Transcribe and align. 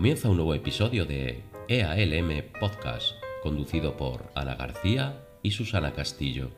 Comienza 0.00 0.30
un 0.30 0.36
nuevo 0.36 0.54
episodio 0.54 1.04
de 1.04 1.44
EALM 1.68 2.52
Podcast, 2.58 3.16
conducido 3.42 3.98
por 3.98 4.32
Ana 4.34 4.54
García 4.54 5.26
y 5.42 5.50
Susana 5.50 5.92
Castillo. 5.92 6.52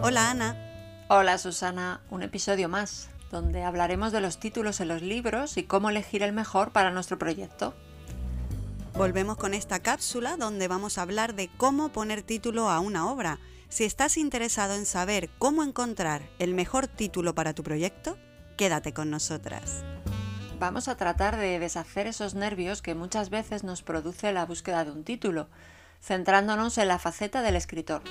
Hola 0.00 0.30
Ana. 0.30 0.56
Hola 1.08 1.36
Susana, 1.36 2.00
un 2.08 2.22
episodio 2.22 2.70
más, 2.70 3.10
donde 3.30 3.62
hablaremos 3.62 4.10
de 4.10 4.22
los 4.22 4.40
títulos 4.40 4.80
en 4.80 4.88
los 4.88 5.02
libros 5.02 5.58
y 5.58 5.64
cómo 5.64 5.90
elegir 5.90 6.22
el 6.22 6.32
mejor 6.32 6.72
para 6.72 6.90
nuestro 6.92 7.18
proyecto. 7.18 7.74
Volvemos 8.94 9.38
con 9.38 9.54
esta 9.54 9.80
cápsula 9.80 10.36
donde 10.36 10.68
vamos 10.68 10.98
a 10.98 11.02
hablar 11.02 11.34
de 11.34 11.48
cómo 11.56 11.88
poner 11.88 12.22
título 12.22 12.68
a 12.68 12.78
una 12.78 13.10
obra. 13.10 13.38
Si 13.70 13.84
estás 13.84 14.18
interesado 14.18 14.74
en 14.74 14.84
saber 14.84 15.30
cómo 15.38 15.64
encontrar 15.64 16.28
el 16.38 16.52
mejor 16.52 16.88
título 16.88 17.34
para 17.34 17.54
tu 17.54 17.62
proyecto, 17.62 18.18
quédate 18.58 18.92
con 18.92 19.10
nosotras. 19.10 19.82
Vamos 20.58 20.88
a 20.88 20.96
tratar 20.96 21.38
de 21.38 21.58
deshacer 21.58 22.06
esos 22.06 22.34
nervios 22.34 22.82
que 22.82 22.94
muchas 22.94 23.30
veces 23.30 23.64
nos 23.64 23.82
produce 23.82 24.30
la 24.30 24.44
búsqueda 24.44 24.84
de 24.84 24.90
un 24.90 25.04
título, 25.04 25.48
centrándonos 26.02 26.76
en 26.76 26.88
la 26.88 26.98
faceta 26.98 27.40
del 27.40 27.56
escritor. 27.56 28.02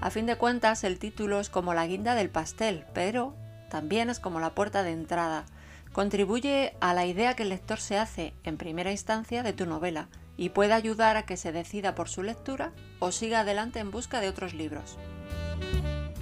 A 0.00 0.10
fin 0.10 0.24
de 0.24 0.36
cuentas, 0.36 0.84
el 0.84 0.98
título 0.98 1.38
es 1.38 1.50
como 1.50 1.74
la 1.74 1.86
guinda 1.86 2.14
del 2.14 2.30
pastel, 2.30 2.86
pero 2.94 3.36
también 3.68 4.08
es 4.08 4.20
como 4.20 4.40
la 4.40 4.54
puerta 4.54 4.82
de 4.82 4.92
entrada. 4.92 5.44
Contribuye 5.92 6.74
a 6.80 6.94
la 6.94 7.04
idea 7.04 7.36
que 7.36 7.42
el 7.42 7.50
lector 7.50 7.78
se 7.78 7.98
hace 7.98 8.32
en 8.44 8.56
primera 8.56 8.90
instancia 8.90 9.42
de 9.42 9.52
tu 9.52 9.66
novela 9.66 10.08
y 10.38 10.48
puede 10.48 10.72
ayudar 10.72 11.16
a 11.18 11.26
que 11.26 11.36
se 11.36 11.52
decida 11.52 11.94
por 11.94 12.08
su 12.08 12.22
lectura 12.22 12.72
o 12.98 13.12
siga 13.12 13.40
adelante 13.40 13.78
en 13.78 13.90
busca 13.90 14.20
de 14.20 14.30
otros 14.30 14.54
libros. 14.54 14.96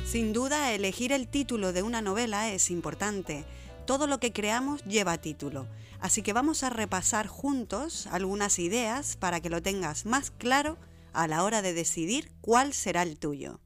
Sin 0.04 0.32
duda, 0.32 0.72
elegir 0.72 1.12
el 1.12 1.28
título 1.28 1.72
de 1.72 1.84
una 1.84 2.02
novela 2.02 2.50
es 2.50 2.70
importante. 2.70 3.44
Todo 3.86 4.08
lo 4.08 4.18
que 4.18 4.32
creamos 4.32 4.84
lleva 4.84 5.18
título, 5.18 5.68
así 6.00 6.22
que 6.22 6.32
vamos 6.32 6.64
a 6.64 6.70
repasar 6.70 7.28
juntos 7.28 8.08
algunas 8.08 8.58
ideas 8.58 9.16
para 9.16 9.40
que 9.40 9.50
lo 9.50 9.62
tengas 9.62 10.04
más 10.04 10.32
claro 10.32 10.78
a 11.12 11.28
la 11.28 11.44
hora 11.44 11.62
de 11.62 11.74
decidir 11.74 12.32
cuál 12.40 12.72
será 12.72 13.02
el 13.02 13.18
tuyo. 13.20 13.60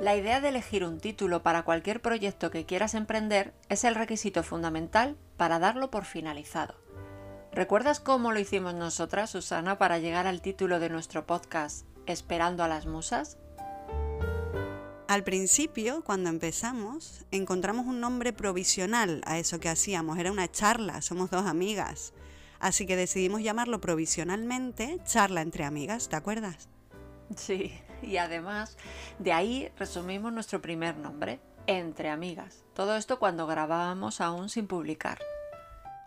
La 0.00 0.14
idea 0.14 0.40
de 0.40 0.50
elegir 0.50 0.84
un 0.84 1.00
título 1.00 1.42
para 1.42 1.64
cualquier 1.64 2.00
proyecto 2.00 2.52
que 2.52 2.64
quieras 2.64 2.94
emprender 2.94 3.52
es 3.68 3.82
el 3.82 3.96
requisito 3.96 4.44
fundamental 4.44 5.16
para 5.36 5.58
darlo 5.58 5.90
por 5.90 6.04
finalizado. 6.04 6.76
¿Recuerdas 7.52 7.98
cómo 7.98 8.30
lo 8.30 8.38
hicimos 8.38 8.74
nosotras, 8.74 9.30
Susana, 9.30 9.76
para 9.76 9.98
llegar 9.98 10.28
al 10.28 10.40
título 10.40 10.78
de 10.78 10.88
nuestro 10.88 11.26
podcast 11.26 11.84
Esperando 12.06 12.62
a 12.62 12.68
las 12.68 12.86
Musas? 12.86 13.38
Al 15.08 15.24
principio, 15.24 16.04
cuando 16.04 16.28
empezamos, 16.30 17.24
encontramos 17.32 17.86
un 17.86 17.98
nombre 17.98 18.32
provisional 18.32 19.20
a 19.26 19.38
eso 19.38 19.58
que 19.58 19.68
hacíamos. 19.68 20.18
Era 20.18 20.30
una 20.30 20.48
charla, 20.48 21.02
somos 21.02 21.30
dos 21.30 21.46
amigas. 21.46 22.12
Así 22.60 22.86
que 22.86 22.94
decidimos 22.94 23.42
llamarlo 23.42 23.80
provisionalmente 23.80 25.00
charla 25.04 25.40
entre 25.40 25.64
amigas, 25.64 26.08
¿te 26.08 26.14
acuerdas? 26.14 26.68
Sí, 27.34 27.72
y 28.02 28.16
además 28.16 28.76
de 29.18 29.32
ahí 29.32 29.70
resumimos 29.76 30.32
nuestro 30.32 30.60
primer 30.60 30.96
nombre, 30.96 31.40
Entre 31.66 32.08
Amigas. 32.08 32.64
Todo 32.74 32.96
esto 32.96 33.18
cuando 33.18 33.46
grabábamos 33.46 34.20
aún 34.20 34.48
sin 34.48 34.66
publicar. 34.66 35.18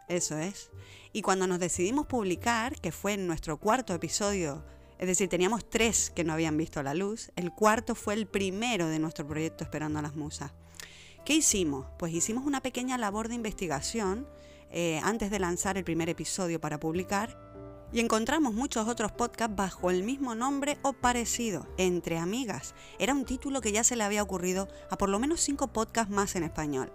Eso 0.08 0.38
es. 0.38 0.72
Y 1.14 1.22
cuando 1.22 1.48
nos 1.48 1.60
decidimos 1.60 2.08
publicar, 2.08 2.80
que 2.80 2.92
fue 2.92 3.14
en 3.14 3.28
nuestro 3.28 3.58
cuarto 3.58 3.94
episodio, 3.94 4.64
es 4.98 5.08
decir, 5.08 5.30
teníamos 5.30 5.70
tres 5.70 6.10
que 6.10 6.24
no 6.24 6.34
habían 6.34 6.58
visto 6.58 6.84
la 6.84 6.94
luz, 6.94 7.32
el 7.36 7.52
cuarto 7.52 7.96
fue 7.96 8.14
el 8.14 8.28
primero 8.28 8.88
de 8.88 9.00
nuestro 9.00 9.26
proyecto 9.26 9.64
Esperando 9.64 10.00
a 10.00 10.02
las 10.02 10.16
Musas. 10.16 10.52
¿Qué 11.26 11.34
hicimos? 11.34 11.88
Pues 11.98 12.14
hicimos 12.14 12.46
una 12.46 12.62
pequeña 12.62 12.98
labor 12.98 13.28
de 13.28 13.36
investigación 13.36 14.28
eh, 14.70 15.00
antes 15.04 15.32
de 15.32 15.40
lanzar 15.40 15.78
el 15.78 15.84
primer 15.84 16.10
episodio 16.10 16.62
para 16.62 16.80
publicar 16.80 17.38
y 17.94 18.00
encontramos 18.00 18.54
muchos 18.54 18.88
otros 18.88 19.12
podcasts 19.12 19.56
bajo 19.56 19.90
el 19.92 20.04
mismo 20.04 20.36
nombre 20.36 20.78
o 20.82 20.94
parecido, 20.94 21.68
Entre 21.78 22.18
Amigas. 22.18 22.74
Era 23.00 23.14
un 23.14 23.26
título 23.26 23.62
que 23.62 23.72
ya 23.72 23.84
se 23.84 23.96
le 23.96 24.04
había 24.04 24.24
ocurrido 24.24 24.68
a 24.90 24.98
por 24.98 25.10
lo 25.10 25.20
menos 25.20 25.42
cinco 25.42 25.68
podcasts 25.68 26.14
más 26.14 26.36
en 26.36 26.44
español. 26.44 26.92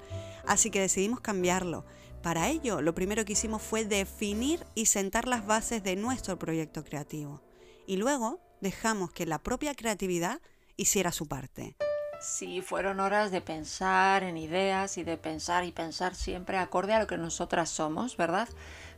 Así 0.47 0.71
que 0.71 0.81
decidimos 0.81 1.21
cambiarlo. 1.21 1.85
Para 2.23 2.49
ello, 2.49 2.81
lo 2.81 2.95
primero 2.95 3.25
que 3.25 3.35
hicimos 3.35 3.63
fue 3.63 3.85
definir 3.85 4.67
y 4.75 4.87
sentar 4.87 5.29
las 5.29 5.47
bases 5.47 5.83
de 5.83 5.97
nuestro 5.97 6.39
proyecto 6.39 6.83
creativo. 6.83 7.43
Y 7.87 7.97
luego 7.97 8.41
dejamos 8.61 9.13
que 9.13 9.27
la 9.27 9.39
propia 9.39 9.75
creatividad 9.75 10.41
hiciera 10.77 11.13
su 11.13 11.27
parte. 11.27 11.77
Sí, 12.21 12.63
fueron 12.63 13.01
horas 13.01 13.31
de 13.31 13.41
pensar 13.41 14.23
en 14.23 14.37
ideas 14.37 14.97
y 14.99 15.05
de 15.05 15.17
pensar 15.17 15.65
y 15.65 15.73
pensar 15.73 16.15
siempre 16.15 16.57
acorde 16.57 16.95
a 16.95 17.01
lo 17.01 17.07
que 17.07 17.19
nosotras 17.19 17.69
somos, 17.69 18.17
¿verdad? 18.17 18.49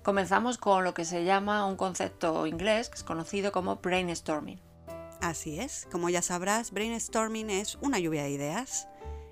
Comenzamos 0.02 0.56
con 0.56 0.84
lo 0.84 0.94
que 0.94 1.04
se 1.04 1.24
llama 1.24 1.66
un 1.66 1.76
concepto 1.76 2.46
inglés 2.46 2.88
que 2.88 2.96
es 2.96 3.04
conocido 3.04 3.50
como 3.50 3.76
brainstorming. 3.76 4.60
Así 5.20 5.58
es, 5.58 5.86
como 5.90 6.08
ya 6.08 6.22
sabrás, 6.22 6.70
brainstorming 6.70 7.50
es 7.50 7.76
una 7.80 7.98
lluvia 7.98 8.22
de 8.22 8.30
ideas. 8.30 8.88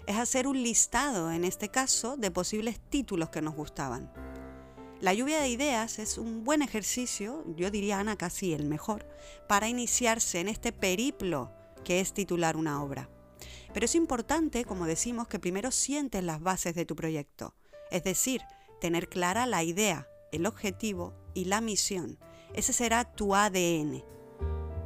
Es 0.07 0.17
hacer 0.17 0.47
un 0.47 0.63
listado, 0.63 1.31
en 1.31 1.45
este 1.45 1.69
caso, 1.69 2.17
de 2.17 2.31
posibles 2.31 2.81
títulos 2.81 3.31
que 3.31 3.43
nos 3.43 3.55
gustaban. 3.55 4.13
La 5.01 5.15
lluvia 5.15 5.41
de 5.41 5.49
ideas 5.49 5.99
es 5.99 6.19
un 6.19 6.43
buen 6.43 6.63
ejercicio, 6.63 7.45
yo 7.57 7.71
diría 7.71 8.01
Ana 8.01 8.17
casi 8.17 8.53
el 8.53 8.65
mejor, 8.65 9.07
para 9.47 9.69
iniciarse 9.69 10.41
en 10.41 10.49
este 10.49 10.73
periplo 10.73 11.53
que 11.85 12.01
es 12.01 12.13
titular 12.13 12.57
una 12.57 12.83
obra. 12.83 13.09
Pero 13.77 13.85
es 13.85 13.95
importante, 13.95 14.65
como 14.65 14.87
decimos, 14.87 15.29
que 15.29 15.39
primero 15.39 15.71
sientes 15.71 16.25
las 16.25 16.41
bases 16.41 16.75
de 16.75 16.87
tu 16.87 16.97
proyecto, 16.97 17.55
es 17.91 18.05
decir, 18.05 18.41
tener 18.81 19.07
clara 19.07 19.45
la 19.45 19.65
idea, 19.65 20.09
el 20.33 20.47
objetivo 20.47 21.13
y 21.35 21.45
la 21.45 21.61
misión. 21.61 22.19
Ese 22.55 22.73
será 22.73 23.05
tu 23.05 23.35
ADN. 23.35 24.03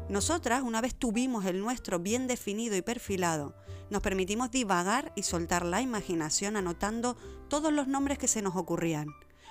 Nosotras, 0.08 0.64
una 0.64 0.80
vez 0.80 0.96
tuvimos 0.96 1.44
el 1.44 1.60
nuestro 1.60 2.00
bien 2.00 2.26
definido 2.26 2.74
y 2.74 2.82
perfilado, 2.82 3.54
nos 3.90 4.02
permitimos 4.02 4.50
divagar 4.50 5.12
y 5.14 5.22
soltar 5.22 5.64
la 5.64 5.80
imaginación 5.80 6.56
anotando 6.56 7.16
todos 7.46 7.72
los 7.72 7.86
nombres 7.86 8.18
que 8.18 8.26
se 8.26 8.42
nos 8.42 8.56
ocurrían, 8.56 9.06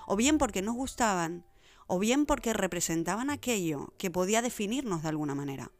o 0.05 0.17
bien 0.17 0.37
porque 0.37 0.61
nos 0.61 0.75
gustaban, 0.75 1.45
o 1.87 1.97
bien 1.97 2.25
porque 2.25 2.51
representaban 2.51 3.29
aquello 3.29 3.93
que 3.97 4.11
podía 4.11 4.41
definirnos 4.41 5.01
de 5.01 5.07
alguna 5.07 5.33
manera. 5.33 5.71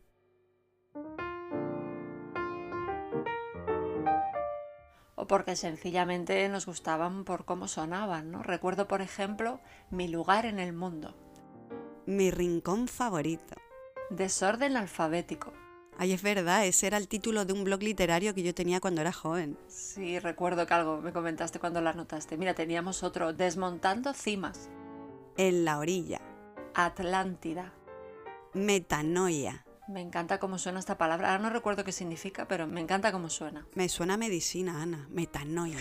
O 5.19 5.27
porque 5.27 5.57
sencillamente 5.57 6.47
nos 6.47 6.65
gustaban 6.65 7.25
por 7.25 7.43
cómo 7.43 7.67
sonaban, 7.67 8.31
¿no? 8.31 8.41
Recuerdo, 8.41 8.87
por 8.87 9.01
ejemplo, 9.01 9.59
Mi 9.91 10.07
lugar 10.07 10.45
en 10.45 10.59
el 10.59 10.71
mundo. 10.71 11.13
Mi 12.05 12.31
rincón 12.31 12.87
favorito. 12.87 13.55
Desorden 14.09 14.77
alfabético. 14.77 15.51
Ay, 15.97 16.13
es 16.13 16.23
verdad, 16.23 16.65
ese 16.65 16.87
era 16.87 16.95
el 16.95 17.09
título 17.09 17.43
de 17.43 17.51
un 17.51 17.65
blog 17.65 17.83
literario 17.83 18.33
que 18.33 18.43
yo 18.43 18.55
tenía 18.55 18.79
cuando 18.79 19.01
era 19.01 19.11
joven. 19.11 19.57
Sí, 19.67 20.19
recuerdo 20.19 20.65
que 20.65 20.73
algo 20.73 21.01
me 21.01 21.11
comentaste 21.11 21.59
cuando 21.59 21.81
lo 21.81 21.89
anotaste. 21.89 22.37
Mira, 22.37 22.53
teníamos 22.53 23.03
otro, 23.03 23.33
Desmontando 23.33 24.13
cimas. 24.13 24.69
En 25.35 25.65
la 25.65 25.79
orilla. 25.79 26.21
Atlántida. 26.73 27.73
Metanoia. 28.53 29.65
Me 29.89 30.01
encanta 30.01 30.39
cómo 30.39 30.59
suena 30.59 30.77
esta 30.77 30.99
palabra. 30.99 31.31
Ahora 31.31 31.41
no 31.41 31.49
recuerdo 31.49 31.83
qué 31.83 31.91
significa, 31.91 32.47
pero 32.47 32.67
me 32.67 32.79
encanta 32.79 33.11
cómo 33.11 33.27
suena. 33.27 33.65
Me 33.73 33.89
suena 33.89 34.13
a 34.13 34.17
medicina, 34.17 34.83
Ana. 34.83 35.07
Metanoia. 35.09 35.79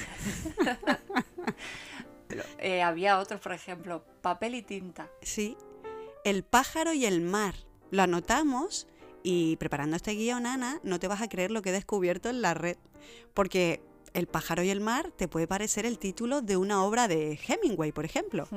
eh, 2.59 2.81
había 2.81 3.19
otros, 3.19 3.39
por 3.39 3.53
ejemplo, 3.53 4.03
papel 4.23 4.55
y 4.55 4.63
tinta. 4.63 5.11
Sí. 5.21 5.59
El 6.25 6.43
pájaro 6.43 6.95
y 6.95 7.05
el 7.05 7.21
mar. 7.21 7.55
Lo 7.91 8.03
anotamos 8.03 8.89
y 9.23 9.57
preparando 9.57 9.97
este 9.97 10.13
guion, 10.15 10.47
Ana, 10.47 10.81
no 10.83 10.99
te 10.99 11.07
vas 11.07 11.21
a 11.21 11.29
creer 11.29 11.51
lo 11.51 11.61
que 11.61 11.69
he 11.69 11.73
descubierto 11.73 12.31
en 12.31 12.41
la 12.41 12.55
red. 12.55 12.79
Porque 13.35 13.83
El 14.15 14.27
pájaro 14.27 14.63
y 14.63 14.71
el 14.71 14.81
mar 14.81 15.13
te 15.15 15.29
puede 15.29 15.47
parecer 15.47 15.85
el 15.85 15.99
título 15.99 16.41
de 16.41 16.57
una 16.57 16.83
obra 16.83 17.09
de 17.09 17.39
Hemingway, 17.47 17.93
por 17.93 18.07
ejemplo. 18.07 18.49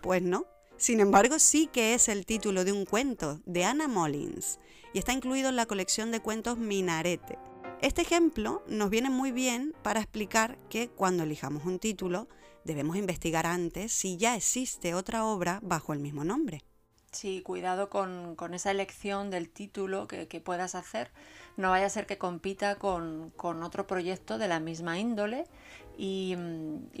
Pues 0.00 0.22
no, 0.22 0.46
sin 0.82 0.98
embargo, 0.98 1.38
sí 1.38 1.68
que 1.68 1.94
es 1.94 2.08
el 2.08 2.26
título 2.26 2.64
de 2.64 2.72
un 2.72 2.84
cuento 2.86 3.38
de 3.46 3.64
Anna 3.64 3.86
Mullins 3.86 4.58
y 4.92 4.98
está 4.98 5.12
incluido 5.12 5.48
en 5.50 5.54
la 5.54 5.66
colección 5.66 6.10
de 6.10 6.18
cuentos 6.18 6.58
Minarete. 6.58 7.38
Este 7.80 8.02
ejemplo 8.02 8.64
nos 8.66 8.90
viene 8.90 9.08
muy 9.08 9.30
bien 9.30 9.76
para 9.84 10.00
explicar 10.00 10.58
que 10.68 10.88
cuando 10.88 11.22
elijamos 11.22 11.66
un 11.66 11.78
título 11.78 12.26
debemos 12.64 12.96
investigar 12.96 13.46
antes 13.46 13.92
si 13.92 14.16
ya 14.16 14.34
existe 14.34 14.94
otra 14.94 15.24
obra 15.24 15.60
bajo 15.62 15.92
el 15.92 16.00
mismo 16.00 16.24
nombre. 16.24 16.64
Sí, 17.12 17.42
cuidado 17.42 17.88
con, 17.88 18.36
esa 18.52 18.72
elección 18.72 19.30
del 19.30 19.50
título 19.50 20.08
que, 20.08 20.40
puedas 20.40 20.74
hacer. 20.74 21.12
No 21.56 21.70
vaya 21.70 21.86
a 21.86 21.90
ser 21.90 22.06
que 22.06 22.18
compita 22.18 22.76
con, 22.76 23.32
otro 23.62 23.86
proyecto 23.86 24.38
de 24.38 24.48
la 24.48 24.60
misma 24.60 24.98
índole 24.98 25.44
y, 25.98 26.34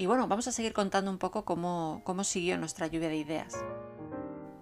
bueno, 0.06 0.28
vamos 0.28 0.46
a 0.46 0.52
seguir 0.52 0.72
contando 0.72 1.10
un 1.10 1.18
poco 1.18 1.44
cómo, 1.44 2.02
cómo 2.04 2.24
siguió 2.24 2.58
nuestra 2.58 2.86
lluvia 2.86 3.08
de 3.08 3.16
ideas. 3.16 3.64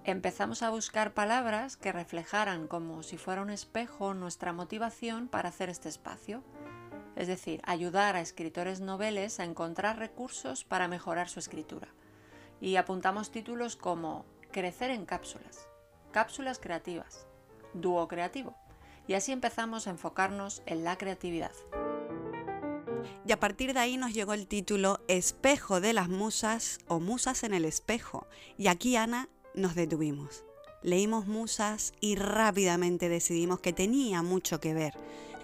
empezamos 0.04 0.62
a 0.62 0.70
buscar 0.70 1.12
palabras 1.12 1.76
que 1.76 1.92
reflejaran 1.92 2.66
como 2.66 3.02
si 3.02 3.16
fuera 3.16 3.42
un 3.42 3.50
espejo 3.50 4.14
nuestra 4.14 4.52
motivación 4.52 5.28
para 5.28 5.50
hacer 5.50 5.68
este 5.68 5.88
espacio. 5.88 6.42
Es 7.16 7.26
decir, 7.26 7.60
ayudar 7.64 8.16
a 8.16 8.20
escritores 8.20 8.80
noveles 8.80 9.40
a 9.40 9.44
encontrar 9.44 9.98
recursos 9.98 10.64
para 10.64 10.88
mejorar 10.88 11.28
su 11.28 11.38
escritura. 11.38 11.88
Y 12.60 12.76
apuntamos 12.76 13.30
títulos 13.30 13.76
como 13.76 14.24
Crecer 14.52 14.90
en 14.90 15.04
cápsulas, 15.04 15.68
Cápsulas 16.12 16.58
creativas, 16.58 17.26
Dúo 17.74 18.08
creativo. 18.08 18.56
Y 19.10 19.14
así 19.14 19.32
empezamos 19.32 19.88
a 19.88 19.90
enfocarnos 19.90 20.62
en 20.66 20.84
la 20.84 20.96
creatividad. 20.96 21.50
Y 23.26 23.32
a 23.32 23.40
partir 23.40 23.74
de 23.74 23.80
ahí 23.80 23.96
nos 23.96 24.14
llegó 24.14 24.34
el 24.34 24.46
título 24.46 25.00
Espejo 25.08 25.80
de 25.80 25.92
las 25.92 26.08
Musas 26.08 26.78
o 26.86 27.00
Musas 27.00 27.42
en 27.42 27.52
el 27.52 27.64
Espejo. 27.64 28.28
Y 28.56 28.68
aquí, 28.68 28.94
Ana, 28.94 29.28
nos 29.52 29.74
detuvimos. 29.74 30.44
Leímos 30.84 31.26
Musas 31.26 31.92
y 32.00 32.14
rápidamente 32.14 33.08
decidimos 33.08 33.58
que 33.58 33.72
tenía 33.72 34.22
mucho 34.22 34.60
que 34.60 34.74
ver 34.74 34.94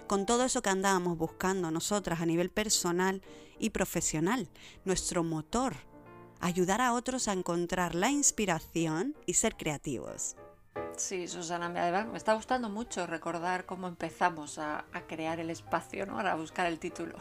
con 0.07 0.25
todo 0.25 0.45
eso 0.45 0.61
que 0.61 0.69
andábamos 0.69 1.17
buscando 1.17 1.69
nosotras 1.69 2.21
a 2.21 2.25
nivel 2.25 2.49
personal 2.49 3.21
y 3.59 3.71
profesional, 3.71 4.47
nuestro 4.85 5.25
motor, 5.25 5.75
ayudar 6.39 6.79
a 6.79 6.93
otros 6.93 7.27
a 7.27 7.33
encontrar 7.33 7.95
la 7.95 8.11
inspiración 8.11 9.17
y 9.25 9.33
ser 9.33 9.57
creativos. 9.57 10.37
Sí, 10.97 11.27
Susana, 11.27 11.67
además 11.67 12.07
me 12.07 12.17
está 12.17 12.33
gustando 12.33 12.69
mucho 12.69 13.05
recordar 13.05 13.67
cómo 13.67 13.87
empezamos 13.87 14.57
a, 14.57 14.83
crear 15.07 15.39
el 15.39 15.51
espacio, 15.51 16.07
¿no? 16.07 16.19
A 16.19 16.35
buscar 16.35 16.65
el 16.65 16.79
título. 16.79 17.15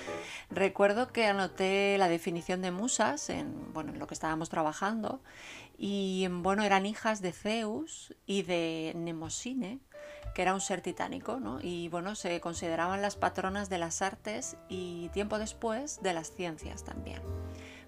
Recuerdo 0.50 1.12
que 1.12 1.26
anoté 1.26 1.96
la 1.96 2.08
definición 2.08 2.60
de 2.60 2.72
musas 2.72 3.30
en, 3.30 3.72
bueno, 3.72 3.92
en 3.92 4.00
lo 4.00 4.08
que 4.08 4.14
estábamos 4.14 4.48
trabajando 4.48 5.22
y 5.78 6.26
bueno, 6.28 6.64
eran 6.64 6.86
hijas 6.86 7.22
de 7.22 7.32
Zeus 7.32 8.14
y 8.26 8.42
de 8.42 8.92
Nemosine, 8.96 9.78
que 10.34 10.42
era 10.42 10.52
un 10.52 10.60
ser 10.60 10.80
titánico, 10.80 11.38
¿no? 11.38 11.60
Y 11.62 11.88
bueno, 11.88 12.16
se 12.16 12.40
consideraban 12.40 13.00
las 13.00 13.14
patronas 13.14 13.68
de 13.70 13.78
las 13.78 14.02
artes 14.02 14.56
y 14.68 15.08
tiempo 15.10 15.38
después 15.38 16.02
de 16.02 16.14
las 16.14 16.32
ciencias 16.32 16.84
también 16.84 17.22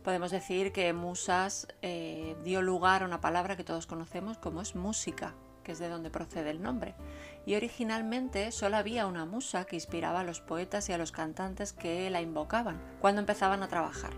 podemos 0.02 0.30
decir 0.30 0.72
que 0.72 0.92
musas 0.92 1.68
eh, 1.80 2.36
dio 2.44 2.62
lugar 2.62 3.02
a 3.02 3.06
una 3.06 3.20
palabra 3.20 3.56
que 3.56 3.64
todos 3.64 3.86
conocemos 3.86 4.38
como 4.38 4.60
es 4.60 4.74
música, 4.74 5.34
que 5.62 5.72
es 5.72 5.78
de 5.78 5.88
donde 5.88 6.10
procede 6.10 6.50
el 6.50 6.62
nombre. 6.62 6.94
Y 7.46 7.54
originalmente 7.54 8.52
solo 8.52 8.76
había 8.76 9.06
una 9.06 9.24
musa 9.24 9.64
que 9.64 9.76
inspiraba 9.76 10.20
a 10.20 10.24
los 10.24 10.40
poetas 10.40 10.88
y 10.88 10.92
a 10.92 10.98
los 10.98 11.12
cantantes 11.12 11.72
que 11.72 12.10
la 12.10 12.20
invocaban 12.20 12.80
cuando 13.00 13.20
empezaban 13.20 13.62
a 13.62 13.68
trabajar. 13.68 14.12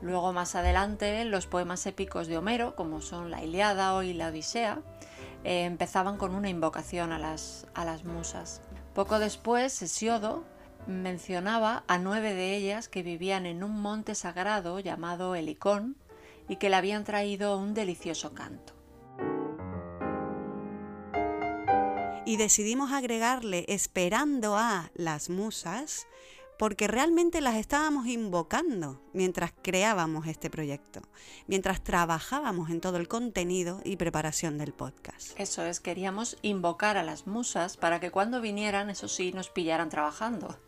Luego 0.00 0.32
más 0.32 0.54
adelante 0.54 1.24
los 1.24 1.46
poemas 1.46 1.84
épicos 1.86 2.28
de 2.28 2.38
Homero, 2.38 2.76
como 2.76 3.00
son 3.00 3.30
la 3.30 3.42
Iliada 3.42 3.94
o 3.94 4.02
la 4.02 4.28
Odisea, 4.28 4.80
eh, 5.44 5.64
empezaban 5.64 6.16
con 6.16 6.34
una 6.34 6.48
invocación 6.48 7.12
a 7.12 7.18
las, 7.18 7.66
a 7.74 7.84
las 7.84 8.04
musas. 8.04 8.62
Poco 8.94 9.18
después, 9.18 9.82
Hesiodo 9.82 10.44
mencionaba 10.88 11.84
a 11.86 11.98
nueve 11.98 12.34
de 12.34 12.56
ellas 12.56 12.88
que 12.88 13.02
vivían 13.02 13.46
en 13.46 13.62
un 13.62 13.80
monte 13.80 14.14
sagrado 14.14 14.80
llamado 14.80 15.34
Helicón 15.34 15.96
y 16.48 16.56
que 16.56 16.70
le 16.70 16.76
habían 16.76 17.04
traído 17.04 17.58
un 17.58 17.74
delicioso 17.74 18.34
canto. 18.34 18.72
Y 22.24 22.36
decidimos 22.36 22.92
agregarle 22.92 23.64
esperando 23.68 24.56
a 24.56 24.90
las 24.94 25.30
musas 25.30 26.06
porque 26.58 26.88
realmente 26.88 27.40
las 27.40 27.54
estábamos 27.54 28.06
invocando 28.06 29.00
mientras 29.12 29.52
creábamos 29.62 30.26
este 30.26 30.50
proyecto, 30.50 31.00
mientras 31.46 31.82
trabajábamos 31.82 32.70
en 32.70 32.80
todo 32.80 32.96
el 32.96 33.08
contenido 33.08 33.80
y 33.84 33.96
preparación 33.96 34.58
del 34.58 34.72
podcast. 34.72 35.38
Eso 35.38 35.64
es, 35.64 35.80
queríamos 35.80 36.36
invocar 36.42 36.96
a 36.96 37.04
las 37.04 37.26
musas 37.26 37.76
para 37.76 38.00
que 38.00 38.10
cuando 38.10 38.40
vinieran, 38.40 38.90
eso 38.90 39.08
sí, 39.08 39.32
nos 39.32 39.50
pillaran 39.50 39.88
trabajando. 39.88 40.58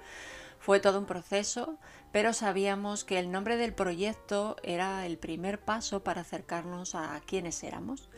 Fue 0.60 0.78
todo 0.78 0.98
un 0.98 1.06
proceso, 1.06 1.78
pero 2.12 2.34
sabíamos 2.34 3.04
que 3.04 3.18
el 3.18 3.32
nombre 3.32 3.56
del 3.56 3.72
proyecto 3.72 4.56
era 4.62 5.06
el 5.06 5.16
primer 5.16 5.58
paso 5.58 6.04
para 6.04 6.20
acercarnos 6.20 6.94
a 6.94 7.18
quienes 7.26 7.62
éramos. 7.64 8.09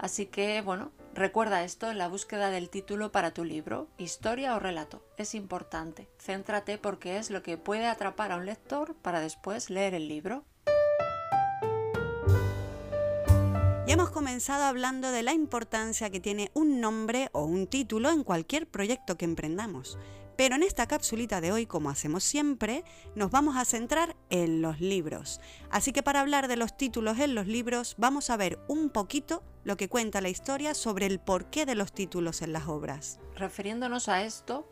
Así 0.00 0.24
que, 0.24 0.62
bueno, 0.62 0.92
recuerda 1.12 1.62
esto 1.62 1.90
en 1.90 1.98
la 1.98 2.08
búsqueda 2.08 2.48
del 2.48 2.70
título 2.70 3.12
para 3.12 3.34
tu 3.34 3.44
libro, 3.44 3.86
historia 3.98 4.56
o 4.56 4.58
relato. 4.58 5.04
Es 5.18 5.34
importante. 5.34 6.08
Céntrate 6.18 6.78
porque 6.78 7.18
es 7.18 7.28
lo 7.28 7.42
que 7.42 7.58
puede 7.58 7.86
atrapar 7.86 8.32
a 8.32 8.36
un 8.36 8.46
lector 8.46 8.94
para 8.94 9.20
después 9.20 9.68
leer 9.68 9.92
el 9.92 10.08
libro. 10.08 10.42
Ya 13.86 13.94
hemos 13.94 14.10
comenzado 14.10 14.64
hablando 14.64 15.10
de 15.10 15.22
la 15.22 15.34
importancia 15.34 16.08
que 16.08 16.20
tiene 16.20 16.50
un 16.54 16.80
nombre 16.80 17.28
o 17.32 17.44
un 17.44 17.66
título 17.66 18.08
en 18.10 18.24
cualquier 18.24 18.66
proyecto 18.66 19.18
que 19.18 19.26
emprendamos. 19.26 19.98
Pero 20.40 20.54
en 20.54 20.62
esta 20.62 20.86
capsulita 20.86 21.42
de 21.42 21.52
hoy, 21.52 21.66
como 21.66 21.90
hacemos 21.90 22.24
siempre, 22.24 22.82
nos 23.14 23.30
vamos 23.30 23.58
a 23.58 23.66
centrar 23.66 24.16
en 24.30 24.62
los 24.62 24.80
libros. 24.80 25.38
Así 25.70 25.92
que 25.92 26.02
para 26.02 26.20
hablar 26.20 26.48
de 26.48 26.56
los 26.56 26.74
títulos 26.78 27.18
en 27.18 27.34
los 27.34 27.46
libros, 27.46 27.94
vamos 27.98 28.30
a 28.30 28.38
ver 28.38 28.58
un 28.66 28.88
poquito 28.88 29.42
lo 29.64 29.76
que 29.76 29.90
cuenta 29.90 30.22
la 30.22 30.30
historia 30.30 30.72
sobre 30.72 31.04
el 31.04 31.20
porqué 31.20 31.66
de 31.66 31.74
los 31.74 31.92
títulos 31.92 32.40
en 32.40 32.54
las 32.54 32.68
obras. 32.68 33.20
Refiriéndonos 33.36 34.08
a 34.08 34.22
esto, 34.22 34.66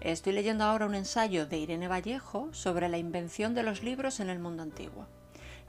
estoy 0.00 0.32
leyendo 0.32 0.64
ahora 0.64 0.86
un 0.86 0.96
ensayo 0.96 1.46
de 1.46 1.56
Irene 1.56 1.86
Vallejo 1.86 2.48
sobre 2.52 2.88
la 2.88 2.98
invención 2.98 3.54
de 3.54 3.62
los 3.62 3.84
libros 3.84 4.18
en 4.18 4.28
el 4.28 4.40
mundo 4.40 4.64
antiguo. 4.64 5.06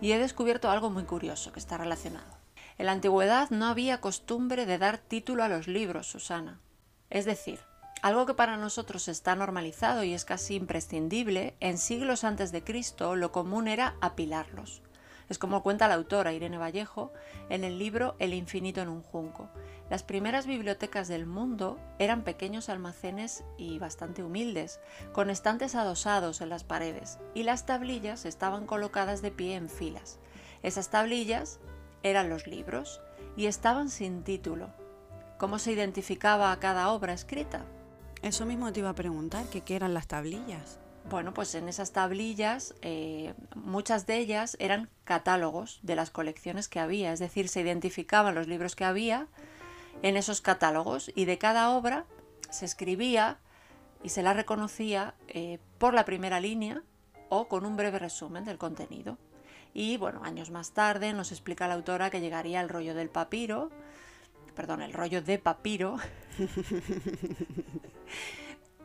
Y 0.01 0.13
he 0.13 0.17
descubierto 0.17 0.71
algo 0.71 0.89
muy 0.89 1.03
curioso 1.03 1.53
que 1.53 1.59
está 1.59 1.77
relacionado. 1.77 2.39
En 2.79 2.87
la 2.87 2.93
antigüedad 2.93 3.51
no 3.51 3.67
había 3.67 4.01
costumbre 4.01 4.65
de 4.65 4.79
dar 4.79 4.97
título 4.97 5.43
a 5.43 5.47
los 5.47 5.67
libros, 5.67 6.07
Susana. 6.07 6.59
Es 7.11 7.25
decir, 7.25 7.59
algo 8.03 8.25
que 8.25 8.33
para 8.33 8.57
nosotros 8.57 9.07
está 9.07 9.33
normalizado 9.33 10.03
y 10.03 10.13
es 10.13 10.25
casi 10.25 10.55
imprescindible, 10.55 11.55
en 11.61 11.77
siglos 11.77 12.25
antes 12.25 12.51
de 12.51 12.61
Cristo 12.61 13.15
lo 13.15 13.31
común 13.31 13.69
era 13.69 13.95
apilarlos. 14.01 14.81
Es 15.29 15.37
como 15.39 15.63
cuenta 15.63 15.87
la 15.87 15.93
autora 15.93 16.33
Irene 16.33 16.57
Vallejo 16.57 17.13
en 17.47 17.63
el 17.63 17.79
libro 17.79 18.17
El 18.19 18.33
infinito 18.33 18.81
en 18.81 18.89
un 18.89 19.03
junco. 19.03 19.47
Las 19.89 20.03
primeras 20.03 20.45
bibliotecas 20.45 21.07
del 21.07 21.25
mundo 21.25 21.79
eran 21.97 22.25
pequeños 22.25 22.67
almacenes 22.67 23.45
y 23.57 23.79
bastante 23.79 24.21
humildes, 24.21 24.81
con 25.13 25.29
estantes 25.29 25.73
adosados 25.73 26.41
en 26.41 26.49
las 26.49 26.65
paredes, 26.65 27.19
y 27.33 27.43
las 27.43 27.65
tablillas 27.65 28.25
estaban 28.25 28.65
colocadas 28.65 29.21
de 29.21 29.31
pie 29.31 29.55
en 29.55 29.69
filas. 29.69 30.19
Esas 30.61 30.89
tablillas 30.89 31.61
eran 32.03 32.27
los 32.27 32.47
libros 32.47 32.99
y 33.37 33.45
estaban 33.45 33.87
sin 33.87 34.25
título. 34.25 34.71
¿Cómo 35.37 35.57
se 35.57 35.71
identificaba 35.71 36.51
a 36.51 36.59
cada 36.59 36.89
obra 36.89 37.13
escrita? 37.13 37.65
Eso 38.23 38.45
mismo 38.45 38.71
te 38.71 38.79
iba 38.79 38.89
a 38.89 38.95
preguntar, 38.95 39.45
que 39.47 39.61
qué 39.61 39.75
eran 39.75 39.93
las 39.93 40.07
tablillas. 40.07 40.79
Bueno, 41.09 41.33
pues 41.33 41.53
en 41.55 41.67
esas 41.67 41.91
tablillas, 41.91 42.73
eh, 42.81 43.33
muchas 43.53 44.07
de 44.07 44.17
ellas 44.17 44.55
eran 44.61 44.89
catálogos 45.03 45.81
de 45.83 45.97
las 45.97 46.09
colecciones 46.09 46.69
que 46.69 46.79
había, 46.79 47.11
es 47.11 47.19
decir, 47.19 47.49
se 47.49 47.59
identificaban 47.59 48.33
los 48.33 48.47
libros 48.47 48.77
que 48.77 48.85
había 48.85 49.27
en 50.03 50.15
esos 50.15 50.39
catálogos 50.39 51.11
y 51.13 51.25
de 51.25 51.37
cada 51.37 51.71
obra 51.71 52.05
se 52.49 52.63
escribía 52.63 53.39
y 54.03 54.09
se 54.09 54.23
la 54.23 54.33
reconocía 54.33 55.15
eh, 55.27 55.59
por 55.77 55.93
la 55.93 56.05
primera 56.05 56.39
línea 56.39 56.81
o 57.27 57.49
con 57.49 57.65
un 57.65 57.75
breve 57.75 57.99
resumen 57.99 58.45
del 58.45 58.57
contenido. 58.57 59.17
Y 59.73 59.97
bueno, 59.97 60.23
años 60.23 60.49
más 60.49 60.71
tarde 60.71 61.11
nos 61.11 61.33
explica 61.33 61.67
la 61.67 61.73
autora 61.73 62.09
que 62.09 62.21
llegaría 62.21 62.61
el 62.61 62.69
rollo 62.69 62.95
del 62.95 63.09
papiro, 63.09 63.69
perdón, 64.55 64.81
el 64.81 64.93
rollo 64.93 65.21
de 65.21 65.39
papiro, 65.39 65.97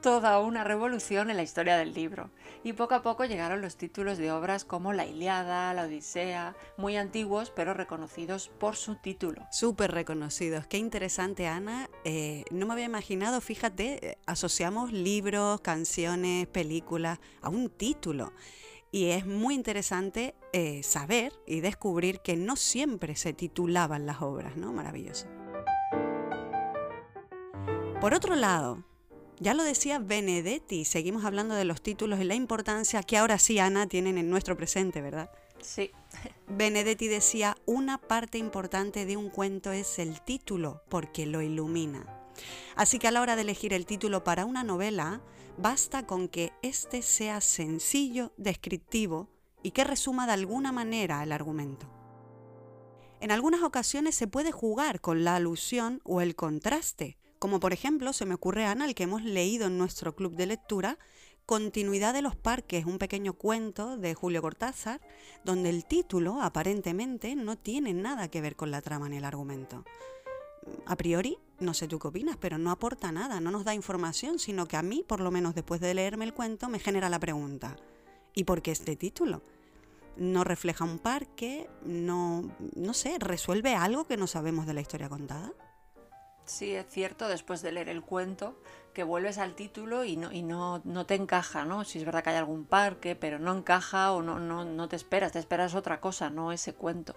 toda 0.00 0.40
una 0.40 0.64
revolución 0.64 1.30
en 1.30 1.36
la 1.36 1.42
historia 1.42 1.76
del 1.76 1.92
libro. 1.92 2.30
Y 2.64 2.72
poco 2.72 2.94
a 2.94 3.02
poco 3.02 3.24
llegaron 3.24 3.60
los 3.60 3.76
títulos 3.76 4.18
de 4.18 4.32
obras 4.32 4.64
como 4.64 4.92
La 4.92 5.06
Iliada, 5.06 5.72
La 5.74 5.84
Odisea, 5.84 6.56
muy 6.76 6.96
antiguos 6.96 7.50
pero 7.54 7.74
reconocidos 7.74 8.48
por 8.48 8.76
su 8.76 8.96
título. 8.96 9.46
Súper 9.50 9.92
reconocidos. 9.92 10.66
Qué 10.66 10.78
interesante, 10.78 11.46
Ana. 11.46 11.88
Eh, 12.04 12.44
no 12.50 12.66
me 12.66 12.72
había 12.74 12.86
imaginado, 12.86 13.40
fíjate, 13.40 14.06
eh, 14.06 14.18
asociamos 14.26 14.92
libros, 14.92 15.60
canciones, 15.60 16.46
películas 16.46 17.18
a 17.42 17.48
un 17.48 17.70
título. 17.70 18.32
Y 18.90 19.10
es 19.10 19.26
muy 19.26 19.54
interesante 19.54 20.34
eh, 20.52 20.82
saber 20.82 21.32
y 21.46 21.60
descubrir 21.60 22.20
que 22.20 22.36
no 22.36 22.56
siempre 22.56 23.16
se 23.16 23.34
titulaban 23.34 24.06
las 24.06 24.22
obras, 24.22 24.56
¿no? 24.56 24.72
Maravilloso. 24.72 25.26
Por 28.00 28.14
otro 28.14 28.34
lado, 28.34 28.84
ya 29.40 29.54
lo 29.54 29.62
decía 29.62 29.98
Benedetti, 29.98 30.84
seguimos 30.84 31.24
hablando 31.24 31.54
de 31.54 31.64
los 31.64 31.82
títulos 31.82 32.20
y 32.20 32.24
la 32.24 32.34
importancia 32.34 33.02
que 33.02 33.16
ahora 33.16 33.38
sí, 33.38 33.58
Ana, 33.58 33.86
tienen 33.86 34.18
en 34.18 34.30
nuestro 34.30 34.56
presente, 34.56 35.00
¿verdad? 35.00 35.30
Sí. 35.60 35.90
Benedetti 36.48 37.08
decía, 37.08 37.56
una 37.66 37.98
parte 37.98 38.38
importante 38.38 39.06
de 39.06 39.16
un 39.16 39.30
cuento 39.30 39.72
es 39.72 39.98
el 39.98 40.20
título, 40.22 40.82
porque 40.88 41.26
lo 41.26 41.42
ilumina. 41.42 42.06
Así 42.76 42.98
que 42.98 43.08
a 43.08 43.10
la 43.10 43.20
hora 43.20 43.36
de 43.36 43.42
elegir 43.42 43.72
el 43.72 43.86
título 43.86 44.24
para 44.24 44.44
una 44.44 44.62
novela, 44.62 45.20
basta 45.56 46.06
con 46.06 46.28
que 46.28 46.52
éste 46.62 47.02
sea 47.02 47.40
sencillo, 47.40 48.32
descriptivo 48.36 49.28
y 49.62 49.72
que 49.72 49.84
resuma 49.84 50.26
de 50.26 50.32
alguna 50.32 50.72
manera 50.72 51.22
el 51.22 51.32
argumento. 51.32 51.88
En 53.20 53.32
algunas 53.32 53.62
ocasiones 53.62 54.14
se 54.14 54.28
puede 54.28 54.52
jugar 54.52 55.00
con 55.00 55.24
la 55.24 55.34
alusión 55.34 56.00
o 56.04 56.20
el 56.20 56.36
contraste, 56.36 57.17
como 57.38 57.60
por 57.60 57.72
ejemplo 57.72 58.12
se 58.12 58.26
me 58.26 58.34
ocurre 58.34 58.64
Ana 58.64 58.84
el 58.84 58.94
que 58.94 59.04
hemos 59.04 59.22
leído 59.22 59.66
en 59.66 59.78
nuestro 59.78 60.14
club 60.14 60.34
de 60.34 60.46
lectura, 60.46 60.98
Continuidad 61.48 62.12
de 62.12 62.20
los 62.20 62.36
Parques, 62.36 62.84
un 62.84 62.98
pequeño 62.98 63.32
cuento 63.32 63.96
de 63.96 64.12
Julio 64.12 64.42
Cortázar, 64.42 65.00
donde 65.44 65.70
el 65.70 65.86
título 65.86 66.42
aparentemente 66.42 67.34
no 67.36 67.56
tiene 67.56 67.94
nada 67.94 68.28
que 68.28 68.42
ver 68.42 68.54
con 68.54 68.70
la 68.70 68.82
trama 68.82 69.08
ni 69.08 69.16
el 69.16 69.24
argumento. 69.24 69.82
A 70.84 70.94
priori, 70.96 71.38
no 71.58 71.72
sé 71.72 71.88
tú 71.88 71.98
qué 71.98 72.08
opinas, 72.08 72.36
pero 72.36 72.58
no 72.58 72.70
aporta 72.70 73.12
nada, 73.12 73.40
no 73.40 73.50
nos 73.50 73.64
da 73.64 73.72
información, 73.72 74.38
sino 74.38 74.68
que 74.68 74.76
a 74.76 74.82
mí, 74.82 75.02
por 75.08 75.20
lo 75.20 75.30
menos 75.30 75.54
después 75.54 75.80
de 75.80 75.94
leerme 75.94 76.26
el 76.26 76.34
cuento, 76.34 76.68
me 76.68 76.80
genera 76.80 77.08
la 77.08 77.18
pregunta, 77.18 77.76
¿y 78.34 78.44
por 78.44 78.60
qué 78.60 78.72
este 78.72 78.96
título? 78.96 79.42
No 80.18 80.44
refleja 80.44 80.84
un 80.84 80.98
parque, 80.98 81.70
no, 81.82 82.42
no 82.76 82.92
sé, 82.92 83.16
resuelve 83.18 83.74
algo 83.74 84.04
que 84.04 84.18
no 84.18 84.26
sabemos 84.26 84.66
de 84.66 84.74
la 84.74 84.82
historia 84.82 85.08
contada. 85.08 85.50
Sí, 86.48 86.74
es 86.74 86.86
cierto, 86.88 87.28
después 87.28 87.60
de 87.60 87.72
leer 87.72 87.90
el 87.90 88.00
cuento, 88.00 88.56
que 88.94 89.04
vuelves 89.04 89.36
al 89.36 89.54
título 89.54 90.04
y 90.04 90.16
no, 90.16 90.32
y 90.32 90.42
no, 90.42 90.80
no 90.82 91.04
te 91.04 91.14
encaja, 91.14 91.66
¿no? 91.66 91.84
Si 91.84 91.98
es 91.98 92.06
verdad 92.06 92.24
que 92.24 92.30
hay 92.30 92.36
algún 92.36 92.64
parque, 92.64 93.14
pero 93.14 93.38
no 93.38 93.54
encaja 93.54 94.12
o 94.12 94.22
no, 94.22 94.40
no, 94.40 94.64
no 94.64 94.88
te 94.88 94.96
esperas, 94.96 95.32
te 95.32 95.40
esperas 95.40 95.74
otra 95.74 96.00
cosa, 96.00 96.30
no 96.30 96.50
ese 96.50 96.72
cuento. 96.72 97.14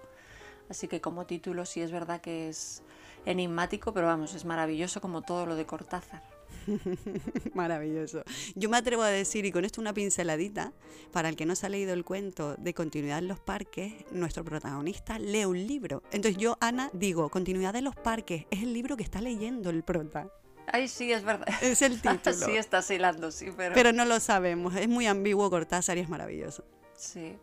Así 0.68 0.86
que 0.86 1.00
como 1.00 1.24
título 1.24 1.64
sí 1.64 1.80
es 1.80 1.90
verdad 1.90 2.20
que 2.20 2.50
es 2.50 2.82
enigmático, 3.24 3.94
pero 3.94 4.06
vamos, 4.06 4.34
es 4.34 4.44
maravilloso 4.44 5.00
como 5.00 5.22
todo 5.22 5.46
lo 5.46 5.56
de 5.56 5.64
Cortázar. 5.64 6.22
Maravilloso. 7.54 8.22
Yo 8.54 8.68
me 8.68 8.76
atrevo 8.76 9.02
a 9.02 9.08
decir, 9.08 9.44
y 9.44 9.52
con 9.52 9.64
esto 9.64 9.80
una 9.80 9.92
pinceladita, 9.92 10.72
para 11.12 11.28
el 11.28 11.36
que 11.36 11.46
no 11.46 11.54
se 11.56 11.66
ha 11.66 11.68
leído 11.68 11.92
el 11.92 12.04
cuento 12.04 12.54
de 12.56 12.74
Continuidad 12.74 13.18
en 13.18 13.28
los 13.28 13.40
Parques, 13.40 13.92
nuestro 14.10 14.44
protagonista 14.44 15.18
lee 15.18 15.44
un 15.44 15.66
libro. 15.66 16.02
Entonces 16.12 16.36
yo, 16.40 16.56
Ana, 16.60 16.90
digo, 16.92 17.28
Continuidad 17.28 17.76
en 17.76 17.84
los 17.84 17.96
Parques 17.96 18.46
es 18.50 18.62
el 18.62 18.72
libro 18.72 18.96
que 18.96 19.02
está 19.02 19.20
leyendo 19.20 19.70
el 19.70 19.82
prota. 19.82 20.28
Ay, 20.66 20.88
sí, 20.88 21.12
es 21.12 21.24
verdad. 21.24 21.48
Es 21.60 21.82
el 21.82 22.00
título. 22.02 22.34
sí, 22.34 22.56
está 22.56 22.82
hilando, 22.88 23.30
sí, 23.30 23.48
pero... 23.56 23.74
Pero 23.74 23.92
no 23.92 24.04
lo 24.04 24.20
sabemos. 24.20 24.74
Es 24.76 24.88
muy 24.88 25.06
ambiguo 25.06 25.50
Cortázar 25.50 25.98
y 25.98 26.00
es 26.00 26.08
maravilloso. 26.08 26.64
Sí. 26.96 27.36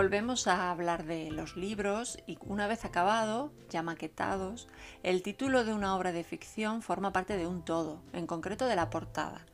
Volvemos 0.00 0.46
a 0.46 0.70
hablar 0.70 1.04
de 1.04 1.30
los 1.30 1.58
libros 1.58 2.16
y 2.26 2.38
una 2.40 2.66
vez 2.66 2.86
acabado, 2.86 3.52
ya 3.68 3.82
maquetados, 3.82 4.66
el 5.02 5.22
título 5.22 5.62
de 5.62 5.74
una 5.74 5.94
obra 5.94 6.10
de 6.10 6.24
ficción 6.24 6.80
forma 6.80 7.12
parte 7.12 7.36
de 7.36 7.46
un 7.46 7.62
todo, 7.62 8.00
en 8.14 8.26
concreto 8.26 8.64
de 8.64 8.76
la 8.76 8.88
portada. 8.88 9.44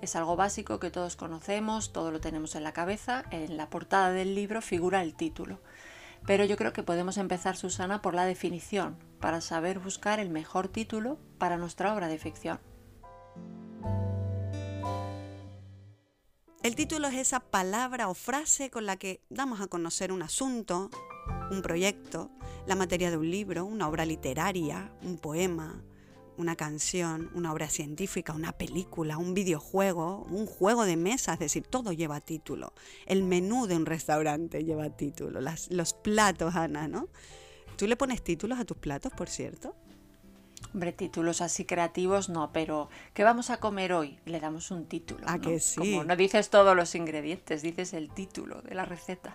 Es 0.00 0.16
algo 0.16 0.34
básico 0.34 0.80
que 0.80 0.90
todos 0.90 1.14
conocemos, 1.14 1.92
todo 1.92 2.10
lo 2.10 2.20
tenemos 2.20 2.56
en 2.56 2.64
la 2.64 2.72
cabeza, 2.72 3.22
en 3.30 3.56
la 3.56 3.70
portada 3.70 4.10
del 4.10 4.34
libro 4.34 4.60
figura 4.60 5.02
el 5.02 5.14
título. 5.14 5.60
Pero 6.26 6.44
yo 6.46 6.56
creo 6.56 6.72
que 6.72 6.82
podemos 6.82 7.16
empezar, 7.16 7.56
Susana, 7.56 8.02
por 8.02 8.14
la 8.14 8.24
definición, 8.24 8.96
para 9.20 9.40
saber 9.40 9.78
buscar 9.78 10.18
el 10.18 10.30
mejor 10.30 10.66
título 10.66 11.16
para 11.38 11.58
nuestra 11.58 11.94
obra 11.94 12.08
de 12.08 12.18
ficción. 12.18 12.58
El 16.62 16.76
título 16.76 17.08
es 17.08 17.16
esa 17.16 17.40
palabra 17.40 18.08
o 18.08 18.14
frase 18.14 18.70
con 18.70 18.86
la 18.86 18.96
que 18.96 19.20
damos 19.28 19.60
a 19.60 19.66
conocer 19.66 20.12
un 20.12 20.22
asunto, 20.22 20.90
un 21.50 21.60
proyecto, 21.60 22.30
la 22.68 22.76
materia 22.76 23.10
de 23.10 23.16
un 23.16 23.28
libro, 23.28 23.64
una 23.64 23.88
obra 23.88 24.04
literaria, 24.04 24.92
un 25.02 25.18
poema, 25.18 25.82
una 26.36 26.54
canción, 26.54 27.32
una 27.34 27.52
obra 27.52 27.68
científica, 27.68 28.32
una 28.32 28.52
película, 28.52 29.18
un 29.18 29.34
videojuego, 29.34 30.24
un 30.30 30.46
juego 30.46 30.84
de 30.84 30.96
mesa, 30.96 31.32
es 31.32 31.40
decir, 31.40 31.66
todo 31.66 31.90
lleva 31.90 32.20
título. 32.20 32.74
El 33.06 33.24
menú 33.24 33.66
de 33.66 33.74
un 33.74 33.84
restaurante 33.84 34.62
lleva 34.62 34.88
título, 34.88 35.40
los 35.40 35.94
platos, 35.94 36.54
Ana, 36.54 36.86
¿no? 36.86 37.08
¿Tú 37.76 37.88
le 37.88 37.96
pones 37.96 38.22
títulos 38.22 38.60
a 38.60 38.64
tus 38.64 38.76
platos, 38.76 39.12
por 39.12 39.28
cierto? 39.28 39.74
Hombre, 40.74 40.92
títulos 40.92 41.40
así 41.40 41.64
creativos 41.64 42.28
no, 42.28 42.52
pero 42.52 42.88
¿qué 43.14 43.24
vamos 43.24 43.50
a 43.50 43.58
comer 43.58 43.92
hoy? 43.92 44.18
Le 44.24 44.40
damos 44.40 44.70
un 44.70 44.86
título. 44.86 45.24
¿A 45.28 45.38
que 45.38 45.60
sí? 45.60 45.78
Como 45.78 46.04
no 46.04 46.16
dices 46.16 46.50
todos 46.50 46.74
los 46.74 46.94
ingredientes, 46.94 47.62
dices 47.62 47.92
el 47.92 48.10
título 48.10 48.62
de 48.62 48.74
la 48.74 48.84
receta. 48.84 49.34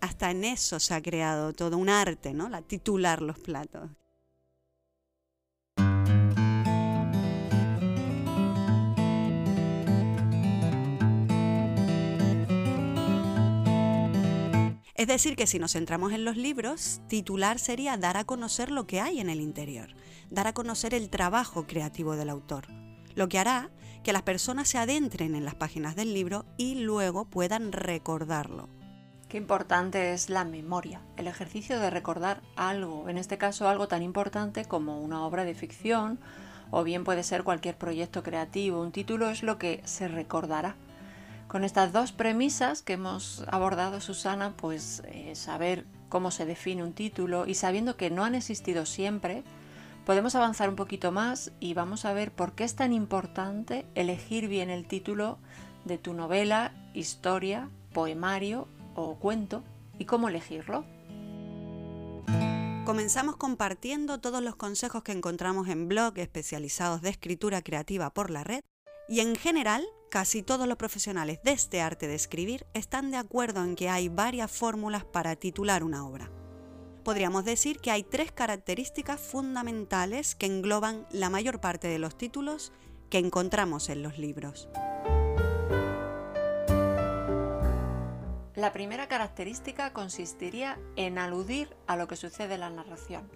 Hasta 0.00 0.30
en 0.30 0.44
eso 0.44 0.80
se 0.80 0.94
ha 0.94 1.02
creado 1.02 1.52
todo 1.52 1.78
un 1.78 1.88
arte, 1.88 2.32
¿no? 2.34 2.48
La 2.48 2.62
titular 2.62 3.22
los 3.22 3.38
platos. 3.38 3.90
Es 15.02 15.08
decir, 15.08 15.34
que 15.34 15.48
si 15.48 15.58
nos 15.58 15.72
centramos 15.72 16.12
en 16.12 16.24
los 16.24 16.36
libros, 16.36 17.00
titular 17.08 17.58
sería 17.58 17.96
dar 17.96 18.16
a 18.16 18.22
conocer 18.22 18.70
lo 18.70 18.86
que 18.86 19.00
hay 19.00 19.18
en 19.18 19.30
el 19.30 19.40
interior, 19.40 19.88
dar 20.32 20.46
a 20.46 20.54
conocer 20.54 20.94
el 20.94 21.10
trabajo 21.10 21.66
creativo 21.66 22.16
del 22.16 22.30
autor, 22.30 22.66
lo 23.14 23.28
que 23.28 23.38
hará 23.38 23.70
que 24.02 24.12
las 24.12 24.22
personas 24.22 24.68
se 24.68 24.78
adentren 24.78 25.34
en 25.34 25.44
las 25.44 25.54
páginas 25.54 25.94
del 25.94 26.14
libro 26.14 26.44
y 26.56 26.76
luego 26.76 27.26
puedan 27.26 27.70
recordarlo. 27.70 28.68
Qué 29.28 29.38
importante 29.38 30.12
es 30.12 30.28
la 30.28 30.44
memoria, 30.44 31.00
el 31.16 31.26
ejercicio 31.26 31.78
de 31.78 31.90
recordar 31.90 32.42
algo, 32.56 33.08
en 33.08 33.18
este 33.18 33.38
caso 33.38 33.68
algo 33.68 33.88
tan 33.88 34.02
importante 34.02 34.64
como 34.64 35.00
una 35.00 35.24
obra 35.24 35.44
de 35.44 35.54
ficción 35.54 36.18
o 36.70 36.82
bien 36.84 37.04
puede 37.04 37.22
ser 37.22 37.44
cualquier 37.44 37.76
proyecto 37.76 38.22
creativo. 38.22 38.80
Un 38.80 38.92
título 38.92 39.28
es 39.30 39.42
lo 39.42 39.58
que 39.58 39.82
se 39.84 40.08
recordará. 40.08 40.74
Con 41.46 41.64
estas 41.64 41.92
dos 41.92 42.12
premisas 42.12 42.80
que 42.80 42.94
hemos 42.94 43.44
abordado, 43.48 44.00
Susana, 44.00 44.54
pues 44.56 45.02
eh, 45.06 45.34
saber 45.34 45.84
cómo 46.08 46.30
se 46.30 46.46
define 46.46 46.82
un 46.82 46.94
título 46.94 47.46
y 47.46 47.54
sabiendo 47.54 47.96
que 47.96 48.10
no 48.10 48.24
han 48.24 48.34
existido 48.34 48.86
siempre, 48.86 49.44
podemos 50.04 50.34
avanzar 50.34 50.68
un 50.68 50.76
poquito 50.76 51.12
más 51.12 51.52
y 51.60 51.74
vamos 51.74 52.04
a 52.04 52.12
ver 52.12 52.32
por 52.32 52.52
qué 52.52 52.64
es 52.64 52.74
tan 52.74 52.92
importante 52.92 53.86
elegir 53.94 54.48
bien 54.48 54.70
el 54.70 54.86
título 54.86 55.38
de 55.84 55.98
tu 55.98 56.14
novela, 56.14 56.72
historia, 56.94 57.68
poemario 57.92 58.68
o 58.94 59.16
cuento 59.16 59.62
y 59.98 60.04
cómo 60.04 60.28
elegirlo. 60.28 60.84
Comenzamos 62.84 63.36
compartiendo 63.36 64.20
todos 64.20 64.42
los 64.42 64.56
consejos 64.56 65.02
que 65.02 65.12
encontramos 65.12 65.68
en 65.68 65.88
blogs 65.88 66.18
especializados 66.18 67.00
de 67.00 67.10
escritura 67.10 67.62
creativa 67.62 68.10
por 68.10 68.30
la 68.30 68.44
red 68.44 68.60
y 69.08 69.20
en 69.20 69.36
general 69.36 69.84
Casi 70.12 70.42
todos 70.42 70.68
los 70.68 70.76
profesionales 70.76 71.40
de 71.42 71.52
este 71.52 71.80
arte 71.80 72.06
de 72.06 72.14
escribir 72.14 72.66
están 72.74 73.10
de 73.10 73.16
acuerdo 73.16 73.64
en 73.64 73.76
que 73.76 73.88
hay 73.88 74.10
varias 74.10 74.50
fórmulas 74.50 75.06
para 75.06 75.36
titular 75.36 75.82
una 75.82 76.06
obra. 76.06 76.30
Podríamos 77.04 77.44
decir 77.44 77.80
que 77.80 77.90
hay 77.90 78.04
tres 78.04 78.30
características 78.30 79.20
fundamentales 79.20 80.36
que 80.36 80.46
engloban 80.46 81.06
la 81.10 81.30
mayor 81.30 81.60
parte 81.60 81.88
de 81.88 81.98
los 81.98 82.16
títulos 82.16 82.72
que 83.10 83.18
encontramos 83.18 83.88
en 83.88 84.02
los 84.02 84.18
libros. 84.18 84.68
La 88.54 88.72
primera 88.72 89.08
característica 89.08 89.92
consistiría 89.92 90.78
en 90.94 91.18
aludir 91.18 91.74
a 91.88 91.96
lo 91.96 92.06
que 92.06 92.14
sucede 92.14 92.54
en 92.54 92.60
la 92.60 92.70
narración. 92.70 93.28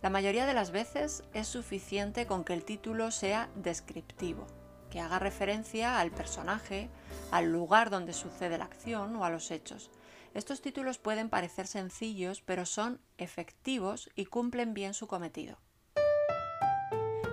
La 0.00 0.08
mayoría 0.08 0.46
de 0.46 0.54
las 0.54 0.70
veces 0.70 1.22
es 1.34 1.46
suficiente 1.46 2.26
con 2.26 2.44
que 2.44 2.54
el 2.54 2.64
título 2.64 3.10
sea 3.10 3.50
descriptivo, 3.54 4.46
que 4.90 5.00
haga 5.00 5.18
referencia 5.18 6.00
al 6.00 6.10
personaje, 6.12 6.88
al 7.30 7.52
lugar 7.52 7.90
donde 7.90 8.14
sucede 8.14 8.56
la 8.56 8.64
acción 8.64 9.14
o 9.16 9.24
a 9.26 9.30
los 9.30 9.50
hechos. 9.50 9.90
Estos 10.34 10.62
títulos 10.62 10.98
pueden 10.98 11.28
parecer 11.28 11.66
sencillos, 11.66 12.40
pero 12.40 12.64
son 12.64 13.00
efectivos 13.18 14.08
y 14.16 14.24
cumplen 14.24 14.72
bien 14.72 14.94
su 14.94 15.06
cometido. 15.06 15.58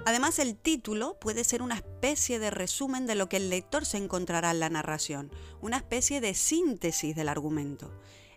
Además, 0.05 0.39
el 0.39 0.57
título 0.57 1.17
puede 1.19 1.43
ser 1.43 1.61
una 1.61 1.75
especie 1.75 2.39
de 2.39 2.49
resumen 2.49 3.05
de 3.07 3.15
lo 3.15 3.29
que 3.29 3.37
el 3.37 3.49
lector 3.49 3.85
se 3.85 3.97
encontrará 3.97 4.51
en 4.51 4.59
la 4.59 4.69
narración, 4.69 5.31
una 5.61 5.77
especie 5.77 6.19
de 6.19 6.33
síntesis 6.33 7.15
del 7.15 7.29
argumento. 7.29 7.93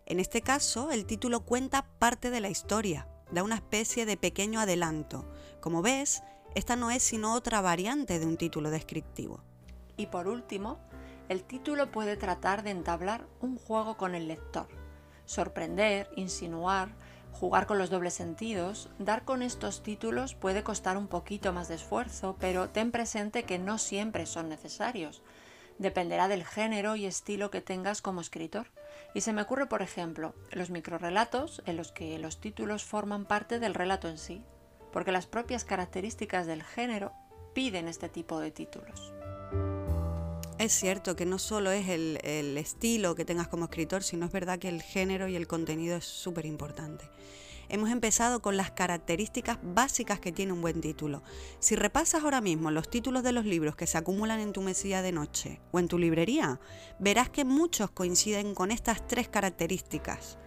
En 0.06 0.20
este 0.20 0.42
caso, 0.42 0.92
el 0.92 1.06
título 1.06 1.44
cuenta 1.44 1.86
parte 1.98 2.30
de 2.30 2.40
la 2.40 2.50
historia, 2.50 3.08
da 3.32 3.42
una 3.42 3.54
especie 3.56 4.06
de 4.06 4.16
pequeño 4.16 4.60
adelanto. 4.60 5.28
Como 5.60 5.82
ves, 5.82 6.22
esta 6.54 6.76
no 6.76 6.90
es 6.90 7.02
sino 7.02 7.34
otra 7.34 7.62
variante 7.62 8.18
de 8.18 8.26
un 8.26 8.36
título 8.36 8.70
descriptivo. 8.70 9.42
Y 9.96 10.06
por 10.06 10.28
último, 10.28 10.78
el 11.28 11.44
título 11.44 11.90
puede 11.90 12.16
tratar 12.16 12.62
de 12.62 12.70
entablar 12.70 13.26
un 13.40 13.56
juego 13.56 13.96
con 13.96 14.14
el 14.14 14.28
lector, 14.28 14.68
sorprender, 15.24 16.08
insinuar, 16.16 16.94
jugar 17.32 17.66
con 17.66 17.78
los 17.78 17.90
dobles 17.90 18.14
sentidos. 18.14 18.88
Dar 18.98 19.24
con 19.24 19.42
estos 19.42 19.82
títulos 19.82 20.34
puede 20.34 20.62
costar 20.62 20.96
un 20.96 21.08
poquito 21.08 21.52
más 21.52 21.68
de 21.68 21.76
esfuerzo, 21.76 22.36
pero 22.38 22.68
ten 22.68 22.90
presente 22.90 23.44
que 23.44 23.58
no 23.58 23.78
siempre 23.78 24.26
son 24.26 24.48
necesarios. 24.48 25.22
Dependerá 25.78 26.28
del 26.28 26.44
género 26.44 26.96
y 26.96 27.06
estilo 27.06 27.50
que 27.50 27.60
tengas 27.60 28.02
como 28.02 28.20
escritor. 28.20 28.68
Y 29.14 29.22
se 29.22 29.32
me 29.32 29.42
ocurre, 29.42 29.66
por 29.66 29.82
ejemplo, 29.82 30.34
los 30.50 30.70
microrelatos 30.70 31.62
en 31.66 31.76
los 31.76 31.92
que 31.92 32.18
los 32.18 32.40
títulos 32.40 32.84
forman 32.84 33.24
parte 33.24 33.58
del 33.58 33.74
relato 33.74 34.08
en 34.08 34.18
sí 34.18 34.44
porque 34.92 35.12
las 35.12 35.26
propias 35.26 35.64
características 35.64 36.46
del 36.46 36.62
género 36.62 37.12
piden 37.54 37.88
este 37.88 38.08
tipo 38.08 38.38
de 38.38 38.50
títulos. 38.50 39.12
Es 40.62 40.72
cierto 40.72 41.16
que 41.16 41.26
no 41.26 41.40
solo 41.40 41.72
es 41.72 41.88
el, 41.88 42.56
estilo 42.56 43.16
que 43.16 43.24
tengas 43.24 43.48
como 43.48 43.64
escritor, 43.64 44.04
sino 44.04 44.26
es 44.26 44.30
verdad 44.30 44.60
que 44.60 44.68
el 44.68 44.80
género 44.80 45.26
y 45.26 45.34
el 45.34 45.48
contenido 45.48 45.96
es 45.96 46.04
súper 46.04 46.46
importante. 46.46 47.04
Hemos 47.68 47.90
empezado 47.90 48.40
con 48.40 48.56
las 48.56 48.70
características 48.70 49.58
básicas 49.60 50.20
que 50.20 50.30
tiene 50.30 50.52
un 50.52 50.60
buen 50.60 50.80
título. 50.80 51.24
Si 51.58 51.74
repasas 51.74 52.22
ahora 52.22 52.40
mismo 52.40 52.70
los 52.70 52.88
títulos 52.88 53.24
de 53.24 53.32
los 53.32 53.44
libros 53.44 53.74
que 53.74 53.88
se 53.88 53.98
acumulan 53.98 54.38
en 54.38 54.52
tu 54.52 54.62
mesilla 54.62 55.02
de 55.02 55.10
noche 55.10 55.60
o 55.72 55.80
en 55.80 55.88
tu 55.88 55.98
librería, 55.98 56.60
verás 57.00 57.28
que 57.28 57.44
muchos 57.44 57.90
coinciden 57.90 58.54
con 58.54 58.70
estas 58.70 59.04
tres 59.04 59.28
características. 59.28 60.38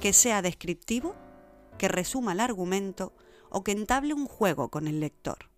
Que 0.00 0.12
sea 0.12 0.42
descriptivo, 0.42 1.14
que 1.78 1.86
resuma 1.86 2.32
el 2.32 2.40
argumento 2.40 3.14
o 3.50 3.62
que 3.62 3.70
entable 3.70 4.14
un 4.14 4.26
juego 4.26 4.68
con 4.68 4.88
el 4.88 4.98
lector. 4.98 5.49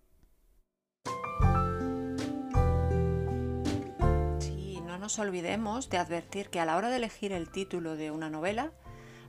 Nos 5.03 5.19
olvidemos 5.19 5.89
de 5.89 5.97
advertir 5.97 6.49
que 6.49 6.61
a 6.61 6.65
la 6.65 6.77
hora 6.77 6.89
de 6.89 6.95
elegir 6.95 7.33
el 7.33 7.49
título 7.49 7.97
de 7.97 8.09
una 8.09 8.29
novela 8.29 8.71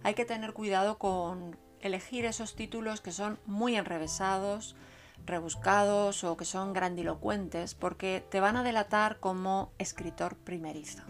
hay 0.05 0.15
que 0.15 0.25
tener 0.25 0.53
cuidado 0.53 0.99
con 0.99 1.59
elegir 1.81 2.27
esos 2.27 2.55
títulos 2.55 3.01
que 3.01 3.11
son 3.11 3.41
muy 3.45 3.75
enrevesados, 3.75 4.77
rebuscados 5.27 6.23
o 6.23 6.37
que 6.37 6.45
son 6.45 6.75
grandilocuentes 6.75 7.75
porque 7.75 8.25
te 8.31 8.39
van 8.39 8.57
a 8.57 8.63
delatar 8.63 9.19
como 9.19 9.73
escritor 9.79 10.37
primerizo. 10.37 11.03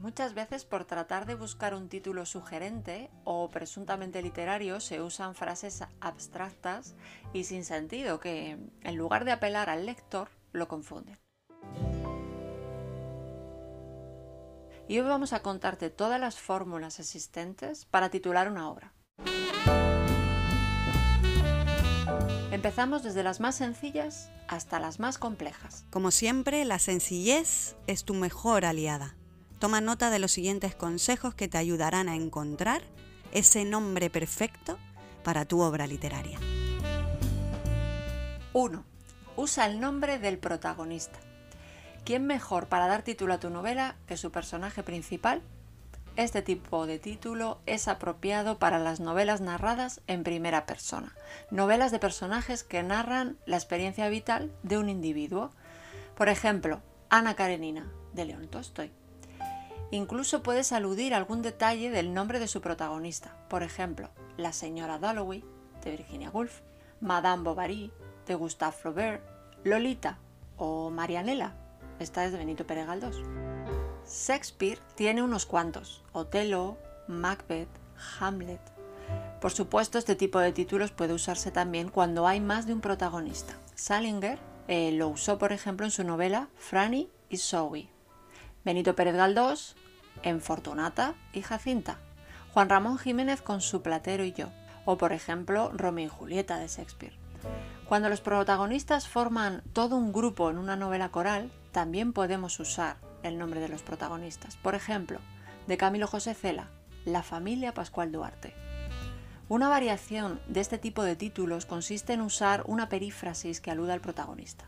Muchas 0.00 0.34
veces 0.34 0.66
por 0.66 0.84
tratar 0.84 1.24
de 1.24 1.36
buscar 1.36 1.74
un 1.74 1.88
título 1.88 2.26
sugerente 2.26 3.10
o 3.24 3.48
presuntamente 3.48 4.20
literario 4.20 4.80
se 4.80 5.00
usan 5.00 5.34
frases 5.34 5.82
abstractas 6.02 6.94
y 7.32 7.44
sin 7.44 7.64
sentido 7.64 8.20
que 8.20 8.58
en 8.82 8.96
lugar 8.96 9.24
de 9.24 9.32
apelar 9.32 9.70
al 9.70 9.86
lector 9.86 10.28
lo 10.52 10.68
confunden. 10.68 11.23
Y 14.86 14.98
hoy 14.98 15.08
vamos 15.08 15.32
a 15.32 15.40
contarte 15.40 15.88
todas 15.88 16.20
las 16.20 16.38
fórmulas 16.38 17.00
existentes 17.00 17.86
para 17.86 18.10
titular 18.10 18.50
una 18.50 18.68
obra. 18.70 18.92
Empezamos 22.50 23.02
desde 23.02 23.22
las 23.22 23.40
más 23.40 23.56
sencillas 23.56 24.30
hasta 24.46 24.78
las 24.78 25.00
más 25.00 25.18
complejas. 25.18 25.86
Como 25.90 26.10
siempre, 26.10 26.64
la 26.64 26.78
sencillez 26.78 27.76
es 27.86 28.04
tu 28.04 28.14
mejor 28.14 28.64
aliada. 28.64 29.16
Toma 29.58 29.80
nota 29.80 30.10
de 30.10 30.18
los 30.18 30.32
siguientes 30.32 30.74
consejos 30.74 31.34
que 31.34 31.48
te 31.48 31.58
ayudarán 31.58 32.08
a 32.08 32.14
encontrar 32.14 32.82
ese 33.32 33.64
nombre 33.64 34.10
perfecto 34.10 34.78
para 35.22 35.46
tu 35.46 35.60
obra 35.60 35.86
literaria. 35.86 36.38
1. 38.52 38.84
Usa 39.36 39.66
el 39.66 39.80
nombre 39.80 40.18
del 40.18 40.38
protagonista. 40.38 41.18
¿Quién 42.04 42.26
mejor 42.26 42.66
para 42.66 42.86
dar 42.86 43.02
título 43.02 43.32
a 43.32 43.40
tu 43.40 43.48
novela 43.48 43.96
que 44.06 44.18
su 44.18 44.30
personaje 44.30 44.82
principal 44.82 45.42
este 46.16 46.42
tipo 46.42 46.86
de 46.86 47.00
título 47.00 47.58
es 47.66 47.88
apropiado 47.88 48.58
para 48.58 48.78
las 48.78 49.00
novelas 49.00 49.40
narradas 49.40 50.00
en 50.06 50.22
primera 50.22 50.64
persona, 50.64 51.12
novelas 51.50 51.90
de 51.90 51.98
personajes 51.98 52.62
que 52.62 52.84
narran 52.84 53.36
la 53.46 53.56
experiencia 53.56 54.08
vital 54.08 54.52
de 54.62 54.78
un 54.78 54.88
individuo. 54.88 55.50
Por 56.14 56.28
ejemplo, 56.28 56.82
Ana 57.10 57.34
Karenina, 57.34 57.90
de 58.12 58.26
León 58.26 58.46
Tolstoy. 58.46 58.92
Incluso 59.90 60.44
puedes 60.44 60.72
aludir 60.72 61.14
a 61.14 61.16
algún 61.16 61.42
detalle 61.42 61.90
del 61.90 62.14
nombre 62.14 62.38
de 62.38 62.46
su 62.46 62.60
protagonista, 62.60 63.34
por 63.48 63.64
ejemplo, 63.64 64.10
la 64.36 64.52
señora 64.52 64.98
Dalloway, 65.00 65.42
de 65.82 65.90
Virginia 65.90 66.30
Woolf, 66.30 66.60
Madame 67.00 67.42
Bovary, 67.42 67.92
de 68.26 68.34
Gustave 68.36 68.76
Flaubert, 68.76 69.22
Lolita 69.64 70.18
o 70.56 70.90
Marianela, 70.90 71.56
esta 71.98 72.24
es 72.24 72.32
de 72.32 72.38
Benito 72.38 72.66
Pérez 72.66 72.86
Galdós. 72.86 73.20
Shakespeare 74.06 74.78
tiene 74.94 75.22
unos 75.22 75.46
cuantos, 75.46 76.02
Otelo, 76.12 76.76
Macbeth, 77.08 77.68
Hamlet. 78.18 78.60
Por 79.40 79.52
supuesto, 79.52 79.98
este 79.98 80.14
tipo 80.14 80.38
de 80.38 80.52
títulos 80.52 80.90
puede 80.90 81.12
usarse 81.12 81.50
también 81.50 81.88
cuando 81.88 82.26
hay 82.26 82.40
más 82.40 82.66
de 82.66 82.72
un 82.72 82.80
protagonista. 82.80 83.54
Salinger 83.74 84.38
eh, 84.68 84.92
lo 84.92 85.08
usó, 85.08 85.38
por 85.38 85.52
ejemplo, 85.52 85.84
en 85.86 85.92
su 85.92 86.04
novela 86.04 86.48
Franny 86.56 87.10
y 87.28 87.36
Zoe. 87.38 87.88
Benito 88.64 88.94
Pérez 88.94 89.14
Galdós 89.14 89.76
en 90.22 90.40
Fortunata 90.40 91.14
y 91.32 91.42
Jacinta. 91.42 91.98
Juan 92.52 92.68
Ramón 92.68 92.98
Jiménez 92.98 93.42
con 93.42 93.60
Su 93.60 93.82
Platero 93.82 94.24
y 94.24 94.32
yo. 94.32 94.48
O, 94.86 94.96
por 94.96 95.12
ejemplo, 95.12 95.70
Romeo 95.74 96.06
y 96.06 96.08
Julieta 96.08 96.58
de 96.58 96.68
Shakespeare. 96.68 97.23
Cuando 97.88 98.08
los 98.08 98.20
protagonistas 98.20 99.08
forman 99.08 99.62
todo 99.72 99.96
un 99.96 100.12
grupo 100.12 100.50
en 100.50 100.58
una 100.58 100.76
novela 100.76 101.10
coral, 101.10 101.52
también 101.72 102.12
podemos 102.12 102.58
usar 102.58 102.96
el 103.22 103.38
nombre 103.38 103.60
de 103.60 103.68
los 103.68 103.82
protagonistas. 103.82 104.56
Por 104.56 104.74
ejemplo, 104.74 105.18
de 105.66 105.76
Camilo 105.76 106.06
José 106.06 106.34
Cela, 106.34 106.70
La 107.04 107.22
familia 107.22 107.74
Pascual 107.74 108.12
Duarte. 108.12 108.54
Una 109.48 109.68
variación 109.68 110.40
de 110.48 110.60
este 110.60 110.78
tipo 110.78 111.02
de 111.02 111.16
títulos 111.16 111.66
consiste 111.66 112.14
en 112.14 112.22
usar 112.22 112.62
una 112.66 112.88
perífrasis 112.88 113.60
que 113.60 113.70
aluda 113.70 113.92
al 113.92 114.00
protagonista. 114.00 114.64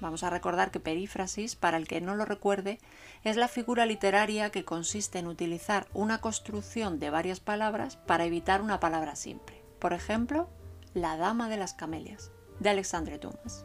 Vamos 0.00 0.22
a 0.22 0.30
recordar 0.30 0.70
que 0.70 0.80
perífrasis, 0.80 1.56
para 1.56 1.76
el 1.76 1.86
que 1.86 2.00
no 2.00 2.14
lo 2.14 2.24
recuerde, 2.24 2.78
es 3.24 3.36
la 3.36 3.48
figura 3.48 3.86
literaria 3.86 4.50
que 4.50 4.64
consiste 4.64 5.18
en 5.18 5.26
utilizar 5.26 5.86
una 5.92 6.20
construcción 6.20 6.98
de 6.98 7.10
varias 7.10 7.40
palabras 7.40 7.96
para 7.96 8.24
evitar 8.24 8.62
una 8.62 8.80
palabra 8.80 9.16
simple. 9.16 9.62
Por 9.78 9.92
ejemplo, 9.92 10.48
La 10.94 11.16
Dama 11.16 11.48
de 11.48 11.56
las 11.56 11.72
Camelias, 11.72 12.32
de 12.58 12.68
Alexandre 12.68 13.18
Dumas. 13.18 13.64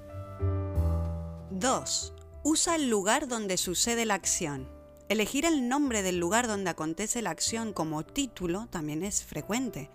2. 1.50 2.14
Usa 2.44 2.76
el 2.76 2.88
lugar 2.88 3.28
donde 3.28 3.58
sucede 3.58 4.06
la 4.06 4.14
acción. 4.14 4.70
Elegir 5.10 5.44
el 5.46 5.68
nombre 5.68 6.04
del 6.04 6.20
lugar 6.20 6.46
donde 6.46 6.70
acontece 6.70 7.24
la 7.24 7.32
acción 7.32 7.74
como 7.74 8.06
título 8.06 8.68
también 8.70 9.02
es 9.02 9.24
frecuente. 9.24 9.90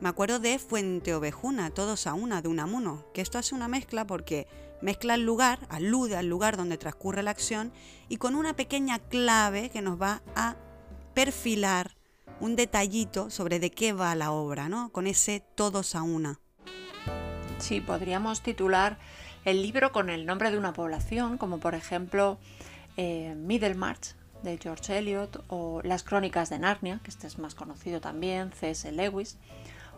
Me 0.00 0.08
acuerdo 0.08 0.38
de 0.38 0.58
Fuente 0.58 1.14
Ovejuna, 1.14 1.68
todos 1.74 2.06
a 2.06 2.14
una, 2.14 2.40
de 2.40 2.48
Unamuno, 2.48 3.04
que 3.12 3.20
esto 3.20 3.36
hace 3.36 3.54
una 3.54 3.68
mezcla 3.68 4.06
porque 4.06 4.46
mezcla 4.80 5.16
el 5.16 5.26
lugar, 5.26 5.66
alude 5.68 6.16
al 6.16 6.26
lugar 6.26 6.56
donde 6.56 6.78
transcurre 6.78 7.22
la 7.22 7.32
acción 7.32 7.70
y 8.08 8.16
con 8.16 8.34
una 8.34 8.56
pequeña 8.56 8.98
clave 8.98 9.68
que 9.68 9.82
nos 9.82 10.00
va 10.00 10.22
a 10.34 10.56
perfilar 11.12 11.98
un 12.40 12.56
detallito 12.56 13.28
sobre 13.28 13.60
de 13.60 13.70
qué 13.70 13.92
va 13.92 14.14
la 14.14 14.32
obra, 14.32 14.70
¿no? 14.70 14.90
Con 14.90 15.06
ese 15.06 15.44
todos 15.54 15.94
a 15.94 16.02
una. 16.02 16.41
Sí, 17.62 17.80
podríamos 17.80 18.40
titular 18.40 18.98
el 19.44 19.62
libro 19.62 19.92
con 19.92 20.10
el 20.10 20.26
nombre 20.26 20.50
de 20.50 20.58
una 20.58 20.72
población, 20.72 21.38
como 21.38 21.58
por 21.58 21.76
ejemplo 21.76 22.36
eh, 22.96 23.36
Middlemarch 23.36 24.16
de 24.42 24.58
George 24.58 24.98
Eliot 24.98 25.44
o 25.46 25.80
Las 25.84 26.02
Crónicas 26.02 26.50
de 26.50 26.58
Narnia, 26.58 26.98
que 27.04 27.10
este 27.12 27.28
es 27.28 27.38
más 27.38 27.54
conocido 27.54 28.00
también, 28.00 28.50
C.S. 28.50 28.90
Lewis, 28.90 29.38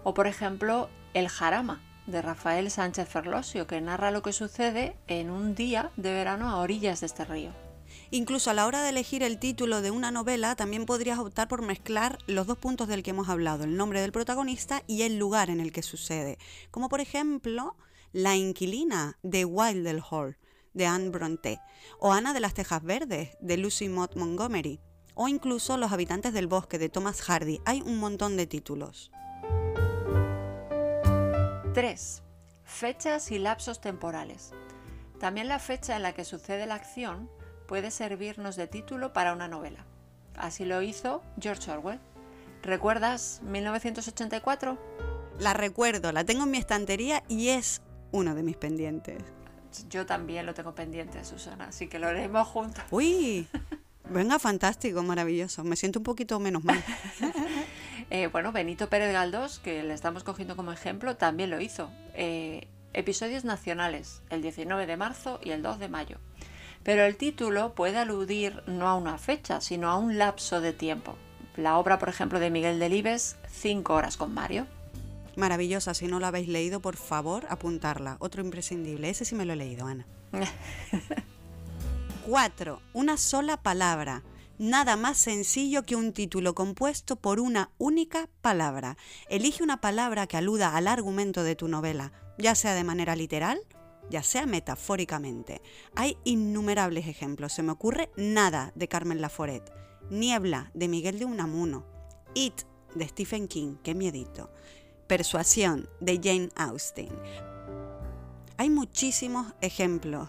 o 0.02 0.12
por 0.12 0.26
ejemplo 0.26 0.90
El 1.14 1.30
Jarama 1.30 1.80
de 2.06 2.20
Rafael 2.20 2.70
Sánchez 2.70 3.08
Ferlosio, 3.08 3.66
que 3.66 3.80
narra 3.80 4.10
lo 4.10 4.20
que 4.20 4.34
sucede 4.34 4.94
en 5.06 5.30
un 5.30 5.54
día 5.54 5.90
de 5.96 6.12
verano 6.12 6.50
a 6.50 6.58
orillas 6.58 7.00
de 7.00 7.06
este 7.06 7.24
río. 7.24 7.63
Incluso 8.10 8.50
a 8.50 8.54
la 8.54 8.66
hora 8.66 8.82
de 8.82 8.90
elegir 8.90 9.22
el 9.22 9.38
título 9.38 9.82
de 9.82 9.90
una 9.90 10.10
novela, 10.10 10.56
también 10.56 10.86
podrías 10.86 11.18
optar 11.18 11.48
por 11.48 11.62
mezclar 11.62 12.18
los 12.26 12.46
dos 12.46 12.58
puntos 12.58 12.88
del 12.88 13.02
que 13.02 13.10
hemos 13.10 13.28
hablado, 13.28 13.64
el 13.64 13.76
nombre 13.76 14.00
del 14.00 14.12
protagonista 14.12 14.82
y 14.86 15.02
el 15.02 15.18
lugar 15.18 15.50
en 15.50 15.60
el 15.60 15.72
que 15.72 15.82
sucede. 15.82 16.38
Como 16.70 16.88
por 16.88 17.00
ejemplo, 17.00 17.76
la 18.12 18.36
inquilina 18.36 19.18
de 19.22 19.44
Wildell 19.44 20.02
Hall 20.10 20.36
de 20.74 20.86
Anne 20.86 21.10
Bronte, 21.10 21.60
o 22.00 22.12
Ana 22.12 22.34
de 22.34 22.40
las 22.40 22.54
Tejas 22.54 22.82
Verdes 22.82 23.30
de 23.40 23.56
Lucy 23.56 23.88
Mott 23.88 24.16
Montgomery, 24.16 24.80
o 25.14 25.28
incluso 25.28 25.76
Los 25.76 25.92
habitantes 25.92 26.32
del 26.32 26.48
bosque 26.48 26.78
de 26.78 26.88
Thomas 26.88 27.22
Hardy. 27.22 27.60
Hay 27.64 27.80
un 27.80 27.98
montón 27.98 28.36
de 28.36 28.46
títulos. 28.46 29.12
3. 31.72 32.22
Fechas 32.64 33.30
y 33.30 33.38
lapsos 33.38 33.80
temporales. 33.80 34.52
También 35.20 35.48
la 35.48 35.58
fecha 35.58 35.96
en 35.96 36.02
la 36.02 36.12
que 36.12 36.24
sucede 36.24 36.66
la 36.66 36.74
acción 36.74 37.30
puede 37.66 37.90
servirnos 37.90 38.56
de 38.56 38.66
título 38.66 39.12
para 39.12 39.32
una 39.32 39.48
novela. 39.48 39.84
Así 40.36 40.64
lo 40.64 40.82
hizo 40.82 41.22
George 41.40 41.70
Orwell. 41.70 42.00
¿Recuerdas 42.62 43.40
1984? 43.44 44.78
La 45.38 45.52
recuerdo, 45.52 46.12
la 46.12 46.24
tengo 46.24 46.44
en 46.44 46.50
mi 46.50 46.58
estantería 46.58 47.22
y 47.28 47.48
es 47.48 47.82
uno 48.12 48.34
de 48.34 48.42
mis 48.42 48.56
pendientes. 48.56 49.22
Yo 49.90 50.06
también 50.06 50.46
lo 50.46 50.54
tengo 50.54 50.74
pendiente, 50.74 51.24
Susana, 51.24 51.66
así 51.66 51.88
que 51.88 51.98
lo 51.98 52.06
haremos 52.06 52.46
juntos. 52.46 52.84
Uy, 52.90 53.48
venga, 54.08 54.38
fantástico, 54.38 55.02
maravilloso. 55.02 55.64
Me 55.64 55.76
siento 55.76 55.98
un 55.98 56.04
poquito 56.04 56.38
menos 56.38 56.62
mal. 56.62 56.82
eh, 58.10 58.28
bueno, 58.28 58.52
Benito 58.52 58.88
Pérez 58.88 59.12
Galdós, 59.12 59.58
que 59.58 59.82
le 59.82 59.94
estamos 59.94 60.22
cogiendo 60.22 60.54
como 60.54 60.70
ejemplo, 60.70 61.16
también 61.16 61.50
lo 61.50 61.60
hizo. 61.60 61.90
Eh, 62.14 62.68
episodios 62.92 63.44
nacionales, 63.44 64.22
el 64.30 64.40
19 64.40 64.86
de 64.86 64.96
marzo 64.96 65.40
y 65.42 65.50
el 65.50 65.62
2 65.62 65.80
de 65.80 65.88
mayo. 65.88 66.18
Pero 66.84 67.04
el 67.04 67.16
título 67.16 67.74
puede 67.74 67.98
aludir 67.98 68.62
no 68.66 68.86
a 68.88 68.94
una 68.94 69.18
fecha, 69.18 69.60
sino 69.60 69.88
a 69.88 69.96
un 69.96 70.18
lapso 70.18 70.60
de 70.60 70.72
tiempo. 70.72 71.16
La 71.56 71.78
obra, 71.78 71.98
por 71.98 72.08
ejemplo, 72.08 72.38
de 72.38 72.50
Miguel 72.50 72.78
Delibes, 72.78 73.36
Cinco 73.50 73.94
horas 73.94 74.16
con 74.16 74.34
Mario. 74.34 74.66
Maravillosa, 75.36 75.94
si 75.94 76.06
no 76.06 76.20
la 76.20 76.28
habéis 76.28 76.48
leído, 76.48 76.80
por 76.80 76.96
favor, 76.96 77.46
apuntarla. 77.48 78.16
Otro 78.20 78.42
imprescindible. 78.42 79.08
Ese 79.08 79.24
sí 79.24 79.34
me 79.34 79.44
lo 79.44 79.54
he 79.54 79.56
leído, 79.56 79.86
Ana. 79.86 80.06
4. 82.26 82.80
Una 82.92 83.16
sola 83.16 83.56
palabra. 83.62 84.22
Nada 84.58 84.96
más 84.96 85.18
sencillo 85.18 85.82
que 85.82 85.96
un 85.96 86.12
título 86.12 86.54
compuesto 86.54 87.16
por 87.16 87.40
una 87.40 87.70
única 87.78 88.28
palabra. 88.40 88.96
Elige 89.28 89.62
una 89.62 89.80
palabra 89.80 90.26
que 90.26 90.36
aluda 90.36 90.76
al 90.76 90.86
argumento 90.86 91.42
de 91.42 91.56
tu 91.56 91.66
novela, 91.66 92.12
ya 92.38 92.54
sea 92.54 92.74
de 92.74 92.84
manera 92.84 93.16
literal, 93.16 93.60
ya 94.10 94.22
sea 94.22 94.46
metafóricamente. 94.46 95.62
Hay 95.94 96.18
innumerables 96.24 97.06
ejemplos. 97.06 97.52
Se 97.52 97.62
me 97.62 97.72
ocurre 97.72 98.10
nada 98.16 98.72
de 98.74 98.88
Carmen 98.88 99.20
Laforet, 99.20 99.72
Niebla 100.10 100.70
de 100.74 100.88
Miguel 100.88 101.18
de 101.18 101.24
Unamuno, 101.24 101.86
It 102.34 102.62
de 102.94 103.08
Stephen 103.08 103.48
King, 103.48 103.76
qué 103.82 103.94
miedito, 103.94 104.50
Persuasión 105.06 105.88
de 106.00 106.20
Jane 106.22 106.50
Austen. 106.56 107.08
Hay 108.56 108.70
muchísimos 108.70 109.52
ejemplos. 109.60 110.28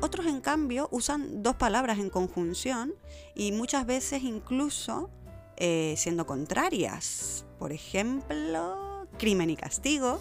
Otros, 0.00 0.26
en 0.26 0.40
cambio, 0.40 0.88
usan 0.92 1.42
dos 1.42 1.56
palabras 1.56 1.98
en 1.98 2.10
conjunción 2.10 2.94
y 3.34 3.52
muchas 3.52 3.86
veces 3.86 4.22
incluso 4.22 5.10
eh, 5.56 5.94
siendo 5.96 6.26
contrarias. 6.26 7.44
Por 7.58 7.72
ejemplo, 7.72 9.06
crimen 9.18 9.50
y 9.50 9.56
castigo, 9.56 10.20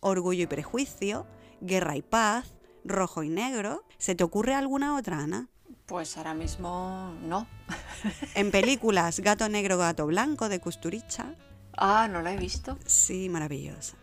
orgullo 0.00 0.44
y 0.44 0.46
prejuicio, 0.46 1.26
guerra 1.64 1.96
y 1.96 2.02
paz, 2.02 2.54
rojo 2.84 3.22
y 3.22 3.28
negro. 3.28 3.84
¿Se 3.98 4.14
te 4.14 4.24
ocurre 4.24 4.54
alguna 4.54 4.96
otra, 4.96 5.18
Ana? 5.18 5.48
Pues 5.86 6.16
ahora 6.16 6.34
mismo 6.34 7.14
no. 7.22 7.46
en 8.34 8.50
películas, 8.50 9.20
Gato 9.20 9.48
Negro, 9.48 9.78
Gato 9.78 10.06
Blanco 10.06 10.48
de 10.48 10.60
Custuricha. 10.60 11.34
Ah, 11.76 12.08
no 12.10 12.22
la 12.22 12.32
he 12.32 12.36
visto. 12.36 12.78
Sí, 12.86 13.28
maravillosa. 13.28 13.96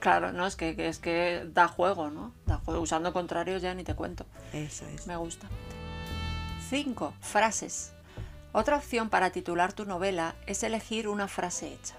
Claro, 0.00 0.32
no, 0.32 0.46
es 0.46 0.56
que, 0.56 0.74
es 0.88 0.98
que 0.98 1.46
da 1.52 1.68
juego, 1.68 2.10
¿no? 2.10 2.32
Da 2.46 2.58
juego. 2.58 2.80
Usando 2.80 3.12
contrarios 3.12 3.62
ya 3.62 3.74
ni 3.74 3.84
te 3.84 3.94
cuento. 3.94 4.26
Eso 4.52 4.86
es. 4.86 5.06
Me 5.06 5.16
gusta. 5.16 5.48
5. 6.70 7.14
Frases. 7.20 7.92
Otra 8.52 8.76
opción 8.76 9.08
para 9.08 9.30
titular 9.30 9.72
tu 9.72 9.84
novela 9.84 10.36
es 10.46 10.62
elegir 10.62 11.08
una 11.08 11.28
frase 11.28 11.72
hecha. 11.72 11.94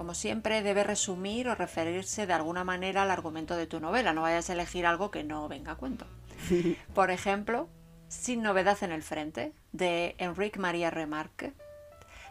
Como 0.00 0.14
siempre, 0.14 0.62
debe 0.62 0.82
resumir 0.82 1.46
o 1.46 1.54
referirse 1.54 2.26
de 2.26 2.32
alguna 2.32 2.64
manera 2.64 3.02
al 3.02 3.10
argumento 3.10 3.54
de 3.54 3.66
tu 3.66 3.80
novela. 3.80 4.14
No 4.14 4.22
vayas 4.22 4.48
a 4.48 4.54
elegir 4.54 4.86
algo 4.86 5.10
que 5.10 5.24
no 5.24 5.46
venga 5.46 5.72
a 5.72 5.74
cuento. 5.74 6.06
Por 6.94 7.10
ejemplo, 7.10 7.68
Sin 8.08 8.40
novedad 8.40 8.78
en 8.82 8.92
el 8.92 9.02
frente, 9.02 9.52
de 9.72 10.14
Enrique 10.16 10.58
María 10.58 10.88
Remarque. 10.88 11.52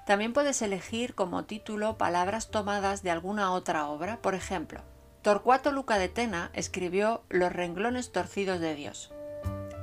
También 0.07 0.33
puedes 0.33 0.63
elegir 0.63 1.13
como 1.13 1.45
título 1.45 1.95
palabras 1.99 2.49
tomadas 2.49 3.03
de 3.03 3.11
alguna 3.11 3.51
otra 3.51 3.85
obra. 3.87 4.17
Por 4.19 4.33
ejemplo, 4.33 4.81
Torcuato 5.21 5.71
Luca 5.71 5.99
de 5.99 6.09
Tena 6.09 6.49
escribió 6.55 7.21
Los 7.29 7.53
renglones 7.53 8.11
torcidos 8.11 8.59
de 8.59 8.73
Dios. 8.73 9.13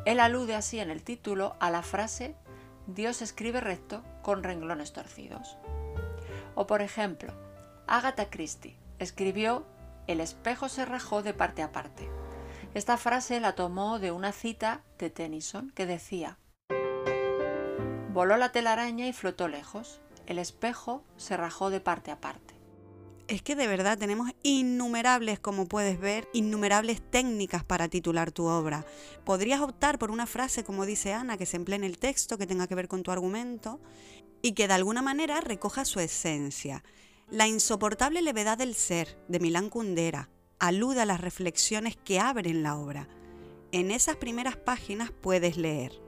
Él 0.07 0.19
alude 0.19 0.57
así 0.57 0.81
en 0.81 0.91
el 0.91 1.05
título 1.05 1.55
a 1.61 1.71
la 1.71 1.83
frase 1.83 2.35
Dios 2.89 3.23
escribe 3.23 3.61
recto 3.61 4.03
con 4.23 4.43
renglones 4.43 4.93
torcidos. 4.93 5.57
O 6.57 6.67
por 6.67 6.83
ejemplo, 6.83 7.46
Agatha 7.89 8.31
Christie 8.31 8.77
escribió 8.99 9.65
El 10.09 10.21
espejo 10.21 10.69
se 10.69 10.85
rajó 10.85 11.23
de 11.23 11.35
parte 11.35 11.63
a 11.63 11.71
parte. 11.71 12.11
Esta 12.75 12.97
frase 12.97 13.39
la 13.39 13.55
tomó 13.55 14.01
de 14.01 14.11
una 14.11 14.33
cita 14.33 14.83
de 14.99 15.09
Tennyson 15.09 15.71
que 15.71 15.87
decía 15.87 16.39
Voló 18.13 18.37
la 18.37 18.51
telaraña 18.51 19.07
y 19.07 19.13
flotó 19.13 19.47
lejos. 19.47 20.01
El 20.27 20.39
espejo 20.39 21.05
se 21.17 21.37
rajó 21.37 21.71
de 21.71 21.81
parte 21.81 22.11
a 22.11 22.21
parte. 22.21 22.55
Es 23.29 23.43
que 23.43 23.57
de 23.57 23.67
verdad 23.67 23.99
tenemos 23.99 24.31
innumerables, 24.43 25.39
como 25.39 25.67
puedes 25.67 26.01
ver, 26.01 26.29
innumerables 26.33 27.03
técnicas 27.11 27.63
para 27.63 27.89
titular 27.89 28.33
tu 28.33 28.47
obra. 28.47 28.85
Podrías 29.25 29.61
optar 29.61 29.99
por 29.99 30.11
una 30.11 30.27
frase, 30.27 30.65
como 30.65 30.87
dice 30.87 31.13
Ana, 31.13 31.37
que 31.37 31.47
se 31.47 31.57
emplee 31.57 31.77
en 31.77 31.85
el 31.85 31.99
texto, 31.99 32.39
que 32.39 32.47
tenga 32.47 32.67
que 32.67 32.75
ver 32.75 32.89
con 32.89 33.03
tu 33.03 33.11
argumento 33.11 33.81
y 34.43 34.53
que 34.53 34.69
de 34.69 34.75
alguna 34.75 35.03
manera 35.03 35.41
recoja 35.41 35.85
su 35.85 36.01
esencia. 36.01 36.83
La 37.31 37.49
insoportable 37.49 38.23
levedad 38.23 38.57
del 38.57 38.77
ser, 38.77 39.19
de 39.27 39.41
Milán 39.41 39.69
Kundera, 39.69 40.31
alude 40.61 41.01
a 41.01 41.07
las 41.07 41.21
reflexiones 41.21 41.97
que 41.97 42.21
abren 42.21 42.63
la 42.63 42.77
obra. 42.77 43.09
En 43.73 43.91
esas 43.91 44.15
primeras 44.15 44.57
páginas 44.57 45.11
puedes 45.11 45.57
leer. 45.57 46.01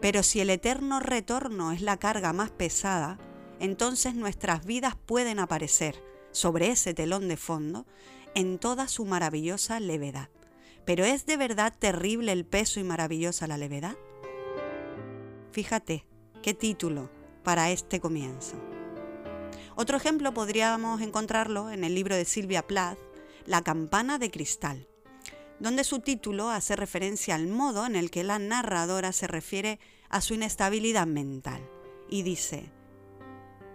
Pero 0.00 0.22
si 0.22 0.38
el 0.38 0.50
eterno 0.50 1.00
retorno 1.00 1.72
es 1.72 1.82
la 1.82 1.96
carga 1.96 2.32
más 2.32 2.52
pesada, 2.52 3.18
entonces 3.58 4.14
nuestras 4.14 4.64
vidas 4.64 4.94
pueden 4.94 5.40
aparecer 5.40 6.00
sobre 6.30 6.68
ese 6.70 6.94
telón 6.94 7.26
de 7.26 7.36
fondo 7.36 7.84
en 8.36 8.60
toda 8.60 8.86
su 8.86 9.04
maravillosa 9.04 9.80
levedad. 9.80 10.28
Pero 10.84 11.04
¿es 11.04 11.26
de 11.26 11.36
verdad 11.36 11.74
terrible 11.76 12.30
el 12.30 12.46
peso 12.46 12.78
y 12.78 12.84
maravillosa 12.84 13.48
la 13.48 13.58
levedad? 13.58 13.96
Fíjate, 15.50 16.06
qué 16.40 16.54
título 16.54 17.10
para 17.42 17.72
este 17.72 17.98
comienzo. 17.98 18.75
Otro 19.78 19.98
ejemplo 19.98 20.32
podríamos 20.32 21.02
encontrarlo 21.02 21.70
en 21.70 21.84
el 21.84 21.94
libro 21.94 22.16
de 22.16 22.24
Silvia 22.24 22.66
Plath, 22.66 22.98
La 23.44 23.60
campana 23.60 24.18
de 24.18 24.30
cristal, 24.30 24.88
donde 25.60 25.84
su 25.84 26.00
título 26.00 26.48
hace 26.48 26.76
referencia 26.76 27.34
al 27.34 27.46
modo 27.46 27.84
en 27.84 27.94
el 27.94 28.10
que 28.10 28.24
la 28.24 28.38
narradora 28.38 29.12
se 29.12 29.26
refiere 29.26 29.78
a 30.08 30.22
su 30.22 30.32
inestabilidad 30.32 31.06
mental 31.06 31.60
y 32.08 32.22
dice, 32.22 32.72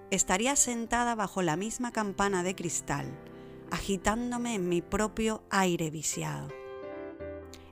estaría 0.09 0.55
sentada 0.55 1.13
bajo 1.13 1.43
la 1.43 1.55
misma 1.55 1.91
campana 1.91 2.41
de 2.41 2.55
cristal, 2.55 3.05
agitándome 3.69 4.55
en 4.55 4.69
mi 4.69 4.81
propio 4.81 5.43
aire 5.51 5.91
viciado. 5.91 6.47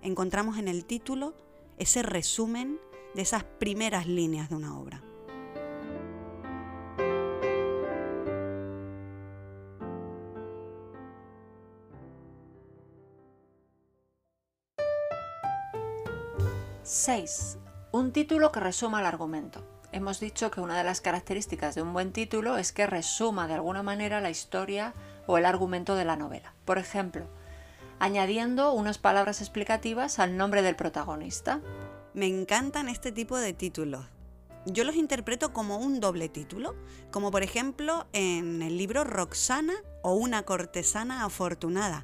Encontramos 0.03 0.59
en 0.59 0.67
el 0.67 0.85
título 0.85 1.33
ese 1.79 2.03
resumen 2.03 2.79
de 3.15 3.23
esas 3.23 3.43
primeras 3.43 4.05
líneas 4.05 4.49
de 4.49 4.55
una 4.55 4.77
obra. 4.77 5.08
¡6! 16.89 17.59
Un 17.91 18.11
título 18.11 18.51
que 18.51 18.59
resuma 18.59 18.99
el 18.99 19.05
argumento 19.05 19.63
hemos 19.91 20.19
dicho 20.19 20.49
que 20.49 20.59
una 20.59 20.75
de 20.75 20.83
las 20.83 21.01
características 21.01 21.75
de 21.75 21.83
un 21.83 21.93
buen 21.93 22.11
título 22.11 22.57
es 22.57 22.71
que 22.71 22.87
resuma 22.87 23.47
de 23.47 23.53
alguna 23.53 23.83
manera 23.83 24.21
la 24.21 24.31
historia 24.31 24.95
o 25.27 25.37
el 25.37 25.45
argumento 25.45 25.93
de 25.93 26.05
la 26.05 26.15
novela. 26.15 26.55
Por 26.65 26.79
ejemplo, 26.79 27.27
añadiendo 27.99 28.73
unas 28.73 28.97
palabras 28.97 29.39
explicativas 29.39 30.17
al 30.17 30.35
nombre 30.35 30.63
del 30.63 30.75
protagonista. 30.75 31.61
Me 32.15 32.25
encantan 32.25 32.89
este 32.89 33.11
tipo 33.11 33.37
de 33.37 33.53
títulos. 33.53 34.07
Yo 34.65 34.83
los 34.83 34.95
interpreto 34.95 35.53
como 35.53 35.77
un 35.77 35.99
doble 35.99 36.27
título, 36.27 36.75
como 37.11 37.29
por 37.29 37.43
ejemplo 37.43 38.07
en 38.13 38.63
el 38.63 38.79
libro 38.79 39.03
Roxana 39.03 39.75
o 40.01 40.15
Una 40.15 40.41
cortesana 40.41 41.23
afortunada 41.23 42.03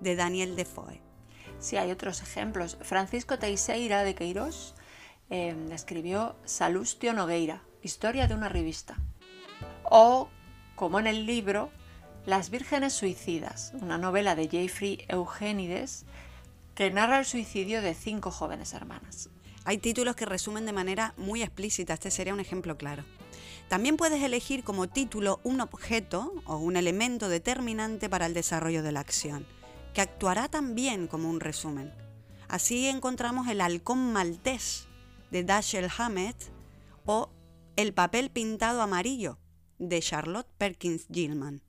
de 0.00 0.16
Daniel 0.16 0.56
Defoe. 0.56 1.04
Sí, 1.64 1.76
hay 1.76 1.90
otros 1.90 2.22
ejemplos. 2.22 2.76
Francisco 2.82 3.38
Teixeira 3.38 4.04
de 4.04 4.14
Queiroz 4.14 4.74
Em, 5.30 5.72
escribió 5.72 6.36
Salustio 6.44 7.12
Nogueira, 7.14 7.62
Historia 7.82 8.26
de 8.26 8.34
una 8.34 8.48
revista. 8.48 8.96
O, 9.84 10.28
como 10.74 10.98
en 10.98 11.06
el 11.06 11.26
libro, 11.26 11.70
Las 12.26 12.50
Vírgenes 12.50 12.92
Suicidas, 12.92 13.72
una 13.80 13.98
novela 13.98 14.36
de 14.36 14.48
Jeffrey 14.48 15.04
Eugenides 15.08 16.04
que 16.74 16.90
narra 16.90 17.18
el 17.18 17.24
suicidio 17.24 17.82
de 17.82 17.94
cinco 17.94 18.30
jóvenes 18.30 18.74
hermanas. 18.74 19.30
Hay 19.64 19.78
títulos 19.78 20.16
que 20.16 20.26
resumen 20.26 20.66
de 20.66 20.72
manera 20.72 21.14
muy 21.16 21.42
explícita, 21.42 21.94
este 21.94 22.10
sería 22.10 22.34
un 22.34 22.40
ejemplo 22.40 22.76
claro. 22.76 23.04
También 23.68 23.96
puedes 23.96 24.22
elegir 24.22 24.62
como 24.62 24.88
título 24.88 25.40
un 25.42 25.60
objeto 25.60 26.32
o 26.44 26.58
un 26.58 26.76
elemento 26.76 27.28
determinante 27.28 28.10
para 28.10 28.26
el 28.26 28.34
desarrollo 28.34 28.82
de 28.82 28.92
la 28.92 29.00
acción, 29.00 29.46
que 29.94 30.00
actuará 30.02 30.48
también 30.48 31.06
como 31.06 31.30
un 31.30 31.40
resumen. 31.40 31.94
Así 32.48 32.88
encontramos 32.88 33.48
el 33.48 33.60
halcón 33.60 34.12
maltés, 34.12 34.88
de 35.30 35.44
Dashiell 35.44 35.90
Hammett 35.96 36.36
o 37.06 37.30
El 37.76 37.94
papel 37.94 38.30
pintado 38.30 38.82
amarillo 38.82 39.38
de 39.78 40.00
Charlotte 40.00 40.48
Perkins 40.58 41.06
Gilman. 41.10 41.62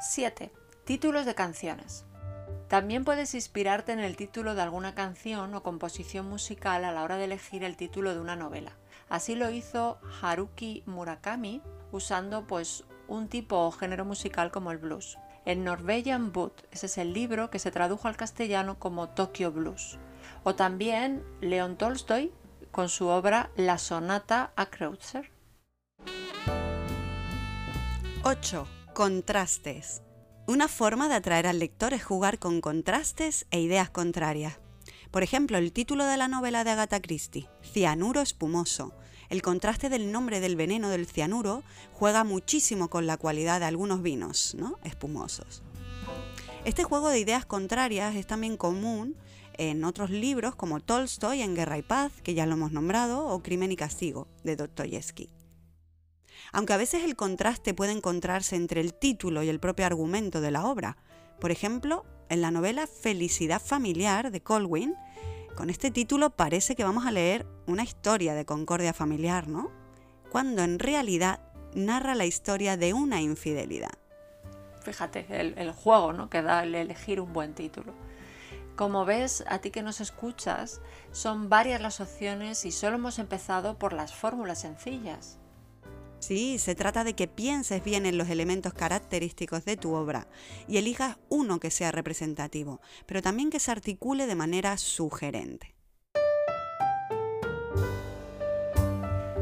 7. 0.00 0.52
Títulos 0.84 1.26
de 1.26 1.34
canciones. 1.34 2.04
También 2.68 3.04
puedes 3.04 3.34
inspirarte 3.34 3.92
en 3.92 4.00
el 4.00 4.16
título 4.16 4.54
de 4.54 4.62
alguna 4.62 4.94
canción 4.94 5.54
o 5.54 5.62
composición 5.62 6.26
musical 6.26 6.84
a 6.84 6.92
la 6.92 7.02
hora 7.02 7.18
de 7.18 7.24
elegir 7.24 7.64
el 7.64 7.76
título 7.76 8.14
de 8.14 8.20
una 8.20 8.34
novela. 8.34 8.72
Así 9.08 9.34
lo 9.34 9.50
hizo 9.50 9.98
Haruki 10.20 10.82
Murakami 10.86 11.60
usando 11.92 12.46
pues 12.46 12.84
un 13.08 13.28
tipo 13.28 13.58
o 13.58 13.70
género 13.70 14.04
musical 14.04 14.50
como 14.50 14.72
el 14.72 14.78
blues. 14.78 15.18
El 15.44 15.64
Norwegian 15.64 16.32
Boot, 16.32 16.52
ese 16.70 16.86
es 16.86 16.98
el 16.98 17.12
libro 17.12 17.50
que 17.50 17.58
se 17.58 17.72
tradujo 17.72 18.06
al 18.06 18.16
castellano 18.16 18.78
como 18.78 19.08
Tokyo 19.08 19.50
Blues. 19.50 19.98
O 20.44 20.54
también 20.54 21.24
Leon 21.40 21.76
Tolstoy 21.76 22.32
con 22.70 22.88
su 22.88 23.08
obra 23.08 23.50
La 23.56 23.78
Sonata 23.78 24.52
a 24.54 24.66
Kreutzer. 24.66 25.32
8. 28.22 28.68
Contrastes. 28.94 30.02
Una 30.46 30.68
forma 30.68 31.08
de 31.08 31.16
atraer 31.16 31.48
al 31.48 31.58
lector 31.58 31.92
es 31.92 32.04
jugar 32.04 32.38
con 32.38 32.60
contrastes 32.60 33.46
e 33.50 33.60
ideas 33.60 33.90
contrarias. 33.90 34.60
Por 35.10 35.24
ejemplo, 35.24 35.58
el 35.58 35.72
título 35.72 36.04
de 36.04 36.16
la 36.16 36.28
novela 36.28 36.62
de 36.62 36.70
Agatha 36.70 37.02
Christie, 37.02 37.48
Cianuro 37.62 38.20
espumoso. 38.20 38.94
El 39.32 39.40
contraste 39.40 39.88
del 39.88 40.12
nombre 40.12 40.40
del 40.40 40.56
veneno 40.56 40.90
del 40.90 41.06
cianuro 41.06 41.62
juega 41.94 42.22
muchísimo 42.22 42.90
con 42.90 43.06
la 43.06 43.16
cualidad 43.16 43.60
de 43.60 43.64
algunos 43.64 44.02
vinos, 44.02 44.54
¿no? 44.58 44.78
Espumosos. 44.84 45.62
Este 46.66 46.84
juego 46.84 47.08
de 47.08 47.18
ideas 47.18 47.46
contrarias 47.46 48.14
es 48.14 48.26
también 48.26 48.58
común 48.58 49.16
en 49.54 49.84
otros 49.84 50.10
libros 50.10 50.54
como 50.54 50.80
Tolstoy 50.80 51.40
en 51.40 51.54
Guerra 51.54 51.78
y 51.78 51.82
Paz, 51.82 52.12
que 52.22 52.34
ya 52.34 52.44
lo 52.44 52.52
hemos 52.52 52.72
nombrado, 52.72 53.26
o 53.26 53.42
Crimen 53.42 53.72
y 53.72 53.76
Castigo, 53.76 54.28
de 54.44 54.54
Dostoyevsky. 54.54 55.30
Aunque 56.52 56.74
a 56.74 56.76
veces 56.76 57.02
el 57.02 57.16
contraste 57.16 57.72
puede 57.72 57.92
encontrarse 57.92 58.56
entre 58.56 58.82
el 58.82 58.92
título 58.92 59.42
y 59.42 59.48
el 59.48 59.60
propio 59.60 59.86
argumento 59.86 60.42
de 60.42 60.50
la 60.50 60.66
obra. 60.66 60.98
Por 61.40 61.52
ejemplo, 61.52 62.04
en 62.28 62.42
la 62.42 62.50
novela 62.50 62.86
Felicidad 62.86 63.62
familiar 63.62 64.30
de 64.30 64.42
Colwyn, 64.42 64.94
con 65.54 65.70
este 65.70 65.90
título 65.90 66.30
parece 66.30 66.74
que 66.74 66.84
vamos 66.84 67.06
a 67.06 67.10
leer 67.10 67.46
una 67.66 67.82
historia 67.82 68.34
de 68.34 68.44
concordia 68.44 68.92
familiar, 68.92 69.48
¿no? 69.48 69.70
Cuando 70.30 70.62
en 70.62 70.78
realidad 70.78 71.40
narra 71.74 72.14
la 72.14 72.26
historia 72.26 72.76
de 72.76 72.94
una 72.94 73.20
infidelidad. 73.20 73.92
Fíjate, 74.82 75.26
el, 75.30 75.72
juego 75.72 76.12
¿no? 76.12 76.28
que 76.28 76.42
da 76.42 76.64
el 76.64 76.74
elegir 76.74 77.20
un 77.20 77.32
buen 77.32 77.54
título. 77.54 77.94
Como 78.76 79.04
ves, 79.04 79.44
a 79.48 79.58
ti 79.58 79.70
que 79.70 79.82
nos 79.82 80.00
escuchas, 80.00 80.80
son 81.12 81.48
varias 81.48 81.80
las 81.80 82.00
opciones 82.00 82.64
y 82.64 82.72
solo 82.72 82.96
hemos 82.96 83.18
empezado 83.18 83.78
por 83.78 83.92
las 83.92 84.12
fórmulas 84.14 84.62
sencillas. 84.62 85.38
Sí, 86.22 86.60
se 86.60 86.76
trata 86.76 87.02
de 87.02 87.14
que 87.14 87.26
pienses 87.26 87.82
bien 87.82 88.06
en 88.06 88.16
los 88.16 88.28
elementos 88.28 88.72
característicos 88.72 89.64
de 89.64 89.76
tu 89.76 89.92
obra 89.94 90.28
y 90.68 90.76
elijas 90.76 91.18
uno 91.28 91.58
que 91.58 91.72
sea 91.72 91.90
representativo, 91.90 92.80
pero 93.06 93.22
también 93.22 93.50
que 93.50 93.58
se 93.58 93.72
articule 93.72 94.26
de 94.26 94.36
manera 94.36 94.78
sugerente. 94.78 95.74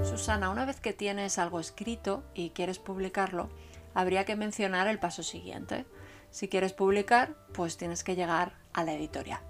Susana, 0.02 0.48
una 0.48 0.64
vez 0.64 0.80
que 0.80 0.94
tienes 0.94 1.38
algo 1.38 1.60
escrito 1.60 2.24
y 2.32 2.48
quieres 2.50 2.78
publicarlo, 2.78 3.50
habría 3.92 4.24
que 4.24 4.34
mencionar 4.34 4.88
el 4.88 4.98
paso 4.98 5.22
siguiente. 5.22 5.84
Si 6.30 6.48
quieres 6.48 6.72
publicar, 6.72 7.36
pues 7.52 7.76
tienes 7.76 8.02
que 8.02 8.16
llegar 8.16 8.54
a 8.72 8.84
la 8.84 8.94
editorial. 8.94 9.40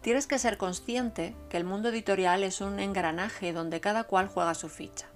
Tienes 0.00 0.28
que 0.28 0.38
ser 0.38 0.58
consciente 0.58 1.34
que 1.50 1.56
el 1.56 1.64
mundo 1.64 1.88
editorial 1.88 2.44
es 2.44 2.60
un 2.60 2.78
engranaje 2.78 3.52
donde 3.52 3.80
cada 3.80 4.04
cual 4.04 4.28
juega 4.28 4.54
su 4.54 4.68
ficha. 4.68 5.08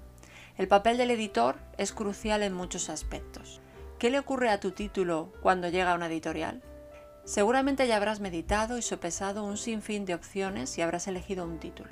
El 0.61 0.69
papel 0.69 0.99
del 0.99 1.11
editor 1.11 1.57
es 1.79 1.91
crucial 1.91 2.43
en 2.43 2.53
muchos 2.53 2.91
aspectos. 2.91 3.63
¿Qué 3.99 4.11
le 4.11 4.19
ocurre 4.19 4.51
a 4.51 4.61
tu 4.61 4.73
título 4.73 5.33
cuando 5.41 5.71
llega 5.71 5.91
a 5.91 5.95
una 5.95 6.09
editorial? 6.09 6.61
Seguramente 7.25 7.87
ya 7.87 7.97
habrás 7.97 8.21
meditado 8.21 8.77
y 8.77 8.83
sopesado 8.83 9.43
un 9.43 9.57
sinfín 9.57 10.05
de 10.05 10.13
opciones 10.13 10.77
y 10.77 10.83
habrás 10.83 11.09
elegido 11.09 11.47
un 11.47 11.61
título. 11.61 11.89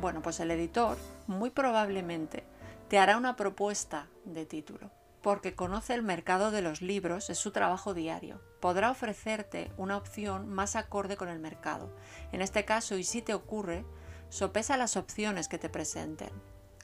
Bueno, 0.00 0.22
pues 0.22 0.40
el 0.40 0.50
editor 0.50 0.98
muy 1.28 1.50
probablemente 1.50 2.42
te 2.88 2.98
hará 2.98 3.16
una 3.16 3.36
propuesta 3.36 4.08
de 4.24 4.44
título 4.44 4.90
porque 5.22 5.54
conoce 5.54 5.94
el 5.94 6.02
mercado 6.02 6.50
de 6.50 6.62
los 6.62 6.82
libros, 6.82 7.30
es 7.30 7.38
su 7.38 7.52
trabajo 7.52 7.94
diario. 7.94 8.40
Podrá 8.58 8.90
ofrecerte 8.90 9.70
una 9.76 9.96
opción 9.96 10.48
más 10.48 10.74
acorde 10.74 11.16
con 11.16 11.28
el 11.28 11.38
mercado. 11.38 11.94
En 12.32 12.42
este 12.42 12.64
caso, 12.64 12.96
y 12.96 13.04
si 13.04 13.22
te 13.22 13.34
ocurre, 13.34 13.84
sopesa 14.30 14.76
las 14.76 14.96
opciones 14.96 15.46
que 15.46 15.58
te 15.58 15.68
presenten. 15.68 16.30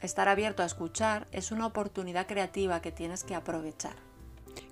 Estar 0.07 0.29
abierto 0.29 0.63
a 0.63 0.67
escuchar 0.67 1.27
es 1.33 1.51
una 1.51 1.67
oportunidad 1.67 2.29
creativa 2.29 2.81
que 2.81 2.93
tienes 2.93 3.25
que 3.25 3.35
aprovechar. 3.35 3.97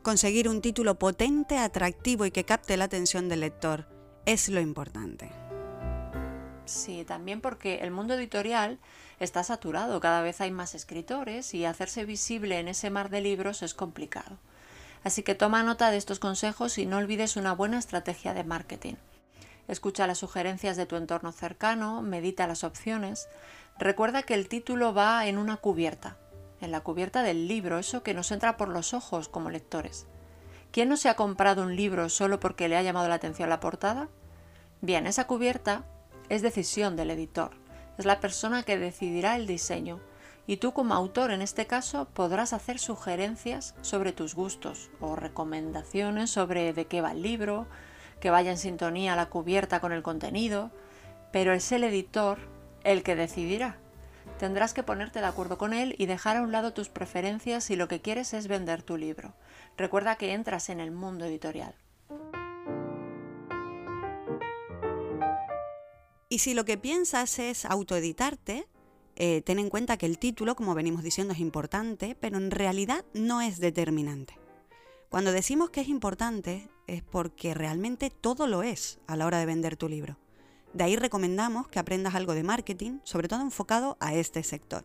Conseguir 0.01 0.49
un 0.49 0.61
título 0.61 0.95
potente, 0.97 1.59
atractivo 1.59 2.25
y 2.25 2.31
que 2.31 2.45
capte 2.45 2.77
la 2.77 2.85
atención 2.85 3.29
del 3.29 3.41
lector 3.41 3.89
es 4.27 4.49
lo 4.49 4.61
importante. 4.61 5.33
Sí, 6.67 7.05
también 7.05 7.41
porque 7.41 7.81
el 7.81 7.91
mundo 7.91 8.15
editorial 8.15 8.79
está 9.19 9.43
saturado, 9.43 9.99
cada 9.99 10.23
vez 10.23 10.41
hay 10.41 10.53
más 10.53 10.77
escritores 10.77 11.53
y 11.53 11.65
hacerse 11.65 12.05
visible 12.05 12.61
en 12.61 12.69
ese 12.69 12.91
mar 12.91 13.11
de 13.11 13.21
libros 13.21 13.65
es 13.65 13.75
complicado. 13.75 14.39
Así 15.03 15.25
que 15.25 15.35
toma 15.35 15.65
nota 15.65 15.91
de 15.91 15.97
estos 15.97 16.21
consejos 16.21 16.79
y 16.79 16.87
no 16.87 16.99
olvides 16.99 17.35
una 17.35 17.55
buena 17.55 17.81
estrategia 17.81 18.35
de 18.35 18.45
marketing. 18.45 18.95
Escucha 19.67 20.07
las 20.07 20.19
sugerencias 20.19 20.77
de 20.77 20.87
tu 20.87 20.97
entorno 20.97 21.33
cercano, 21.33 22.03
medita 22.03 22.47
las 22.47 22.65
opciones. 22.65 23.29
Recuerda 23.79 24.23
que 24.23 24.35
el 24.35 24.49
título 24.49 24.95
va 24.95 25.27
en 25.27 25.37
una 25.37 25.57
cubierta, 25.57 26.17
en 26.61 26.71
la 26.71 26.81
cubierta 26.81 27.23
del 27.23 27.49
libro, 27.49 27.79
eso 27.79 28.05
que 28.05 28.15
nos 28.15 28.31
entra 28.31 28.57
por 28.57 28.69
los 28.69 28.95
ojos 28.95 29.29
como 29.29 29.51
lectores. 29.51 30.07
¿Quién 30.71 30.89
no 30.89 30.97
se 30.97 31.09
ha 31.09 31.17
comprado 31.17 31.63
un 31.63 31.75
libro 31.75 32.09
solo 32.09 32.39
porque 32.39 32.69
le 32.69 32.77
ha 32.77 32.83
llamado 32.83 33.09
la 33.09 33.17
atención 33.17 33.49
la 33.49 33.59
portada? 33.59 34.09
Bien, 34.81 35.07
esa 35.09 35.27
cubierta 35.27 35.85
es 36.29 36.41
decisión 36.41 36.95
del 36.95 37.11
editor, 37.11 37.51
es 37.99 38.05
la 38.05 38.21
persona 38.21 38.63
que 38.63 38.79
decidirá 38.79 39.37
el 39.37 39.47
diseño 39.47 40.01
y 40.47 40.59
tú 40.59 40.73
como 40.73 40.95
autor 40.95 41.33
en 41.33 41.43
este 41.43 41.67
caso 41.67 42.07
podrás 42.13 42.53
hacer 42.53 42.79
sugerencias 42.79 43.75
sobre 43.83 44.13
tus 44.13 44.35
gustos 44.35 44.91
o 45.01 45.17
recomendaciones 45.17 46.31
sobre 46.31 46.73
de 46.73 46.87
qué 46.87 47.01
va 47.01 47.13
el 47.13 47.23
libro, 47.23 47.67
que 48.21 48.31
vaya 48.31 48.53
en 48.53 48.59
sintonía 48.59 49.17
la 49.17 49.31
cubierta 49.31 49.81
con 49.81 49.93
el 49.93 50.03
contenido, 50.03 50.71
pero 51.33 51.53
es 51.53 51.73
el 51.73 51.83
editor 51.85 52.54
el 52.85 53.03
que 53.03 53.17
decidirá. 53.17 53.79
Tendrás 54.39 54.75
que 54.75 54.83
ponerte 54.83 55.21
de 55.21 55.27
acuerdo 55.27 55.59
con 55.59 55.73
él 55.73 55.95
y 55.99 56.07
dejar 56.07 56.37
a 56.37 56.43
un 56.43 56.53
lado 56.53 56.73
tus 56.73 56.89
preferencias 56.89 57.65
si 57.65 57.77
lo 57.77 57.89
que 57.89 58.01
quieres 58.01 58.35
es 58.35 58.49
vender 58.49 58.83
tu 58.83 58.97
libro. 58.97 59.35
Recuerda 59.77 60.17
que 60.17 60.33
entras 60.33 60.69
en 60.69 60.81
el 60.81 60.91
mundo 60.91 61.25
editorial. 61.25 61.75
Y 66.29 66.39
si 66.41 66.55
lo 66.55 66.65
que 66.65 66.79
piensas 66.79 67.39
es 67.39 67.65
autoeditarte, 67.65 68.67
eh, 69.17 69.43
ten 69.43 69.59
en 69.59 69.71
cuenta 69.71 69.97
que 69.97 70.07
el 70.07 70.19
título, 70.19 70.57
como 70.57 70.75
venimos 70.75 71.03
diciendo, 71.03 71.33
es 71.33 71.39
importante, 71.39 72.17
pero 72.19 72.39
en 72.39 72.51
realidad 72.51 73.05
no 73.13 73.41
es 73.41 73.61
determinante. 73.61 74.37
Cuando 75.09 75.31
decimos 75.31 75.71
que 75.71 75.83
es 75.83 75.89
importante 75.89 76.69
es 76.89 77.03
porque 77.03 77.55
realmente 77.55 78.11
todo 78.11 78.49
lo 78.49 78.65
es 78.65 78.99
a 79.07 79.17
la 79.17 79.27
hora 79.27 79.39
de 79.39 79.47
vender 79.47 79.77
tu 79.77 79.89
libro. 79.89 80.19
De 80.75 80.85
ahí 80.85 80.97
recomendamos 80.97 81.69
que 81.69 81.79
aprendas 81.79 82.15
algo 82.15 82.35
de 82.35 82.43
marketing, 82.43 82.99
sobre 83.05 83.29
todo 83.29 83.41
enfocado 83.41 83.97
a 84.01 84.15
este 84.15 84.43
sector. 84.43 84.85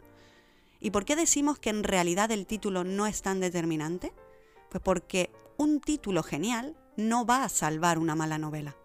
¿Y 0.80 0.92
por 0.92 1.04
qué 1.04 1.18
decimos 1.18 1.60
que 1.60 1.70
en 1.70 1.84
realidad 1.84 2.32
el 2.32 2.46
título 2.46 2.86
no 2.86 3.06
es 3.06 3.22
tan 3.22 3.42
determinante? 3.42 4.14
Pues 4.70 4.82
porque 4.82 5.30
un 5.58 5.82
título 5.82 6.24
genial 6.24 6.78
no 6.96 7.26
va 7.26 7.44
a 7.44 7.50
salvar 7.50 8.00
una 8.00 8.16
mala 8.16 8.38
novela 8.38 8.78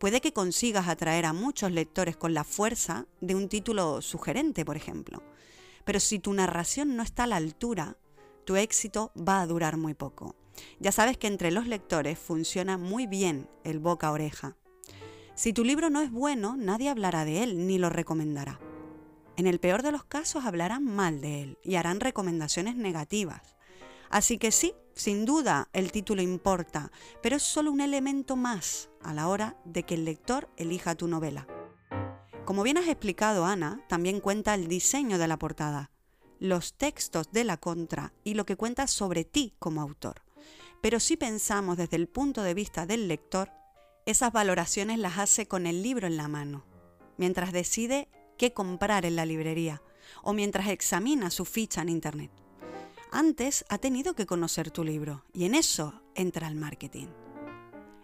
puede 0.00 0.22
que 0.22 0.32
consigas 0.32 0.88
atraer 0.88 1.26
a 1.26 1.34
muchos 1.34 1.70
lectores 1.70 2.16
con 2.16 2.32
la 2.32 2.42
fuerza 2.42 3.06
de 3.20 3.34
un 3.34 3.50
título 3.50 4.00
sugerente, 4.00 4.64
por 4.64 4.76
ejemplo. 4.76 5.22
Pero 5.84 6.00
si 6.00 6.18
tu 6.18 6.32
narración 6.32 6.96
no 6.96 7.02
está 7.02 7.24
a 7.24 7.26
la 7.26 7.36
altura, 7.36 7.98
tu 8.46 8.56
éxito 8.56 9.12
va 9.14 9.42
a 9.42 9.46
durar 9.46 9.76
muy 9.76 9.92
poco. 9.92 10.36
Ya 10.78 10.90
sabes 10.90 11.18
que 11.18 11.26
entre 11.26 11.50
los 11.50 11.66
lectores 11.66 12.18
funciona 12.18 12.78
muy 12.78 13.06
bien 13.06 13.46
el 13.62 13.78
boca 13.78 14.08
a 14.08 14.12
oreja. 14.12 14.56
Si 15.40 15.54
tu 15.54 15.64
libro 15.64 15.88
no 15.88 16.02
es 16.02 16.10
bueno, 16.10 16.58
nadie 16.58 16.90
hablará 16.90 17.24
de 17.24 17.42
él 17.42 17.66
ni 17.66 17.78
lo 17.78 17.88
recomendará. 17.88 18.60
En 19.38 19.46
el 19.46 19.58
peor 19.58 19.82
de 19.82 19.90
los 19.90 20.04
casos 20.04 20.44
hablarán 20.44 20.84
mal 20.84 21.22
de 21.22 21.40
él 21.40 21.58
y 21.64 21.76
harán 21.76 21.98
recomendaciones 21.98 22.76
negativas. 22.76 23.56
Así 24.10 24.36
que 24.36 24.52
sí, 24.52 24.74
sin 24.94 25.24
duda 25.24 25.70
el 25.72 25.92
título 25.92 26.20
importa, 26.20 26.92
pero 27.22 27.36
es 27.36 27.42
solo 27.42 27.72
un 27.72 27.80
elemento 27.80 28.36
más 28.36 28.90
a 29.02 29.14
la 29.14 29.28
hora 29.28 29.56
de 29.64 29.84
que 29.84 29.94
el 29.94 30.04
lector 30.04 30.50
elija 30.58 30.94
tu 30.94 31.08
novela. 31.08 31.46
Como 32.44 32.62
bien 32.62 32.76
has 32.76 32.88
explicado, 32.88 33.46
Ana, 33.46 33.82
también 33.88 34.20
cuenta 34.20 34.54
el 34.54 34.68
diseño 34.68 35.16
de 35.16 35.26
la 35.26 35.38
portada, 35.38 35.90
los 36.38 36.74
textos 36.74 37.32
de 37.32 37.44
la 37.44 37.56
contra 37.56 38.12
y 38.24 38.34
lo 38.34 38.44
que 38.44 38.56
cuenta 38.56 38.86
sobre 38.86 39.24
ti 39.24 39.54
como 39.58 39.80
autor. 39.80 40.20
Pero 40.82 41.00
si 41.00 41.16
pensamos 41.16 41.78
desde 41.78 41.96
el 41.96 42.08
punto 42.08 42.42
de 42.42 42.52
vista 42.52 42.84
del 42.84 43.08
lector, 43.08 43.50
esas 44.10 44.32
valoraciones 44.32 44.98
las 44.98 45.18
hace 45.18 45.46
con 45.46 45.66
el 45.66 45.82
libro 45.82 46.06
en 46.06 46.16
la 46.16 46.28
mano, 46.28 46.64
mientras 47.16 47.52
decide 47.52 48.08
qué 48.36 48.52
comprar 48.52 49.04
en 49.04 49.16
la 49.16 49.24
librería 49.24 49.82
o 50.22 50.32
mientras 50.32 50.68
examina 50.68 51.30
su 51.30 51.44
ficha 51.44 51.82
en 51.82 51.88
Internet. 51.88 52.30
Antes 53.12 53.64
ha 53.68 53.78
tenido 53.78 54.14
que 54.14 54.26
conocer 54.26 54.70
tu 54.70 54.84
libro 54.84 55.24
y 55.32 55.44
en 55.44 55.54
eso 55.54 56.02
entra 56.14 56.48
el 56.48 56.54
marketing. 56.54 57.08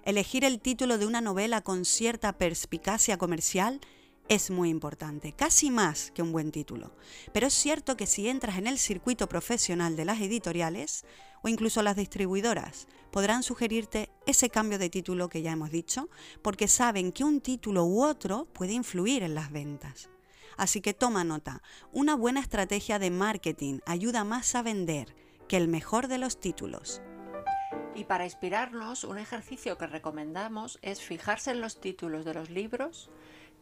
Elegir 0.03 0.45
el 0.45 0.61
título 0.61 0.99
de 0.99 1.07
una 1.07 1.21
novela 1.21 1.63
con 1.63 1.85
cierta 1.85 2.39
perspicacia 2.39 3.19
comercial 3.19 3.81
es 4.29 4.51
muy 4.51 4.71
importante, 4.71 5.33
casi 5.33 5.71
más 5.71 6.11
que 6.11 6.23
un 6.23 6.33
buen 6.33 6.51
título. 6.51 6.93
Pero 7.33 7.47
es 7.47 7.55
cierto 7.55 7.97
que 7.97 8.07
si 8.07 8.29
entras 8.29 8.59
en 8.59 8.67
el 8.67 8.79
circuito 8.79 9.29
profesional 9.29 9.97
de 9.97 10.05
las 10.05 10.21
editoriales 10.21 11.05
o 11.43 11.49
incluso 11.49 11.83
las 11.83 11.97
distribuidoras, 11.97 12.89
podrán 13.13 13.43
sugerirte 13.43 14.11
ese 14.27 14.51
cambio 14.51 14.79
de 14.79 14.91
título 14.91 15.29
que 15.29 15.43
ya 15.43 15.53
hemos 15.53 15.71
dicho, 15.71 16.09
porque 16.43 16.67
saben 16.67 17.13
que 17.13 17.25
un 17.25 17.41
título 17.41 17.85
u 17.85 18.03
otro 18.03 18.47
puede 18.53 18.73
influir 18.73 19.23
en 19.23 19.35
las 19.35 19.53
ventas. 19.53 20.11
Así 20.57 20.81
que 20.81 20.95
toma 20.95 21.23
nota, 21.23 21.63
una 21.93 22.17
buena 22.17 22.41
estrategia 22.41 22.99
de 22.99 23.11
marketing 23.11 23.79
ayuda 23.87 24.25
más 24.25 24.55
a 24.55 24.63
vender 24.63 25.15
que 25.49 25.57
el 25.57 25.69
mejor 25.69 26.09
de 26.09 26.19
los 26.19 26.41
títulos. 26.41 27.03
Y 27.95 28.05
para 28.05 28.25
inspirarnos, 28.25 29.05
un 29.05 29.19
ejercicio 29.19 29.79
que 29.79 29.87
recomendamos 29.87 30.79
es 30.83 31.01
fijarse 31.01 31.51
en 31.51 31.61
los 31.61 31.81
títulos 31.81 32.25
de 32.25 32.35
los 32.35 32.51
libros 32.51 33.11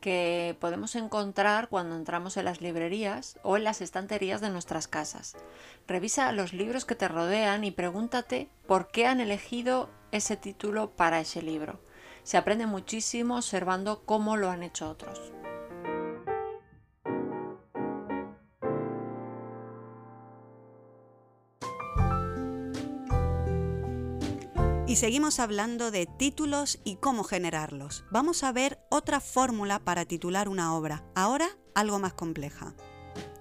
que 0.00 0.56
podemos 0.60 0.94
encontrar 0.96 1.68
cuando 1.68 1.96
entramos 1.96 2.36
en 2.36 2.44
las 2.44 2.60
librerías 2.60 3.38
o 3.42 3.56
en 3.56 3.64
las 3.64 3.80
estanterías 3.80 4.40
de 4.40 4.50
nuestras 4.50 4.88
casas. 4.88 5.36
Revisa 5.86 6.32
los 6.32 6.52
libros 6.52 6.84
que 6.84 6.94
te 6.94 7.08
rodean 7.08 7.64
y 7.64 7.70
pregúntate 7.70 8.48
por 8.66 8.88
qué 8.88 9.06
han 9.06 9.20
elegido 9.20 9.90
ese 10.12 10.36
título 10.36 10.90
para 10.90 11.20
ese 11.20 11.42
libro. 11.42 11.80
Se 12.22 12.36
aprende 12.36 12.66
muchísimo 12.66 13.36
observando 13.36 14.04
cómo 14.04 14.36
lo 14.36 14.50
han 14.50 14.62
hecho 14.62 14.88
otros. 14.88 15.32
Y 24.94 24.96
seguimos 24.96 25.40
hablando 25.40 25.90
de 25.90 26.06
títulos 26.06 26.78
y 26.84 26.94
cómo 26.94 27.24
generarlos. 27.24 28.04
Vamos 28.12 28.44
a 28.44 28.52
ver 28.52 28.78
otra 28.90 29.18
fórmula 29.18 29.80
para 29.80 30.04
titular 30.04 30.48
una 30.48 30.72
obra, 30.72 31.02
ahora 31.16 31.48
algo 31.74 31.98
más 31.98 32.12
compleja. 32.14 32.74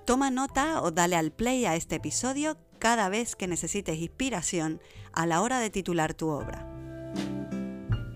Toma 0.03 0.31
nota 0.31 0.81
o 0.81 0.89
dale 0.89 1.15
al 1.15 1.31
play 1.31 1.65
a 1.65 1.75
este 1.75 1.97
episodio 1.97 2.57
cada 2.79 3.07
vez 3.07 3.35
que 3.35 3.47
necesites 3.47 3.99
inspiración 3.99 4.81
a 5.11 5.27
la 5.27 5.43
hora 5.43 5.59
de 5.59 5.69
titular 5.69 6.15
tu 6.15 6.29
obra. 6.29 6.67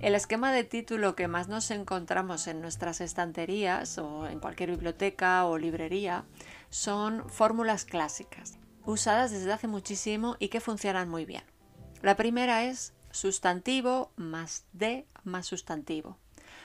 El 0.02 0.16
esquema 0.16 0.52
de 0.52 0.64
título 0.64 1.16
que 1.16 1.28
más 1.28 1.48
nos 1.48 1.70
encontramos 1.70 2.48
en 2.48 2.60
nuestras 2.60 3.02
estanterías 3.02 4.00
o 4.00 4.26
en 4.26 4.40
cualquier 4.40 4.72
biblioteca 4.72 5.46
o 5.46 5.60
librería 5.60 6.26
son 6.72 7.30
fórmulas 7.30 7.86
clásicas, 7.86 8.58
usadas 8.84 9.30
desde 9.30 9.54
hace 9.54 9.68
muchísimo 9.68 10.38
y 10.40 10.48
que 10.48 10.60
funcionan 10.60 11.08
muy 11.08 11.26
bien. 11.26 11.44
La 12.02 12.16
primera 12.16 12.64
es 12.64 12.94
sustantivo 13.18 14.12
más 14.16 14.66
de 14.74 15.06
más 15.24 15.46
sustantivo. 15.48 16.18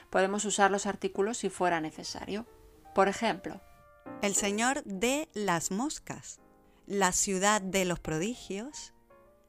Podemos 0.09 0.45
usar 0.45 0.71
los 0.71 0.85
artículos 0.85 1.37
si 1.37 1.49
fuera 1.49 1.81
necesario. 1.81 2.45
Por 2.93 3.07
ejemplo, 3.07 3.61
el 4.21 4.35
señor 4.35 4.83
de 4.83 5.27
las 5.33 5.71
moscas, 5.71 6.39
la 6.85 7.11
ciudad 7.11 7.61
de 7.61 7.85
los 7.85 7.99
prodigios, 7.99 8.93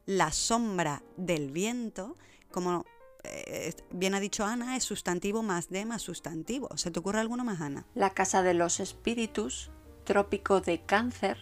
la 0.06 0.32
sombra 0.32 1.02
del 1.16 1.50
viento, 1.50 2.16
como 2.50 2.84
eh, 3.24 3.74
bien 3.90 4.14
ha 4.14 4.20
dicho 4.20 4.44
Ana, 4.44 4.76
es 4.76 4.84
sustantivo 4.84 5.42
más 5.42 5.68
de 5.68 5.84
más 5.84 6.02
sustantivo. 6.02 6.76
¿Se 6.76 6.90
te 6.90 6.98
ocurre 7.00 7.20
alguno 7.20 7.44
más, 7.44 7.60
Ana? 7.60 7.86
La 7.94 8.10
casa 8.10 8.42
de 8.42 8.54
los 8.54 8.80
espíritus, 8.80 9.70
trópico 10.04 10.60
de 10.60 10.82
cáncer, 10.82 11.38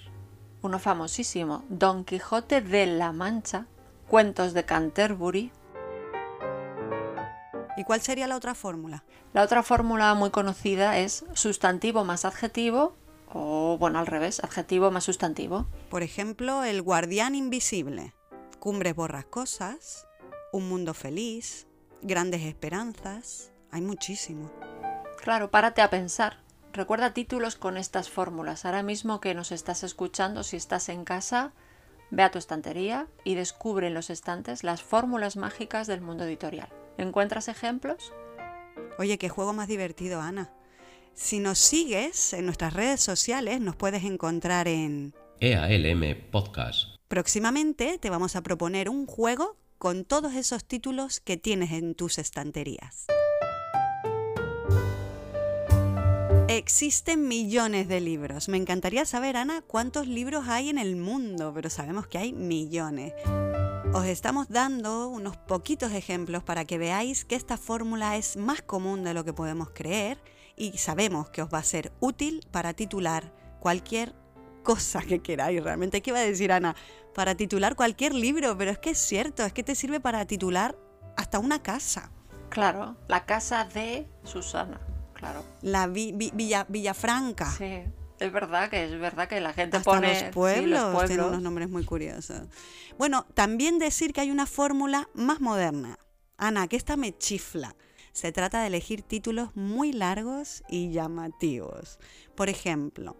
uno 0.62 0.78
famosísimo, 0.78 1.64
Don 1.68 2.04
Quijote 2.04 2.60
de 2.60 2.86
la 2.86 3.12
Mancha, 3.12 3.66
Cuentos 4.12 4.52
de 4.52 4.66
Canterbury. 4.66 5.50
¿Y 7.78 7.84
cuál 7.84 8.02
sería 8.02 8.26
la 8.26 8.36
otra 8.36 8.54
fórmula? 8.54 9.04
La 9.32 9.40
otra 9.40 9.62
fórmula 9.62 10.12
muy 10.12 10.28
conocida 10.28 10.98
es 10.98 11.24
sustantivo 11.32 12.04
más 12.04 12.26
adjetivo 12.26 12.94
o, 13.32 13.78
bueno, 13.78 13.98
al 13.98 14.06
revés, 14.06 14.44
adjetivo 14.44 14.90
más 14.90 15.04
sustantivo. 15.04 15.66
Por 15.88 16.02
ejemplo, 16.02 16.62
el 16.62 16.82
guardián 16.82 17.34
invisible, 17.34 18.12
cumbres 18.58 18.94
borrascosas, 18.94 20.06
un 20.52 20.68
mundo 20.68 20.92
feliz, 20.92 21.66
grandes 22.02 22.42
esperanzas. 22.42 23.50
Hay 23.70 23.80
muchísimo. 23.80 24.50
Claro, 25.22 25.50
párate 25.50 25.80
a 25.80 25.88
pensar. 25.88 26.36
Recuerda 26.74 27.14
títulos 27.14 27.56
con 27.56 27.78
estas 27.78 28.10
fórmulas. 28.10 28.66
Ahora 28.66 28.82
mismo 28.82 29.22
que 29.22 29.32
nos 29.32 29.52
estás 29.52 29.82
escuchando, 29.82 30.42
si 30.42 30.58
estás 30.58 30.90
en 30.90 31.06
casa, 31.06 31.54
Ve 32.12 32.22
a 32.22 32.30
tu 32.30 32.38
estantería 32.38 33.08
y 33.24 33.36
descubre 33.36 33.86
en 33.86 33.94
los 33.94 34.10
estantes 34.10 34.64
las 34.64 34.82
fórmulas 34.82 35.38
mágicas 35.38 35.86
del 35.86 36.02
mundo 36.02 36.24
editorial. 36.24 36.68
¿Encuentras 36.98 37.48
ejemplos? 37.48 38.12
Oye, 38.98 39.16
qué 39.16 39.30
juego 39.30 39.54
más 39.54 39.66
divertido, 39.66 40.20
Ana. 40.20 40.52
Si 41.14 41.40
nos 41.40 41.58
sigues 41.58 42.34
en 42.34 42.44
nuestras 42.44 42.74
redes 42.74 43.00
sociales, 43.00 43.62
nos 43.62 43.76
puedes 43.76 44.04
encontrar 44.04 44.68
en 44.68 45.14
EALM 45.40 46.30
Podcast. 46.30 46.96
Próximamente 47.08 47.96
te 47.96 48.10
vamos 48.10 48.36
a 48.36 48.42
proponer 48.42 48.90
un 48.90 49.06
juego 49.06 49.56
con 49.78 50.04
todos 50.04 50.34
esos 50.34 50.66
títulos 50.66 51.18
que 51.18 51.38
tienes 51.38 51.72
en 51.72 51.94
tus 51.94 52.18
estanterías. 52.18 53.06
Existen 56.56 57.28
millones 57.28 57.88
de 57.88 58.02
libros. 58.02 58.50
Me 58.50 58.58
encantaría 58.58 59.06
saber, 59.06 59.38
Ana, 59.38 59.62
cuántos 59.62 60.06
libros 60.06 60.48
hay 60.48 60.68
en 60.68 60.76
el 60.76 60.96
mundo, 60.96 61.50
pero 61.54 61.70
sabemos 61.70 62.06
que 62.06 62.18
hay 62.18 62.34
millones. 62.34 63.14
Os 63.94 64.04
estamos 64.04 64.50
dando 64.50 65.08
unos 65.08 65.38
poquitos 65.38 65.92
ejemplos 65.92 66.42
para 66.44 66.66
que 66.66 66.76
veáis 66.76 67.24
que 67.24 67.36
esta 67.36 67.56
fórmula 67.56 68.18
es 68.18 68.36
más 68.36 68.60
común 68.60 69.02
de 69.02 69.14
lo 69.14 69.24
que 69.24 69.32
podemos 69.32 69.70
creer 69.70 70.22
y 70.54 70.76
sabemos 70.76 71.30
que 71.30 71.40
os 71.40 71.48
va 71.48 71.56
a 71.56 71.62
ser 71.62 71.90
útil 72.00 72.46
para 72.50 72.74
titular 72.74 73.32
cualquier 73.58 74.14
cosa 74.62 75.00
que 75.00 75.22
queráis. 75.22 75.64
Realmente, 75.64 76.02
¿qué 76.02 76.10
iba 76.10 76.18
a 76.18 76.22
decir 76.22 76.52
Ana? 76.52 76.76
Para 77.14 77.34
titular 77.34 77.76
cualquier 77.76 78.12
libro, 78.12 78.58
pero 78.58 78.70
es 78.72 78.78
que 78.78 78.90
es 78.90 78.98
cierto, 78.98 79.42
es 79.42 79.54
que 79.54 79.62
te 79.62 79.74
sirve 79.74 80.00
para 80.00 80.26
titular 80.26 80.76
hasta 81.16 81.38
una 81.38 81.62
casa. 81.62 82.12
Claro, 82.50 82.98
la 83.08 83.24
casa 83.24 83.64
de 83.64 84.06
Susana. 84.24 84.91
La 85.62 85.86
Villa, 85.86 86.66
Villafranca. 86.68 87.50
Sí. 87.50 87.82
Es 88.22 88.32
verdad 88.32 88.70
que 88.70 88.84
es 88.84 89.00
verdad 89.00 89.28
que 89.28 89.40
la 89.40 89.52
gente 89.52 89.78
Hasta 89.78 89.90
pone 89.90 90.20
los 90.20 90.30
pueblos, 90.30 91.06
tienen 91.06 91.26
unos 91.26 91.42
nombres 91.42 91.68
muy 91.68 91.84
curiosos. 91.84 92.42
Bueno, 92.96 93.26
también 93.34 93.80
decir 93.80 94.12
que 94.12 94.20
hay 94.20 94.30
una 94.30 94.46
fórmula 94.46 95.08
más 95.12 95.40
moderna. 95.40 95.98
Ana, 96.36 96.68
que 96.68 96.76
esta 96.76 96.96
me 96.96 97.18
chifla. 97.18 97.74
Se 98.12 98.30
trata 98.30 98.60
de 98.60 98.68
elegir 98.68 99.02
títulos 99.02 99.56
muy 99.56 99.92
largos 99.92 100.62
y 100.68 100.92
llamativos. 100.92 101.98
Por 102.36 102.48
ejemplo, 102.48 103.16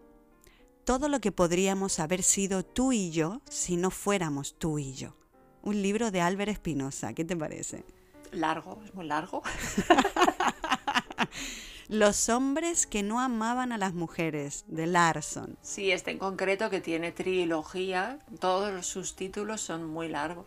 todo 0.85 1.09
lo 1.09 1.21
que 1.21 1.33
podríamos 1.33 1.99
haber 1.99 2.23
sido 2.23 2.65
tú 2.65 2.93
y 2.93 3.11
yo 3.11 3.43
si 3.51 3.77
no 3.77 3.91
fuéramos 3.91 4.57
tú 4.57 4.79
y 4.79 4.93
yo. 4.95 5.17
Un 5.63 5.83
libro 5.83 6.11
de 6.11 6.21
Álvaro 6.21 6.51
Espinosa, 6.53 7.13
¿qué 7.13 7.25
te 7.25 7.37
parece? 7.37 7.85
Largo, 8.31 8.81
es 8.85 8.95
muy 8.95 9.07
largo. 9.07 9.43
Los 11.93 12.31
hombres 12.31 12.87
que 12.87 13.03
no 13.03 13.21
amaban 13.21 13.71
a 13.71 13.77
las 13.77 13.93
mujeres, 13.93 14.65
de 14.67 14.87
Larson. 14.87 15.59
Sí, 15.61 15.93
este 15.93 16.11
en 16.11 16.19
concreto 16.19 16.71
que 16.71 16.81
tiene 16.81 17.13
trilogía, 17.13 18.19
todos 18.41 18.87
sus 18.87 19.15
títulos 19.15 19.61
son 19.61 19.85
muy 19.91 20.09
largos. 20.09 20.47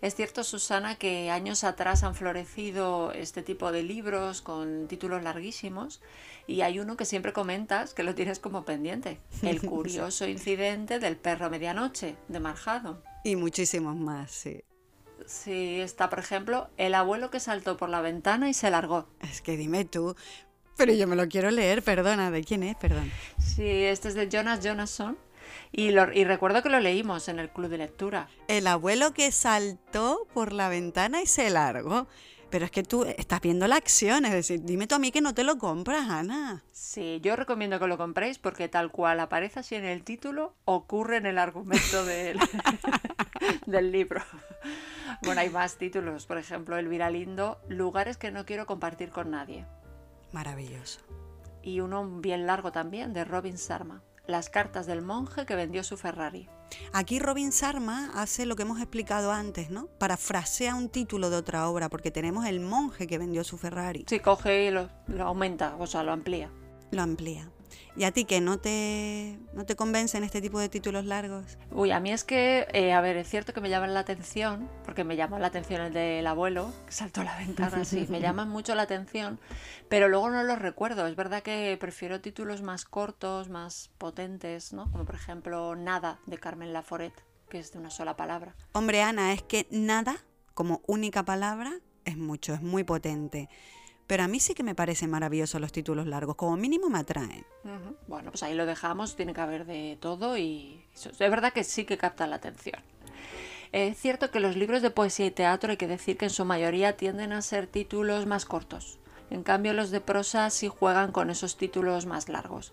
Es 0.00 0.14
cierto, 0.14 0.44
Susana, 0.44 0.94
que 0.94 1.28
años 1.28 1.64
atrás 1.64 2.04
han 2.04 2.14
florecido 2.14 3.10
este 3.10 3.42
tipo 3.42 3.72
de 3.72 3.82
libros 3.82 4.42
con 4.42 4.86
títulos 4.86 5.24
larguísimos 5.24 6.00
y 6.46 6.60
hay 6.60 6.78
uno 6.78 6.96
que 6.96 7.04
siempre 7.04 7.32
comentas 7.32 7.92
que 7.92 8.04
lo 8.04 8.14
tienes 8.14 8.38
como 8.38 8.64
pendiente, 8.64 9.18
El 9.42 9.60
curioso 9.68 10.28
incidente 10.28 11.00
del 11.00 11.16
perro 11.16 11.50
medianoche, 11.50 12.14
de 12.28 12.38
Marjado. 12.38 13.02
Y 13.24 13.34
muchísimos 13.34 13.96
más, 13.96 14.30
sí. 14.30 14.62
Sí, 15.26 15.80
está, 15.80 16.08
por 16.08 16.20
ejemplo, 16.20 16.70
El 16.76 16.94
abuelo 16.94 17.30
que 17.30 17.40
saltó 17.40 17.76
por 17.76 17.88
la 17.88 18.00
ventana 18.00 18.48
y 18.48 18.54
se 18.54 18.70
largó. 18.70 19.08
Es 19.20 19.42
que 19.42 19.56
dime 19.56 19.84
tú, 19.84 20.14
pero 20.80 20.94
yo 20.94 21.06
me 21.06 21.14
lo 21.14 21.28
quiero 21.28 21.50
leer, 21.50 21.82
perdona, 21.82 22.30
¿de 22.30 22.42
quién 22.42 22.62
es? 22.62 22.74
Perdón. 22.74 23.12
Sí, 23.38 23.68
este 23.68 24.08
es 24.08 24.14
de 24.14 24.30
Jonas 24.30 24.60
Jonasson. 24.64 25.18
Y, 25.72 25.90
y, 25.90 26.24
recuerdo 26.24 26.62
que 26.62 26.70
lo 26.70 26.80
leímos 26.80 27.28
en 27.28 27.38
el 27.38 27.50
club 27.50 27.68
de 27.68 27.76
lectura. 27.76 28.28
El 28.48 28.66
abuelo 28.66 29.12
que 29.12 29.30
saltó 29.30 30.26
por 30.32 30.54
la 30.54 30.70
ventana 30.70 31.20
y 31.20 31.26
se 31.26 31.50
largó. 31.50 32.08
Pero 32.48 32.64
es 32.64 32.70
que 32.70 32.82
tú 32.82 33.04
estás 33.04 33.42
viendo 33.42 33.68
la 33.68 33.76
acción, 33.76 34.24
es 34.24 34.32
decir, 34.32 34.62
dime 34.62 34.86
tú 34.86 34.94
a 34.94 34.98
mí 34.98 35.12
que 35.12 35.20
no 35.20 35.34
te 35.34 35.44
lo 35.44 35.58
compras, 35.58 36.08
Ana. 36.08 36.64
Sí, 36.72 37.20
yo 37.22 37.36
recomiendo 37.36 37.78
que 37.78 37.86
lo 37.86 37.98
compréis 37.98 38.38
porque 38.38 38.68
tal 38.68 38.90
cual 38.90 39.20
aparece 39.20 39.60
así 39.60 39.74
en 39.74 39.84
el 39.84 40.02
título, 40.02 40.54
ocurre 40.64 41.18
en 41.18 41.26
el 41.26 41.38
argumento 41.38 42.06
del, 42.06 42.40
del 43.66 43.92
libro. 43.92 44.22
Bueno, 45.22 45.42
hay 45.42 45.50
más 45.50 45.76
títulos, 45.76 46.24
por 46.24 46.38
ejemplo, 46.38 46.78
El 46.78 46.88
Viralindo, 46.88 47.60
lugares 47.68 48.16
que 48.16 48.30
no 48.32 48.46
quiero 48.46 48.64
compartir 48.66 49.10
con 49.10 49.30
nadie. 49.30 49.66
Maravilloso. 50.32 51.00
Y 51.62 51.80
uno 51.80 52.20
bien 52.20 52.46
largo 52.46 52.72
también, 52.72 53.12
de 53.12 53.24
Robin 53.24 53.56
Sharma. 53.56 54.02
Las 54.26 54.48
cartas 54.48 54.86
del 54.86 55.02
monje 55.02 55.44
que 55.44 55.56
vendió 55.56 55.82
su 55.82 55.96
Ferrari. 55.96 56.48
Aquí 56.92 57.18
Robin 57.18 57.50
Sharma 57.50 58.12
hace 58.14 58.46
lo 58.46 58.54
que 58.54 58.62
hemos 58.62 58.80
explicado 58.80 59.32
antes, 59.32 59.70
¿no? 59.70 59.86
Parafrasea 59.98 60.74
un 60.74 60.88
título 60.88 61.30
de 61.30 61.36
otra 61.36 61.68
obra, 61.68 61.88
porque 61.88 62.10
tenemos 62.10 62.46
el 62.46 62.60
monje 62.60 63.06
que 63.06 63.18
vendió 63.18 63.42
su 63.44 63.58
Ferrari. 63.58 64.04
Sí, 64.08 64.20
coge 64.20 64.66
y 64.66 64.70
lo, 64.70 64.88
lo 65.08 65.24
aumenta, 65.24 65.74
o 65.78 65.86
sea, 65.86 66.02
lo 66.04 66.12
amplía. 66.12 66.50
Lo 66.92 67.02
amplía. 67.02 67.50
¿Y 67.96 68.04
a 68.04 68.12
ti 68.12 68.24
que 68.24 68.40
no 68.40 68.58
te, 68.58 69.38
no 69.52 69.64
te 69.64 69.76
convencen 69.76 70.24
este 70.24 70.40
tipo 70.40 70.58
de 70.58 70.68
títulos 70.68 71.04
largos? 71.04 71.58
Uy, 71.70 71.90
a 71.90 72.00
mí 72.00 72.12
es 72.12 72.24
que, 72.24 72.66
eh, 72.72 72.92
a 72.92 73.00
ver, 73.00 73.16
es 73.16 73.28
cierto 73.28 73.52
que 73.52 73.60
me 73.60 73.68
llaman 73.68 73.94
la 73.94 74.00
atención, 74.00 74.68
porque 74.84 75.04
me 75.04 75.16
llamó 75.16 75.38
la 75.38 75.48
atención 75.48 75.80
el 75.80 75.92
del 75.92 76.26
abuelo, 76.26 76.72
que 76.86 76.92
saltó 76.92 77.22
la 77.22 77.36
ventana 77.36 77.78
así, 77.82 78.06
me 78.08 78.20
llaman 78.20 78.48
mucho 78.48 78.74
la 78.74 78.82
atención, 78.82 79.38
pero 79.88 80.08
luego 80.08 80.30
no 80.30 80.42
los 80.42 80.58
recuerdo. 80.58 81.06
Es 81.06 81.16
verdad 81.16 81.42
que 81.42 81.76
prefiero 81.80 82.20
títulos 82.20 82.62
más 82.62 82.84
cortos, 82.84 83.48
más 83.48 83.90
potentes, 83.98 84.72
¿no? 84.72 84.90
Como 84.90 85.04
por 85.04 85.14
ejemplo 85.14 85.74
Nada 85.76 86.20
de 86.26 86.38
Carmen 86.38 86.72
Laforet, 86.72 87.12
que 87.48 87.58
es 87.58 87.72
de 87.72 87.78
una 87.78 87.90
sola 87.90 88.16
palabra. 88.16 88.54
Hombre, 88.72 89.02
Ana, 89.02 89.32
es 89.32 89.42
que 89.42 89.66
nada 89.70 90.16
como 90.54 90.82
única 90.86 91.24
palabra 91.24 91.72
es 92.04 92.16
mucho, 92.16 92.54
es 92.54 92.62
muy 92.62 92.84
potente. 92.84 93.48
Pero 94.10 94.24
a 94.24 94.26
mí 94.26 94.40
sí 94.40 94.54
que 94.54 94.64
me 94.64 94.74
parecen 94.74 95.08
maravillosos 95.08 95.60
los 95.60 95.70
títulos 95.70 96.04
largos, 96.04 96.34
como 96.34 96.56
mínimo 96.56 96.90
me 96.90 96.98
atraen. 96.98 97.46
Bueno, 98.08 98.32
pues 98.32 98.42
ahí 98.42 98.54
lo 98.54 98.66
dejamos, 98.66 99.14
tiene 99.14 99.32
que 99.32 99.40
haber 99.40 99.66
de 99.66 99.98
todo 100.00 100.36
y 100.36 100.84
es 100.96 101.16
verdad 101.16 101.52
que 101.52 101.62
sí 101.62 101.84
que 101.84 101.96
capta 101.96 102.26
la 102.26 102.34
atención. 102.34 102.82
Es 103.70 103.96
cierto 103.96 104.32
que 104.32 104.40
los 104.40 104.56
libros 104.56 104.82
de 104.82 104.90
poesía 104.90 105.26
y 105.26 105.30
teatro 105.30 105.70
hay 105.70 105.76
que 105.76 105.86
decir 105.86 106.16
que 106.16 106.24
en 106.24 106.32
su 106.32 106.44
mayoría 106.44 106.96
tienden 106.96 107.32
a 107.32 107.40
ser 107.40 107.68
títulos 107.68 108.26
más 108.26 108.46
cortos. 108.46 108.98
En 109.30 109.44
cambio 109.44 109.74
los 109.74 109.92
de 109.92 110.00
prosa 110.00 110.50
sí 110.50 110.66
juegan 110.66 111.12
con 111.12 111.30
esos 111.30 111.56
títulos 111.56 112.06
más 112.06 112.28
largos. 112.28 112.72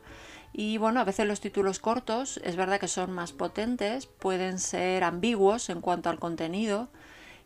Y 0.53 0.79
bueno, 0.79 1.01
a 1.01 1.03
veces 1.03 1.27
los 1.27 1.39
títulos 1.39 1.77
cortos 1.77 2.41
es 2.43 2.55
verdad 2.55 2.79
que 2.79 2.87
son 2.87 3.11
más 3.11 3.31
potentes, 3.31 4.07
pueden 4.07 4.57
ser 4.57 5.03
ambiguos 5.03 5.69
en 5.69 5.81
cuanto 5.81 6.09
al 6.09 6.17
contenido, 6.17 6.89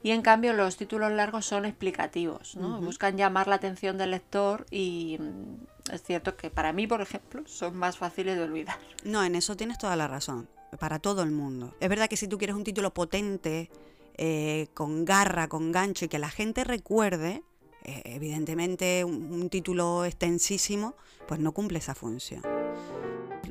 y 0.03 0.11
en 0.11 0.21
cambio 0.21 0.53
los 0.53 0.77
títulos 0.77 1.11
largos 1.11 1.45
son 1.45 1.65
explicativos, 1.65 2.55
¿no? 2.55 2.81
buscan 2.81 3.17
llamar 3.17 3.47
la 3.47 3.55
atención 3.55 3.97
del 3.97 4.11
lector 4.11 4.65
y 4.71 5.17
mm, 5.19 5.93
es 5.93 6.03
cierto 6.03 6.35
que 6.35 6.49
para 6.49 6.73
mí, 6.73 6.87
por 6.87 7.01
ejemplo, 7.01 7.43
son 7.45 7.75
más 7.77 7.97
fáciles 7.97 8.37
de 8.37 8.43
olvidar. 8.43 8.77
No, 9.03 9.23
en 9.23 9.35
eso 9.35 9.55
tienes 9.55 9.77
toda 9.77 9.95
la 9.95 10.07
razón, 10.07 10.47
para 10.79 10.99
todo 10.99 11.23
el 11.23 11.31
mundo. 11.31 11.75
Es 11.79 11.89
verdad 11.89 12.09
que 12.09 12.17
si 12.17 12.27
tú 12.27 12.37
quieres 12.37 12.55
un 12.55 12.63
título 12.63 12.93
potente, 12.93 13.69
eh, 14.17 14.67
con 14.73 15.05
garra, 15.05 15.47
con 15.47 15.71
gancho 15.71 16.05
y 16.05 16.07
que 16.07 16.19
la 16.19 16.29
gente 16.29 16.63
recuerde, 16.63 17.43
eh, 17.83 18.01
evidentemente 18.05 19.03
un 19.03 19.49
título 19.49 20.05
extensísimo, 20.05 20.95
pues 21.27 21.39
no 21.39 21.51
cumple 21.51 21.79
esa 21.79 21.95
función 21.95 22.43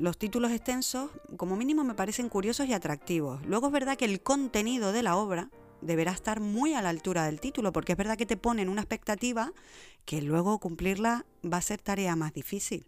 los 0.00 0.16
títulos 0.16 0.50
extensos 0.50 1.10
como 1.36 1.56
mínimo 1.56 1.84
me 1.84 1.94
parecen 1.94 2.30
curiosos 2.30 2.66
y 2.66 2.72
atractivos. 2.72 3.44
Luego 3.44 3.66
es 3.66 3.72
verdad 3.72 3.98
que 3.98 4.06
el 4.06 4.22
contenido 4.22 4.92
de 4.92 5.02
la 5.02 5.16
obra 5.16 5.50
deberá 5.80 6.12
estar 6.12 6.40
muy 6.40 6.74
a 6.74 6.82
la 6.82 6.88
altura 6.88 7.24
del 7.24 7.40
título, 7.40 7.72
porque 7.72 7.92
es 7.92 7.98
verdad 7.98 8.16
que 8.16 8.26
te 8.26 8.36
ponen 8.36 8.68
una 8.68 8.82
expectativa 8.82 9.52
que 10.04 10.22
luego 10.22 10.58
cumplirla 10.58 11.24
va 11.44 11.58
a 11.58 11.62
ser 11.62 11.80
tarea 11.80 12.16
más 12.16 12.32
difícil. 12.32 12.86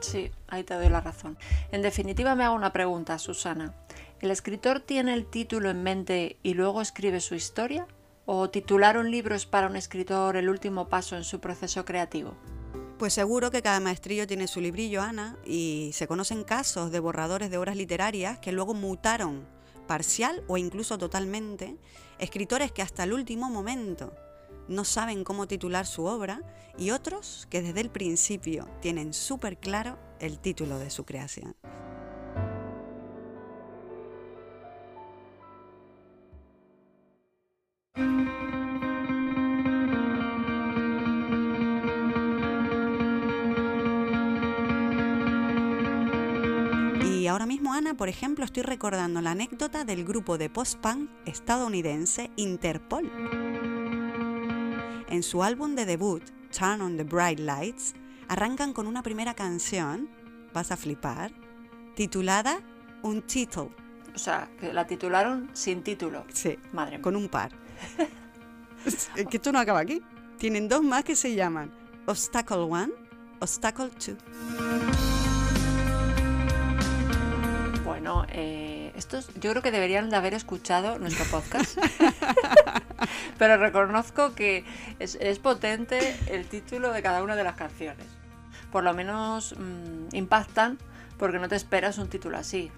Sí, 0.00 0.30
ahí 0.48 0.64
te 0.64 0.74
doy 0.74 0.88
la 0.88 1.00
razón. 1.00 1.38
En 1.70 1.82
definitiva 1.82 2.34
me 2.34 2.44
hago 2.44 2.56
una 2.56 2.72
pregunta, 2.72 3.18
Susana. 3.18 3.74
¿El 4.20 4.30
escritor 4.30 4.80
tiene 4.80 5.14
el 5.14 5.26
título 5.26 5.70
en 5.70 5.82
mente 5.82 6.38
y 6.42 6.54
luego 6.54 6.80
escribe 6.80 7.20
su 7.20 7.34
historia? 7.34 7.86
¿O 8.24 8.50
titular 8.50 8.98
un 8.98 9.10
libro 9.10 9.34
es 9.34 9.46
para 9.46 9.66
un 9.66 9.76
escritor 9.76 10.36
el 10.36 10.48
último 10.48 10.88
paso 10.88 11.16
en 11.16 11.24
su 11.24 11.40
proceso 11.40 11.84
creativo? 11.84 12.34
Pues 12.98 13.14
seguro 13.14 13.50
que 13.50 13.62
cada 13.62 13.80
maestrillo 13.80 14.28
tiene 14.28 14.46
su 14.46 14.60
librillo, 14.60 15.02
Ana, 15.02 15.36
y 15.44 15.90
se 15.92 16.06
conocen 16.06 16.44
casos 16.44 16.92
de 16.92 17.00
borradores 17.00 17.50
de 17.50 17.58
obras 17.58 17.76
literarias 17.76 18.38
que 18.38 18.52
luego 18.52 18.74
mutaron 18.74 19.44
parcial 19.86 20.44
o 20.48 20.56
incluso 20.56 20.98
totalmente, 20.98 21.76
escritores 22.18 22.72
que 22.72 22.82
hasta 22.82 23.04
el 23.04 23.12
último 23.12 23.50
momento 23.50 24.14
no 24.68 24.84
saben 24.84 25.24
cómo 25.24 25.46
titular 25.46 25.86
su 25.86 26.04
obra 26.04 26.42
y 26.78 26.90
otros 26.90 27.46
que 27.50 27.62
desde 27.62 27.80
el 27.80 27.90
principio 27.90 28.68
tienen 28.80 29.12
súper 29.12 29.58
claro 29.58 29.98
el 30.20 30.38
título 30.38 30.78
de 30.78 30.90
su 30.90 31.04
creación. 31.04 31.56
Ahora 47.32 47.46
mismo, 47.46 47.72
Ana, 47.72 47.94
por 47.94 48.08
ejemplo, 48.08 48.44
estoy 48.44 48.62
recordando 48.62 49.20
la 49.22 49.30
anécdota 49.30 49.84
del 49.84 50.04
grupo 50.04 50.36
de 50.36 50.50
post-punk 50.50 51.10
estadounidense 51.24 52.30
Interpol. 52.36 53.10
En 55.08 55.22
su 55.22 55.42
álbum 55.42 55.74
de 55.74 55.86
debut, 55.86 56.22
Turn 56.56 56.82
on 56.82 56.96
the 56.96 57.04
Bright 57.04 57.40
Lights, 57.40 57.94
arrancan 58.28 58.72
con 58.72 58.86
una 58.86 59.02
primera 59.02 59.34
canción, 59.34 60.10
vas 60.52 60.70
a 60.72 60.76
flipar, 60.76 61.32
titulada 61.96 62.60
Un 63.02 63.22
título. 63.22 63.70
O 64.14 64.18
sea, 64.18 64.50
que 64.60 64.72
la 64.72 64.86
titularon 64.86 65.48
sin 65.54 65.82
título. 65.82 66.24
Sí, 66.32 66.58
madre 66.72 67.00
con 67.00 67.16
un 67.16 67.28
par. 67.28 67.50
es 68.84 69.26
que 69.28 69.36
esto 69.38 69.52
no 69.52 69.58
acaba 69.58 69.80
aquí. 69.80 70.02
Tienen 70.38 70.68
dos 70.68 70.82
más 70.82 71.04
que 71.04 71.16
se 71.16 71.34
llaman 71.34 71.72
Obstacle 72.06 72.58
One, 72.58 72.92
Obstacle 73.40 73.90
Two. 73.90 74.16
Eh, 78.34 78.92
estos 78.96 79.28
yo 79.34 79.50
creo 79.50 79.62
que 79.62 79.70
deberían 79.70 80.08
de 80.08 80.16
haber 80.16 80.32
escuchado 80.34 80.98
nuestro 80.98 81.24
podcast. 81.26 81.78
Pero 83.38 83.58
reconozco 83.58 84.34
que 84.34 84.64
es, 84.98 85.38
potente 85.38 86.16
el 86.28 86.46
título 86.46 86.92
de 86.92 87.02
cada 87.02 87.22
una 87.22 87.36
de 87.36 87.44
las 87.44 87.56
canciones. 87.56 88.06
Por 88.70 88.84
lo 88.84 88.94
menos 88.94 89.54
mm, 89.58 90.14
impactan 90.14 90.78
porque 91.18 91.38
no 91.38 91.48
te 91.48 91.56
esperas 91.56 91.98
un 91.98 92.08
título 92.08 92.38
así. 92.38 92.72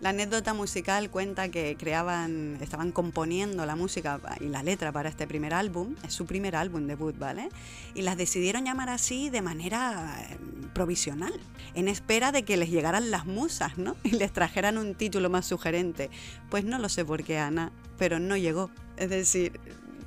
La 0.00 0.10
anécdota 0.10 0.52
musical 0.52 1.10
cuenta 1.10 1.48
que 1.48 1.74
creaban, 1.78 2.58
estaban 2.60 2.92
componiendo 2.92 3.64
la 3.64 3.76
música 3.76 4.20
y 4.40 4.48
la 4.48 4.62
letra 4.62 4.92
para 4.92 5.08
este 5.08 5.26
primer 5.26 5.54
álbum, 5.54 5.94
es 6.06 6.12
su 6.12 6.26
primer 6.26 6.54
álbum 6.54 6.86
debut, 6.86 7.18
¿vale? 7.18 7.48
Y 7.94 8.02
las 8.02 8.18
decidieron 8.18 8.66
llamar 8.66 8.90
así 8.90 9.30
de 9.30 9.40
manera 9.40 10.18
eh, 10.30 10.36
provisional, 10.74 11.32
en 11.74 11.88
espera 11.88 12.30
de 12.30 12.42
que 12.42 12.58
les 12.58 12.70
llegaran 12.70 13.10
las 13.10 13.24
musas, 13.24 13.78
¿no? 13.78 13.96
Y 14.04 14.10
les 14.10 14.32
trajeran 14.32 14.76
un 14.76 14.94
título 14.94 15.30
más 15.30 15.46
sugerente. 15.46 16.10
Pues 16.50 16.64
no 16.64 16.78
lo 16.78 16.90
sé 16.90 17.04
por 17.04 17.24
qué, 17.24 17.38
Ana, 17.38 17.72
pero 17.98 18.18
no 18.18 18.36
llegó. 18.36 18.70
Es 18.98 19.08
decir, 19.08 19.58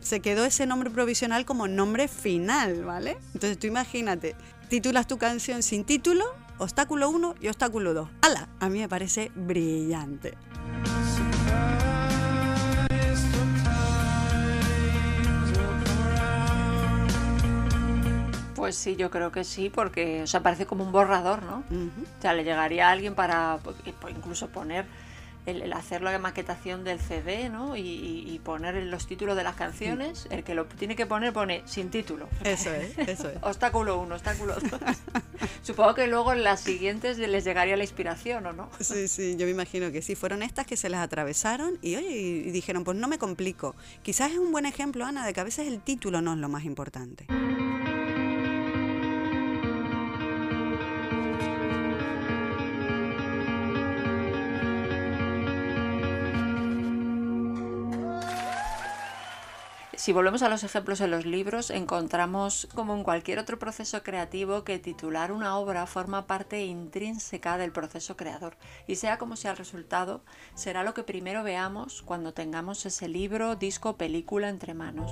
se 0.01 0.19
quedó 0.19 0.45
ese 0.45 0.67
nombre 0.67 0.91
provisional 0.91 1.45
como 1.45 1.67
nombre 1.67 2.07
final, 2.07 2.83
¿vale? 2.83 3.17
Entonces 3.33 3.57
tú 3.57 3.65
imagínate, 3.65 4.35
titulas 4.69 5.07
tu 5.07 5.17
canción 5.17 5.63
sin 5.63 5.83
título 5.83 6.25
obstáculo 6.59 7.09
1 7.09 7.35
y 7.41 7.47
obstáculo 7.47 7.93
2. 7.93 8.09
¡Hala! 8.21 8.47
A 8.59 8.69
mí 8.69 8.79
me 8.79 8.87
parece 8.87 9.31
brillante. 9.33 10.37
Pues 18.55 18.75
sí, 18.75 18.95
yo 18.97 19.09
creo 19.09 19.31
que 19.31 19.45
sí, 19.45 19.69
porque 19.69 20.21
o 20.21 20.27
sea, 20.27 20.43
parece 20.43 20.65
como 20.65 20.83
un 20.83 20.91
borrador, 20.91 21.41
¿no? 21.43 21.63
O 21.71 22.21
sea, 22.21 22.33
le 22.33 22.43
llegaría 22.43 22.89
a 22.89 22.91
alguien 22.91 23.15
para 23.15 23.57
pues, 23.63 23.77
incluso 24.15 24.49
poner 24.49 24.85
el, 25.49 25.73
hacer 25.73 26.01
la 26.01 26.17
maquetación 26.19 26.83
del 26.83 26.99
CD, 26.99 27.49
¿no? 27.49 27.75
Y, 27.75 28.39
poner 28.43 28.75
los 28.83 29.05
títulos 29.05 29.35
de 29.35 29.43
las 29.43 29.55
canciones. 29.55 30.27
El 30.31 30.43
que 30.43 30.55
lo 30.55 30.65
tiene 30.65 30.95
que 30.95 31.05
poner 31.05 31.33
pone 31.33 31.61
sin 31.65 31.89
título. 31.89 32.29
Eso 32.43 32.73
es, 32.73 32.97
eso 32.97 33.29
es. 33.29 33.37
obstáculo 33.41 33.99
1, 33.99 34.15
obstáculo 34.15 34.55
2. 34.55 34.63
Supongo 35.61 35.93
que 35.93 36.07
luego 36.07 36.31
en 36.31 36.43
las 36.43 36.61
siguientes 36.61 37.17
les 37.17 37.43
llegaría 37.43 37.75
la 37.75 37.83
inspiración, 37.83 38.45
¿o 38.45 38.53
no? 38.53 38.69
Sí, 38.79 39.07
sí, 39.07 39.35
yo 39.37 39.45
me 39.45 39.51
imagino 39.51 39.91
que 39.91 40.01
sí. 40.01 40.15
Fueron 40.15 40.41
estas 40.41 40.65
que 40.65 40.77
se 40.77 40.89
las 40.89 41.01
atravesaron 41.01 41.77
y 41.81 41.95
oye, 41.95 42.11
y 42.11 42.51
dijeron, 42.51 42.83
pues 42.83 42.97
no 42.97 43.07
me 43.07 43.17
complico. 43.17 43.75
Quizás 44.01 44.31
es 44.31 44.37
un 44.37 44.51
buen 44.51 44.65
ejemplo, 44.65 45.05
Ana, 45.05 45.25
de 45.25 45.33
que 45.33 45.41
a 45.41 45.43
veces 45.43 45.67
el 45.67 45.81
título 45.81 46.21
no 46.21 46.33
es 46.33 46.39
lo 46.39 46.49
más 46.49 46.63
importante. 46.63 47.27
Si 59.99 60.13
volvemos 60.13 60.43
a 60.43 60.49
los 60.49 60.63
ejemplos 60.63 61.01
en 61.01 61.11
los 61.11 61.25
libros, 61.25 61.69
encontramos, 61.69 62.69
como 62.73 62.95
en 62.95 63.03
cualquier 63.03 63.37
otro 63.37 63.59
proceso 63.59 64.01
creativo, 64.01 64.63
que 64.63 64.79
titular 64.79 65.33
una 65.33 65.57
obra 65.57 65.85
forma 65.87 66.25
parte 66.25 66.63
intrínseca 66.63 67.57
del 67.57 67.73
proceso 67.73 68.15
creador. 68.15 68.55
Y 68.87 68.95
sea 68.95 69.17
como 69.17 69.35
sea 69.35 69.51
el 69.51 69.57
resultado, 69.57 70.23
será 70.55 70.85
lo 70.85 70.93
que 70.93 71.03
primero 71.03 71.43
veamos 71.43 72.01
cuando 72.01 72.33
tengamos 72.33 72.85
ese 72.85 73.09
libro, 73.09 73.57
disco, 73.57 73.97
película 73.97 74.47
entre 74.47 74.73
manos. 74.73 75.11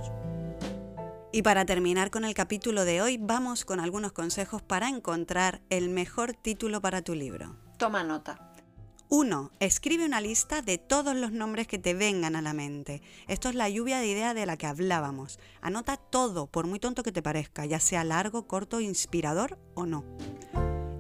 Y 1.34 1.42
para 1.42 1.66
terminar 1.66 2.10
con 2.10 2.24
el 2.24 2.34
capítulo 2.34 2.86
de 2.86 3.02
hoy, 3.02 3.18
vamos 3.18 3.66
con 3.66 3.82
algunos 3.82 4.14
consejos 4.14 4.62
para 4.62 4.88
encontrar 4.88 5.60
el 5.70 5.90
mejor 5.90 6.32
título 6.32 6.80
para 6.80 7.02
tu 7.02 7.14
libro. 7.14 7.58
Toma 7.78 8.06
nota. 8.06 8.47
1. 9.10 9.52
Escribe 9.62 10.06
una 10.06 10.20
lista 10.20 10.62
de 10.62 10.78
todos 10.78 11.16
los 11.16 11.32
nombres 11.32 11.66
que 11.66 11.80
te 11.80 11.94
vengan 11.94 12.36
a 12.36 12.42
la 12.42 12.52
mente. 12.52 13.02
Esto 13.30 13.48
es 13.48 13.56
la 13.56 13.70
lluvia 13.70 14.00
de 14.00 14.08
ideas 14.08 14.36
de 14.36 14.46
la 14.46 14.58
que 14.58 14.68
hablábamos. 14.68 15.40
Anota 15.62 15.96
todo, 15.96 16.48
por 16.48 16.68
muy 16.68 16.80
tonto 16.80 17.04
que 17.04 17.14
te 17.14 17.22
parezca, 17.22 17.66
ya 17.66 17.80
sea 17.80 18.04
largo, 18.04 18.48
corto, 18.48 18.82
inspirador 18.82 19.60
o 19.76 19.86
no. 19.86 20.04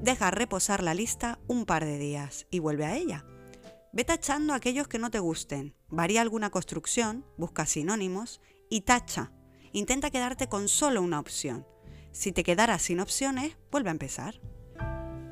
Deja 0.01 0.32
reposar 0.32 0.84
la 0.84 0.93
lista 0.93 1.39
un 1.47 1.66
par 1.66 1.84
de 1.84 1.97
días 1.97 2.47
y 2.49 2.60
vuelve 2.60 2.86
a 2.86 2.95
ella. 2.95 3.26
Ve 3.91 4.05
tachando 4.05 4.53
aquellos 4.53 4.88
que 4.88 4.99
no 4.99 5.12
te 5.12 5.20
gusten. 5.20 5.76
Varía 5.89 6.22
alguna 6.22 6.49
construcción, 6.49 7.26
busca 7.38 7.66
sinónimos 7.66 8.39
y 8.70 8.82
tacha. 8.82 9.34
Intenta 9.74 10.12
quedarte 10.12 10.47
con 10.47 10.70
solo 10.70 11.01
una 11.01 11.20
opción. 11.20 11.68
Si 12.14 12.32
te 12.32 12.43
quedaras 12.43 12.84
sin 12.84 13.01
opciones, 13.01 13.58
vuelve 13.70 13.89
a 13.89 13.91
empezar. 13.91 14.39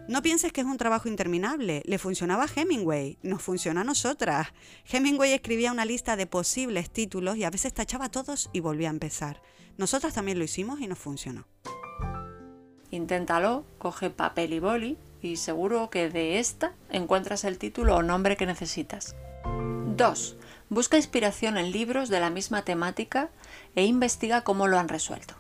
No 0.08 0.22
pienses 0.22 0.54
que 0.54 0.62
es 0.62 0.68
un 0.68 0.78
trabajo 0.78 1.10
interminable. 1.10 1.82
Le 1.86 1.98
funcionaba 1.98 2.44
a 2.44 2.50
Hemingway, 2.56 3.18
nos 3.24 3.42
funciona 3.42 3.82
a 3.82 3.84
nosotras. 3.84 4.50
Hemingway 4.88 5.34
escribía 5.34 5.72
una 5.72 5.84
lista 5.84 6.16
de 6.16 6.28
posibles 6.28 6.92
títulos 6.92 7.38
y 7.38 7.44
a 7.44 7.50
veces 7.50 7.74
tachaba 7.74 8.10
todos 8.10 8.52
y 8.54 8.60
volvía 8.60 8.90
a 8.90 8.92
empezar. 8.92 9.42
Nosotras 9.78 10.14
también 10.14 10.38
lo 10.38 10.46
hicimos 10.46 10.80
y 10.80 10.88
nos 10.88 11.00
funcionó. 11.00 11.48
Inténtalo, 12.92 13.66
coge 13.80 14.12
papel 14.12 14.54
y 14.54 14.60
boli 14.60 14.98
y 15.24 15.38
seguro 15.38 15.90
que 15.90 16.10
de 16.10 16.38
esta 16.38 16.76
encuentras 16.92 17.44
el 17.44 17.58
título 17.58 17.96
o 17.96 18.04
nombre 18.04 18.38
que 18.38 18.46
necesitas. 18.46 19.16
2. 19.44 20.38
Busca 20.70 20.98
inspiración 20.98 21.58
en 21.58 21.72
libros 21.72 22.10
de 22.10 22.20
la 22.20 22.30
misma 22.30 22.64
temática 22.64 23.32
e 23.76 23.86
investiga 23.86 24.44
cómo 24.44 24.68
lo 24.68 24.78
han 24.78 24.88
resuelto. 24.88 25.36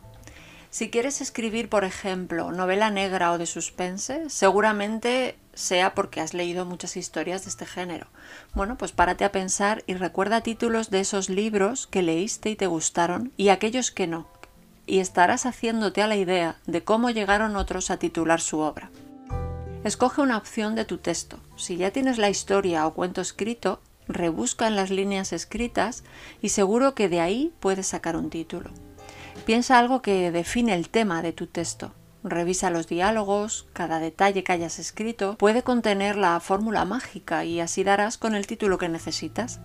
Si 0.76 0.90
quieres 0.90 1.22
escribir, 1.22 1.70
por 1.70 1.86
ejemplo, 1.86 2.52
novela 2.52 2.90
negra 2.90 3.32
o 3.32 3.38
de 3.38 3.46
suspense, 3.46 4.30
seguramente 4.30 5.38
sea 5.54 5.96
porque 5.96 6.20
has 6.20 6.34
leído 6.34 6.66
muchas 6.66 6.98
historias 6.98 7.46
de 7.46 7.50
este 7.50 7.66
género. 7.66 8.08
Bueno, 8.54 8.76
pues 8.78 8.92
párate 8.92 9.24
a 9.24 9.32
pensar 9.32 9.86
y 9.88 9.94
recuerda 9.94 10.42
títulos 10.42 10.90
de 10.90 11.00
esos 11.00 11.30
libros 11.30 11.88
que 11.88 12.02
leíste 12.02 12.50
y 12.50 12.58
te 12.58 12.68
gustaron 12.68 13.32
y 13.38 13.48
aquellos 13.48 13.90
que 13.90 14.06
no. 14.06 14.28
Y 14.86 15.00
estarás 15.00 15.46
haciéndote 15.46 16.02
a 16.02 16.08
la 16.08 16.18
idea 16.18 16.58
de 16.66 16.84
cómo 16.84 17.10
llegaron 17.10 17.56
otros 17.56 17.90
a 17.90 17.96
titular 17.96 18.42
su 18.42 18.60
obra. 18.60 18.92
Escoge 19.86 20.20
una 20.20 20.38
opción 20.38 20.76
de 20.76 20.84
tu 20.84 20.98
texto. 20.98 21.40
Si 21.56 21.78
ya 21.78 21.92
tienes 21.92 22.18
la 22.18 22.30
historia 22.30 22.86
o 22.86 22.94
cuento 22.94 23.22
escrito, 23.22 23.80
rebusca 24.10 24.68
en 24.68 24.76
las 24.76 24.90
líneas 24.90 25.32
escritas 25.32 26.04
y 26.42 26.50
seguro 26.50 26.96
que 26.96 27.08
de 27.08 27.22
ahí 27.22 27.54
puedes 27.62 27.88
sacar 27.88 28.18
un 28.18 28.30
título. 28.30 28.72
Piensa 29.46 29.78
algo 29.78 30.02
que 30.02 30.32
define 30.32 30.74
el 30.74 30.90
tema 30.90 31.22
de 31.22 31.32
tu 31.32 31.46
texto. 31.46 31.94
Revisa 32.24 32.72
los 32.72 32.88
diálogos, 32.88 33.68
cada 33.74 34.00
detalle 34.00 34.44
que 34.44 34.52
hayas 34.52 34.80
escrito 34.80 35.38
puede 35.38 35.62
contener 35.62 36.16
la 36.16 36.40
fórmula 36.40 36.84
mágica 36.84 37.46
y 37.46 37.60
así 37.60 37.84
darás 37.84 38.18
con 38.18 38.34
el 38.34 38.48
título 38.48 38.80
que 38.80 38.90
necesitas. 38.90 39.60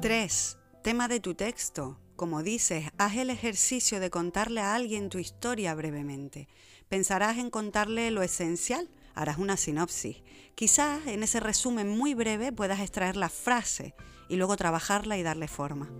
3. 0.00 0.58
Tema 0.82 1.06
de 1.06 1.20
tu 1.20 1.34
texto. 1.34 2.00
Como 2.16 2.42
dices, 2.42 2.90
haz 2.98 3.14
el 3.14 3.30
ejercicio 3.30 4.00
de 4.00 4.10
contarle 4.10 4.60
a 4.60 4.74
alguien 4.74 5.08
tu 5.08 5.18
historia 5.18 5.72
brevemente. 5.76 6.48
Pensarás 6.88 7.38
en 7.38 7.48
contarle 7.48 8.10
lo 8.10 8.22
esencial, 8.22 8.88
harás 9.18 9.38
una 9.38 9.56
sinopsis. 9.56 10.22
Quizás 10.54 11.06
en 11.06 11.24
ese 11.24 11.40
resumen 11.40 11.88
muy 11.88 12.14
breve 12.14 12.52
puedas 12.52 12.80
extraer 12.80 13.16
la 13.16 13.28
frase 13.28 13.94
y 14.28 14.36
luego 14.36 14.56
trabajarla 14.56 15.18
y 15.18 15.24
darle 15.24 15.48
forma. 15.48 15.90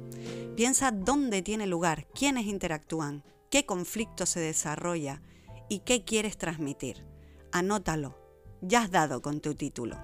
Piensa 0.57 0.93
dónde 0.93 1.43
tiene 1.43 1.67
lugar, 1.67 2.07
quiénes 2.15 2.47
interactúan, 2.47 3.25
qué 3.51 3.67
conflicto 3.67 4.25
se 4.25 4.39
desarrolla 4.39 5.21
y 5.69 5.81
qué 5.81 6.05
quieres 6.05 6.39
transmitir. 6.39 7.05
Anótalo. 7.51 8.17
Ya 8.61 8.83
has 8.83 8.91
dado 8.91 9.21
con 9.21 9.41
tu 9.41 9.55
título. 9.55 9.97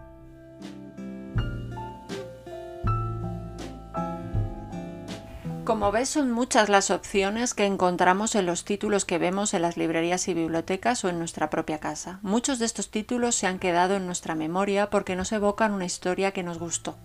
Como 5.65 5.91
ves, 5.93 6.11
son 6.11 6.31
muchas 6.31 6.69
las 6.69 6.91
opciones 6.91 7.55
que 7.55 7.65
encontramos 7.65 8.35
en 8.35 8.45
los 8.45 8.67
títulos 8.67 9.07
que 9.07 9.17
vemos 9.17 9.55
en 9.55 9.63
las 9.63 9.79
librerías 9.79 10.29
y 10.29 10.35
bibliotecas 10.35 11.03
o 11.07 11.09
en 11.09 11.19
nuestra 11.19 11.49
propia 11.49 11.81
casa. 11.81 12.21
Muchos 12.21 12.59
de 12.59 12.67
estos 12.67 12.91
títulos 12.91 13.35
se 13.35 13.47
han 13.47 13.59
quedado 13.59 13.97
en 13.97 14.05
nuestra 14.05 14.35
memoria 14.35 14.91
porque 14.91 15.17
nos 15.17 15.33
evocan 15.33 15.73
una 15.73 15.87
historia 15.87 16.33
que 16.33 16.43
nos 16.43 16.59
gustó. 16.59 16.99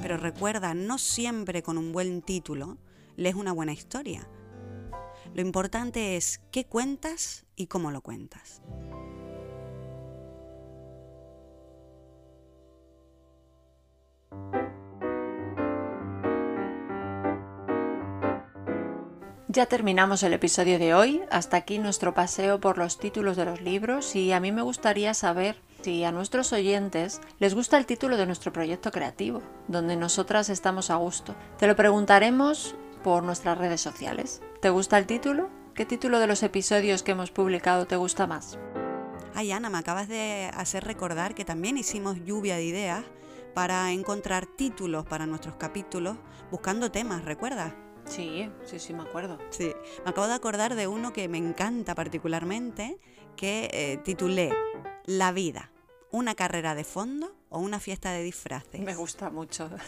Pero 0.00 0.16
recuerda, 0.16 0.72
no 0.72 0.96
siempre 0.96 1.62
con 1.62 1.76
un 1.76 1.92
buen 1.92 2.22
título 2.22 2.78
lees 3.16 3.34
una 3.34 3.52
buena 3.52 3.74
historia. 3.74 4.26
Lo 5.34 5.42
importante 5.42 6.16
es 6.16 6.40
qué 6.50 6.64
cuentas 6.64 7.44
y 7.54 7.66
cómo 7.66 7.90
lo 7.90 8.00
cuentas. 8.00 8.62
Ya 19.52 19.66
terminamos 19.66 20.22
el 20.22 20.32
episodio 20.32 20.78
de 20.78 20.94
hoy, 20.94 21.22
hasta 21.28 21.56
aquí 21.56 21.80
nuestro 21.80 22.14
paseo 22.14 22.60
por 22.60 22.78
los 22.78 23.00
títulos 23.00 23.36
de 23.36 23.44
los 23.44 23.60
libros 23.60 24.14
y 24.14 24.30
a 24.30 24.38
mí 24.38 24.52
me 24.52 24.62
gustaría 24.62 25.12
saber 25.12 25.60
si 25.82 26.04
a 26.04 26.12
nuestros 26.12 26.52
oyentes 26.52 27.20
les 27.40 27.56
gusta 27.56 27.76
el 27.76 27.84
título 27.84 28.16
de 28.16 28.26
nuestro 28.26 28.52
proyecto 28.52 28.92
creativo, 28.92 29.42
donde 29.66 29.96
nosotras 29.96 30.50
estamos 30.50 30.88
a 30.90 30.94
gusto. 30.94 31.34
Te 31.58 31.66
lo 31.66 31.74
preguntaremos 31.74 32.76
por 33.02 33.24
nuestras 33.24 33.58
redes 33.58 33.80
sociales. 33.80 34.40
¿Te 34.62 34.70
gusta 34.70 34.98
el 34.98 35.06
título? 35.06 35.48
¿Qué 35.74 35.84
título 35.84 36.20
de 36.20 36.28
los 36.28 36.44
episodios 36.44 37.02
que 37.02 37.10
hemos 37.10 37.32
publicado 37.32 37.88
te 37.88 37.96
gusta 37.96 38.28
más? 38.28 38.56
Ay, 39.34 39.50
Ana, 39.50 39.68
me 39.68 39.78
acabas 39.78 40.06
de 40.06 40.48
hacer 40.54 40.84
recordar 40.84 41.34
que 41.34 41.44
también 41.44 41.76
hicimos 41.76 42.24
lluvia 42.24 42.54
de 42.54 42.66
ideas 42.66 43.02
para 43.52 43.90
encontrar 43.90 44.46
títulos 44.46 45.06
para 45.06 45.26
nuestros 45.26 45.56
capítulos 45.56 46.18
buscando 46.52 46.92
temas, 46.92 47.24
¿recuerdas? 47.24 47.72
Sí, 48.10 48.50
sí, 48.64 48.78
sí, 48.78 48.92
me 48.92 49.02
acuerdo. 49.02 49.38
Sí, 49.50 49.72
me 50.04 50.10
acabo 50.10 50.26
de 50.26 50.34
acordar 50.34 50.74
de 50.74 50.86
uno 50.86 51.12
que 51.12 51.28
me 51.28 51.38
encanta 51.38 51.94
particularmente, 51.94 52.98
que 53.36 53.70
eh, 53.72 53.98
titulé 54.04 54.52
La 55.06 55.32
vida, 55.32 55.70
una 56.10 56.34
carrera 56.34 56.74
de 56.74 56.84
fondo 56.84 57.34
o 57.48 57.58
una 57.60 57.78
fiesta 57.80 58.12
de 58.12 58.22
disfraces. 58.22 58.80
Me 58.80 58.94
gusta 58.94 59.30
mucho. 59.30 59.70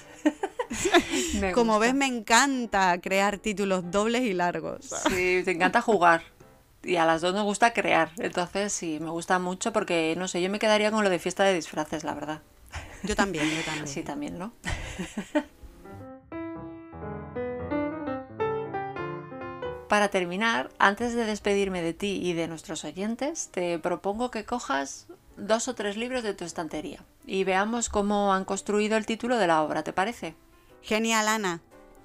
Me 1.40 1.52
Como 1.52 1.72
gusta. 1.74 1.86
ves, 1.86 1.94
me 1.94 2.06
encanta 2.06 2.98
crear 3.00 3.38
títulos 3.38 3.90
dobles 3.90 4.22
y 4.22 4.32
largos. 4.32 4.86
Sí, 5.08 5.42
te 5.44 5.50
encanta 5.50 5.82
jugar. 5.82 6.22
Y 6.84 6.96
a 6.96 7.04
las 7.04 7.20
dos 7.20 7.34
nos 7.34 7.44
gusta 7.44 7.72
crear. 7.72 8.10
Entonces 8.18 8.72
sí, 8.72 8.98
me 9.00 9.10
gusta 9.10 9.38
mucho 9.38 9.72
porque, 9.72 10.14
no 10.16 10.28
sé, 10.28 10.40
yo 10.40 10.48
me 10.50 10.58
quedaría 10.58 10.90
con 10.90 11.04
lo 11.04 11.10
de 11.10 11.18
fiesta 11.18 11.44
de 11.44 11.54
disfraces, 11.54 12.04
la 12.04 12.14
verdad. 12.14 12.42
Yo 13.02 13.14
también, 13.14 13.44
yo 13.50 13.62
también. 13.64 13.86
Sí, 13.86 14.02
también, 14.02 14.38
¿no? 14.38 14.52
Para 19.92 20.08
terminar, 20.08 20.70
antes 20.78 21.12
de 21.12 21.26
despedirme 21.26 21.82
de 21.82 21.92
ti 21.92 22.18
y 22.22 22.32
de 22.32 22.48
nuestros 22.48 22.82
oyentes, 22.82 23.50
te 23.52 23.78
propongo 23.78 24.30
que 24.30 24.46
cojas 24.46 25.06
dos 25.36 25.68
o 25.68 25.74
tres 25.74 25.98
libros 25.98 26.22
de 26.22 26.32
tu 26.32 26.46
estantería 26.46 27.04
y 27.26 27.44
veamos 27.44 27.90
cómo 27.90 28.32
han 28.32 28.46
construido 28.46 28.96
el 28.96 29.04
título 29.04 29.36
de 29.36 29.46
la 29.48 29.62
obra, 29.62 29.84
¿te 29.84 29.92
parece? 29.92 30.34
Genial, 30.80 31.28
Ana. 31.28 31.60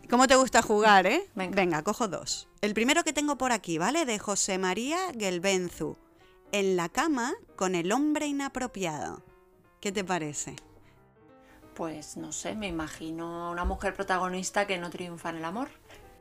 ¿Cómo 0.10 0.28
te 0.28 0.36
gusta 0.36 0.62
jugar, 0.62 1.08
eh? 1.08 1.30
Venga. 1.34 1.82
cojo 1.82 2.10
dos. 2.10 2.50
El 2.60 2.74
primero 2.74 3.06
que 3.06 3.14
tengo 3.14 3.38
por 3.38 3.54
aquí, 3.54 3.78
¿vale? 3.78 4.06
De 4.06 4.20
José 4.20 4.58
María 4.58 4.98
Gelbenzu. 5.18 5.96
En 6.52 6.76
la 6.76 6.90
cama 6.90 7.36
con 7.56 7.74
el 7.74 7.94
hombre 7.94 8.28
inapropiado. 8.28 9.24
¿Qué 9.80 9.94
te 9.94 10.04
parece? 10.04 10.58
Pues 11.74 12.18
no 12.18 12.34
sé, 12.34 12.54
me 12.54 12.68
imagino 12.68 13.50
una 13.50 13.64
mujer 13.64 13.94
protagonista 13.94 14.68
que 14.68 14.78
no 14.78 14.90
triunfa 14.90 15.30
en 15.30 15.38
el 15.38 15.46
amor. 15.46 15.70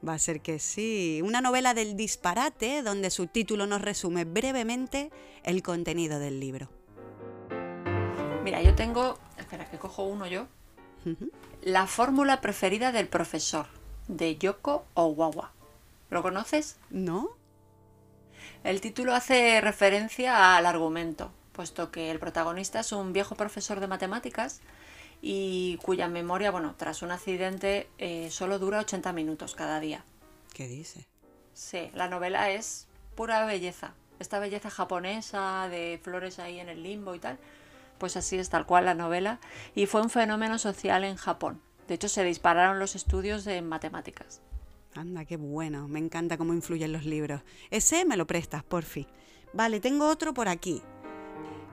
Va 0.07 0.15
a 0.15 0.19
ser 0.19 0.41
que 0.41 0.59
sí. 0.59 1.21
Una 1.25 1.41
novela 1.41 1.75
del 1.75 1.97
disparate 1.97 2.83
donde 2.83 3.11
su 3.11 3.27
título 3.27 3.67
nos 3.67 3.83
resume 3.83 4.25
brevemente 4.25 5.11
el 5.43 5.63
contenido 5.63 6.19
del 6.19 6.41
libro. 6.41 6.69
Mira, 8.45 8.63
yo 8.63 8.75
tengo, 8.75 9.19
espera 9.39 9.69
que 9.71 9.79
cojo 9.79 10.05
uno 10.05 10.27
yo. 10.27 10.47
La 11.63 11.87
fórmula 11.87 12.41
preferida 12.41 12.93
del 12.93 13.09
profesor, 13.09 13.67
de 14.09 14.37
Yoko 14.37 14.85
Owawa. 14.95 15.53
¿Lo 16.11 16.23
conoces? 16.23 16.77
¿No? 16.91 17.31
El 18.65 18.81
título 18.81 19.15
hace 19.15 19.61
referencia 19.61 20.57
al 20.57 20.67
argumento, 20.67 21.33
puesto 21.53 21.91
que 21.91 22.11
el 22.11 22.19
protagonista 22.19 22.81
es 22.81 22.93
un 22.93 23.13
viejo 23.13 23.35
profesor 23.35 23.81
de 23.81 23.87
matemáticas 23.87 24.61
y 25.23 25.79
cuya 25.83 26.09
memoria, 26.09 26.51
bueno, 26.51 26.75
tras 26.77 27.03
un 27.03 27.11
accidente 27.11 27.89
eh, 27.99 28.31
solo 28.31 28.59
dura 28.59 28.81
80 28.81 29.13
minutos 29.13 29.55
cada 29.55 29.81
día. 29.81 30.05
¿Qué 30.53 30.69
dice? 30.69 31.07
Sí, 31.53 31.91
la 31.95 32.09
novela 32.09 32.51
es 32.51 32.87
pura 33.15 33.45
belleza. 33.47 33.95
Esta 34.19 34.39
belleza 34.39 34.71
japonesa 34.71 35.69
de 35.69 36.01
flores 36.03 36.39
ahí 36.39 36.61
en 36.61 36.69
el 36.69 36.83
limbo 36.83 37.15
y 37.15 37.19
tal. 37.19 37.39
Pues 37.99 38.17
así 38.17 38.39
es 38.39 38.51
tal 38.51 38.67
cual 38.67 38.85
la 38.85 38.95
novela. 38.95 39.41
Y 39.75 39.87
fue 39.87 40.03
un 40.03 40.11
fenómeno 40.11 40.59
social 40.59 41.05
en 41.05 41.17
Japón. 41.17 41.61
De 41.89 41.95
hecho, 41.95 42.09
se 42.09 42.25
dispararon 42.25 42.79
los 42.79 42.95
estudios 42.95 43.47
en 43.47 43.69
matemáticas. 43.69 44.41
Anda, 44.95 45.25
qué 45.25 45.37
bueno. 45.37 45.89
Me 45.89 45.99
encanta 45.99 46.39
cómo 46.39 46.55
influyen 46.55 46.93
los 46.93 47.05
libros. 47.05 47.43
Ese 47.71 48.05
me 48.05 48.17
lo 48.17 48.27
prestas, 48.27 48.65
porfi. 48.65 49.07
Vale, 49.53 49.81
tengo 49.81 50.09
otro 50.09 50.35
por 50.35 50.49
aquí. 50.49 50.83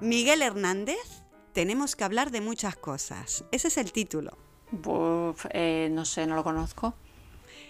Miguel 0.02 0.42
Hernández, 0.42 1.23
tenemos 1.54 1.96
que 1.96 2.04
hablar 2.04 2.32
de 2.32 2.42
muchas 2.42 2.76
cosas. 2.76 3.46
Ese 3.52 3.68
es 3.68 3.78
el 3.78 3.92
título. 3.92 4.38
Buf, 4.72 5.46
eh, 5.52 5.90
no 5.92 6.04
sé, 6.04 6.26
no 6.26 6.36
lo 6.36 6.44
conozco. 6.44 6.96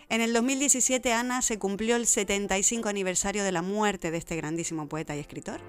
En 0.09 0.21
el 0.21 0.33
2017, 0.33 1.11
Ana, 1.11 1.41
se 1.41 1.57
cumplió 1.57 1.95
el 1.95 2.07
75 2.07 2.87
aniversario 2.89 3.43
de 3.43 3.51
la 3.51 3.61
muerte 3.61 4.11
de 4.11 4.17
este 4.17 4.35
grandísimo 4.35 4.87
poeta 4.87 5.15
y 5.15 5.19
escritor. 5.19 5.61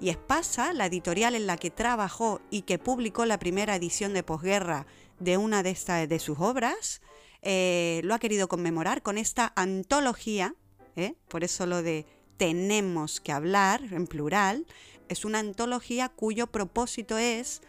Y 0.00 0.10
Espasa, 0.10 0.72
la 0.72 0.86
editorial 0.86 1.34
en 1.34 1.46
la 1.46 1.56
que 1.56 1.70
trabajó 1.70 2.40
y 2.50 2.62
que 2.62 2.78
publicó 2.78 3.24
la 3.24 3.38
primera 3.38 3.74
edición 3.74 4.12
de 4.12 4.22
posguerra 4.22 4.86
de 5.18 5.38
una 5.38 5.62
de, 5.62 5.70
estas 5.70 6.08
de 6.08 6.18
sus 6.18 6.38
obras, 6.38 7.00
eh, 7.42 8.00
lo 8.04 8.14
ha 8.14 8.18
querido 8.18 8.48
conmemorar 8.48 9.02
con 9.02 9.18
esta 9.18 9.52
antología, 9.56 10.54
¿eh? 10.96 11.14
por 11.28 11.44
eso 11.44 11.66
lo 11.66 11.82
de 11.82 12.06
Tenemos 12.36 13.20
que 13.20 13.32
hablar, 13.32 13.80
en 13.92 14.06
plural, 14.06 14.66
es 15.08 15.24
una 15.24 15.38
antología 15.38 16.08
cuyo 16.08 16.46
propósito 16.46 17.18
es, 17.18 17.62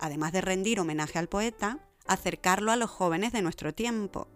además 0.00 0.32
de 0.32 0.40
rendir 0.40 0.80
homenaje 0.80 1.18
al 1.18 1.28
poeta, 1.28 1.78
acercarlo 2.06 2.72
a 2.72 2.76
los 2.76 2.90
jóvenes 2.90 3.32
de 3.32 3.42
nuestro 3.42 3.74
tiempo. 3.74 4.28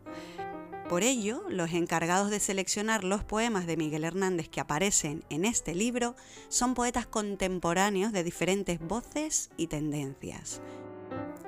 Por 0.89 1.05
ello, 1.05 1.45
los 1.49 1.73
encargados 1.73 2.29
de 2.31 2.39
seleccionar 2.39 3.03
los 3.03 3.25
poemas 3.25 3.67
de 3.67 3.79
Miguel 3.79 4.05
Hernández 4.05 4.49
que 4.49 4.61
aparecen 4.61 5.25
en 5.31 5.47
este 5.47 5.75
libro 5.75 6.15
son 6.49 6.75
poetas 6.75 7.07
contemporáneos 7.07 8.13
de 8.13 8.25
diferentes 8.25 8.79
voces 8.79 9.51
y 9.57 9.69
tendencias. 9.69 10.61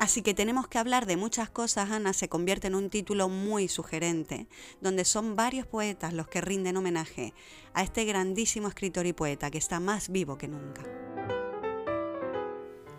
Así 0.05 0.21
que 0.21 0.35
tenemos 0.35 0.69
que 0.69 0.79
hablar 0.79 1.07
de 1.07 1.17
muchas 1.17 1.49
cosas, 1.49 1.91
Ana 1.91 2.13
se 2.13 2.29
convierte 2.29 2.67
en 2.67 2.75
un 2.75 2.91
título 2.91 3.31
muy 3.31 3.69
sugerente, 3.69 4.49
donde 4.83 5.07
son 5.07 5.35
varios 5.35 5.67
poetas 5.67 6.13
los 6.13 6.29
que 6.29 6.43
rinden 6.43 6.77
homenaje 6.77 7.33
a 7.73 7.83
este 7.83 8.05
grandísimo 8.05 8.69
escritor 8.69 9.07
y 9.07 9.15
poeta 9.15 9.51
que 9.51 9.57
está 9.57 9.81
más 9.81 10.11
vivo 10.11 10.37
que 10.37 10.47
nunca. 10.47 10.83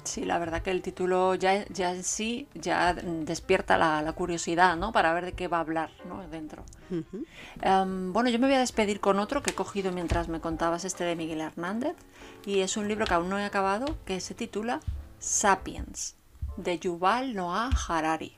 Sí, 0.03 0.25
la 0.25 0.39
verdad 0.39 0.63
que 0.63 0.71
el 0.71 0.81
título 0.81 1.35
ya, 1.35 1.67
ya 1.67 1.93
en 1.93 2.03
sí 2.03 2.47
ya 2.55 2.95
despierta 2.95 3.77
la, 3.77 4.11
curiosidad, 4.13 4.75
¿no? 4.75 4.91
Para 4.91 5.13
ver 5.13 5.25
de 5.25 5.33
qué 5.33 5.47
va 5.47 5.57
a 5.57 5.59
hablar, 5.59 5.91
¿no? 6.07 6.27
Dentro. 6.27 6.65
Em, 7.61 8.13
bueno, 8.13 8.31
yo 8.31 8.39
me 8.39 8.47
voy 8.47 8.55
a 8.55 8.59
despedir 8.59 8.99
con 8.99 9.19
otro 9.19 9.43
que 9.43 9.51
he 9.51 9.55
cogido 9.55 9.91
mientras 9.91 10.27
me 10.27 10.39
contabas 10.39 10.85
este 10.85 11.03
de 11.03 11.15
Miguel 11.15 11.41
Hernández 11.41 11.95
y 12.47 12.61
es 12.61 12.77
un 12.77 12.87
libro 12.87 13.05
que 13.05 13.13
aún 13.13 13.29
no 13.29 13.37
he 13.37 13.45
acabado 13.45 13.95
que 14.05 14.19
se 14.21 14.33
titula 14.33 14.79
Sapiens 15.19 16.15
de 16.57 16.79
Yuval 16.79 17.35
Noah 17.35 17.69
Harari. 17.87 18.35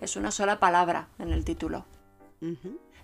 Es 0.00 0.16
una 0.16 0.30
sola 0.30 0.58
palabra 0.58 1.08
en 1.18 1.32
el 1.32 1.44
título. 1.44 1.84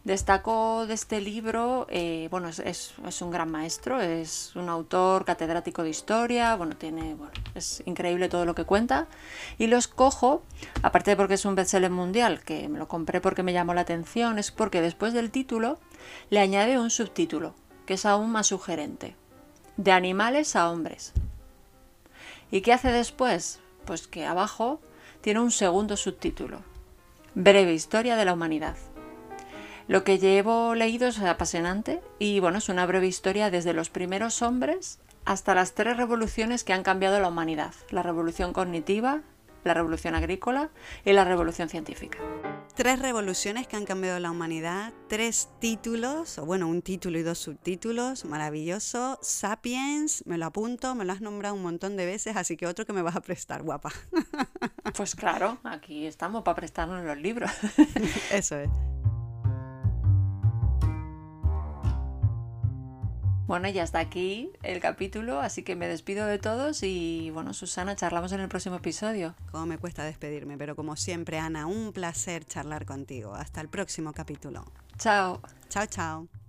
Destaco 0.04 0.86
de 0.86 0.94
este 0.94 1.20
libro, 1.20 1.86
eh, 1.90 2.28
bueno, 2.30 2.48
es, 2.48 2.94
un 3.20 3.30
gran 3.30 3.50
maestro, 3.50 4.00
es 4.00 4.54
un 4.54 4.68
autor 4.68 5.24
catedrático 5.24 5.82
de 5.82 5.90
historia, 5.90 6.54
bueno, 6.54 6.76
tiene, 6.76 7.16
es 7.54 7.82
increíble 7.86 8.28
todo 8.28 8.44
lo 8.44 8.54
que 8.54 8.64
cuenta. 8.64 9.08
Y 9.58 9.66
lo 9.66 9.76
escojo, 9.76 10.42
aparte 10.82 11.10
de 11.10 11.16
porque 11.16 11.34
es 11.34 11.44
un 11.44 11.56
bestseller 11.56 11.90
mundial, 11.90 12.40
que 12.44 12.68
me 12.68 12.78
lo 12.78 12.86
compré 12.88 13.20
porque 13.20 13.42
me 13.42 13.52
llamó 13.52 13.74
la 13.74 13.80
atención, 13.80 14.38
es 14.38 14.52
porque 14.52 14.80
después 14.80 15.12
del 15.12 15.30
título 15.30 15.80
le 16.30 16.38
añade 16.38 16.78
un 16.78 16.90
subtítulo, 16.90 17.54
que 17.84 17.94
es 17.94 18.06
aún 18.06 18.30
más 18.30 18.46
sugerente. 18.46 19.16
De 19.76 19.92
animales 19.92 20.56
a 20.56 20.70
hombres. 20.70 21.12
¿Y 22.50 22.60
qué 22.60 22.72
hace 22.72 22.92
después? 22.92 23.60
Pues 23.86 24.08
que 24.08 24.26
abajo 24.26 24.80
tiene 25.20 25.40
un 25.40 25.50
segundo 25.50 25.96
subtítulo. 25.96 26.60
Breve 27.34 27.72
historia 27.72 28.16
de 28.16 28.24
la 28.24 28.32
humanidad. 28.32 28.76
Lo 29.88 30.02
que 30.02 30.18
llevo 30.18 30.74
leído 30.74 31.06
es 31.06 31.20
apasionante 31.20 32.02
y 32.18 32.40
bueno, 32.40 32.58
es 32.58 32.68
una 32.68 32.86
breve 32.86 33.06
historia 33.06 33.50
desde 33.50 33.72
los 33.72 33.88
primeros 33.88 34.42
hombres 34.42 34.98
hasta 35.24 35.54
las 35.54 35.74
tres 35.74 35.96
revoluciones 35.96 36.64
que 36.64 36.72
han 36.72 36.82
cambiado 36.82 37.20
la 37.20 37.28
humanidad. 37.28 37.72
La 37.90 38.02
revolución 38.02 38.52
cognitiva, 38.52 39.22
la 39.66 39.74
revolución 39.74 40.14
agrícola 40.14 40.70
y 41.04 41.12
la 41.12 41.24
revolución 41.24 41.68
científica. 41.68 42.18
Tres 42.74 42.98
revoluciones 42.98 43.66
que 43.66 43.76
han 43.76 43.86
cambiado 43.86 44.18
la 44.20 44.30
humanidad, 44.30 44.92
tres 45.08 45.48
títulos, 45.60 46.38
o 46.38 46.44
bueno, 46.44 46.68
un 46.68 46.82
título 46.82 47.18
y 47.18 47.22
dos 47.22 47.38
subtítulos, 47.38 48.24
maravilloso. 48.26 49.18
Sapiens, 49.22 50.26
me 50.26 50.36
lo 50.36 50.46
apunto, 50.46 50.94
me 50.94 51.04
lo 51.04 51.12
has 51.12 51.22
nombrado 51.22 51.54
un 51.54 51.62
montón 51.62 51.96
de 51.96 52.04
veces, 52.04 52.36
así 52.36 52.56
que 52.56 52.66
otro 52.66 52.84
que 52.84 52.92
me 52.92 53.02
vas 53.02 53.16
a 53.16 53.20
prestar, 53.20 53.62
guapa. 53.62 53.92
Pues 54.96 55.14
claro, 55.14 55.58
aquí 55.64 56.06
estamos 56.06 56.42
para 56.42 56.54
prestarnos 56.54 57.04
los 57.04 57.18
libros. 57.18 57.50
Eso 58.30 58.56
es. 58.56 58.70
Bueno, 63.46 63.68
ya 63.68 63.84
está 63.84 64.00
aquí 64.00 64.50
el 64.64 64.80
capítulo, 64.80 65.40
así 65.40 65.62
que 65.62 65.76
me 65.76 65.86
despido 65.86 66.26
de 66.26 66.38
todos 66.38 66.82
y 66.82 67.30
bueno, 67.30 67.54
Susana, 67.54 67.94
charlamos 67.94 68.32
en 68.32 68.40
el 68.40 68.48
próximo 68.48 68.76
episodio. 68.76 69.36
Como 69.52 69.66
me 69.66 69.78
cuesta 69.78 70.02
despedirme, 70.02 70.58
pero 70.58 70.74
como 70.74 70.96
siempre, 70.96 71.38
Ana, 71.38 71.66
un 71.66 71.92
placer 71.92 72.44
charlar 72.44 72.86
contigo. 72.86 73.34
Hasta 73.34 73.60
el 73.60 73.68
próximo 73.68 74.12
capítulo. 74.12 74.64
Chao. 74.98 75.40
Chao, 75.68 75.86
chao. 75.86 76.45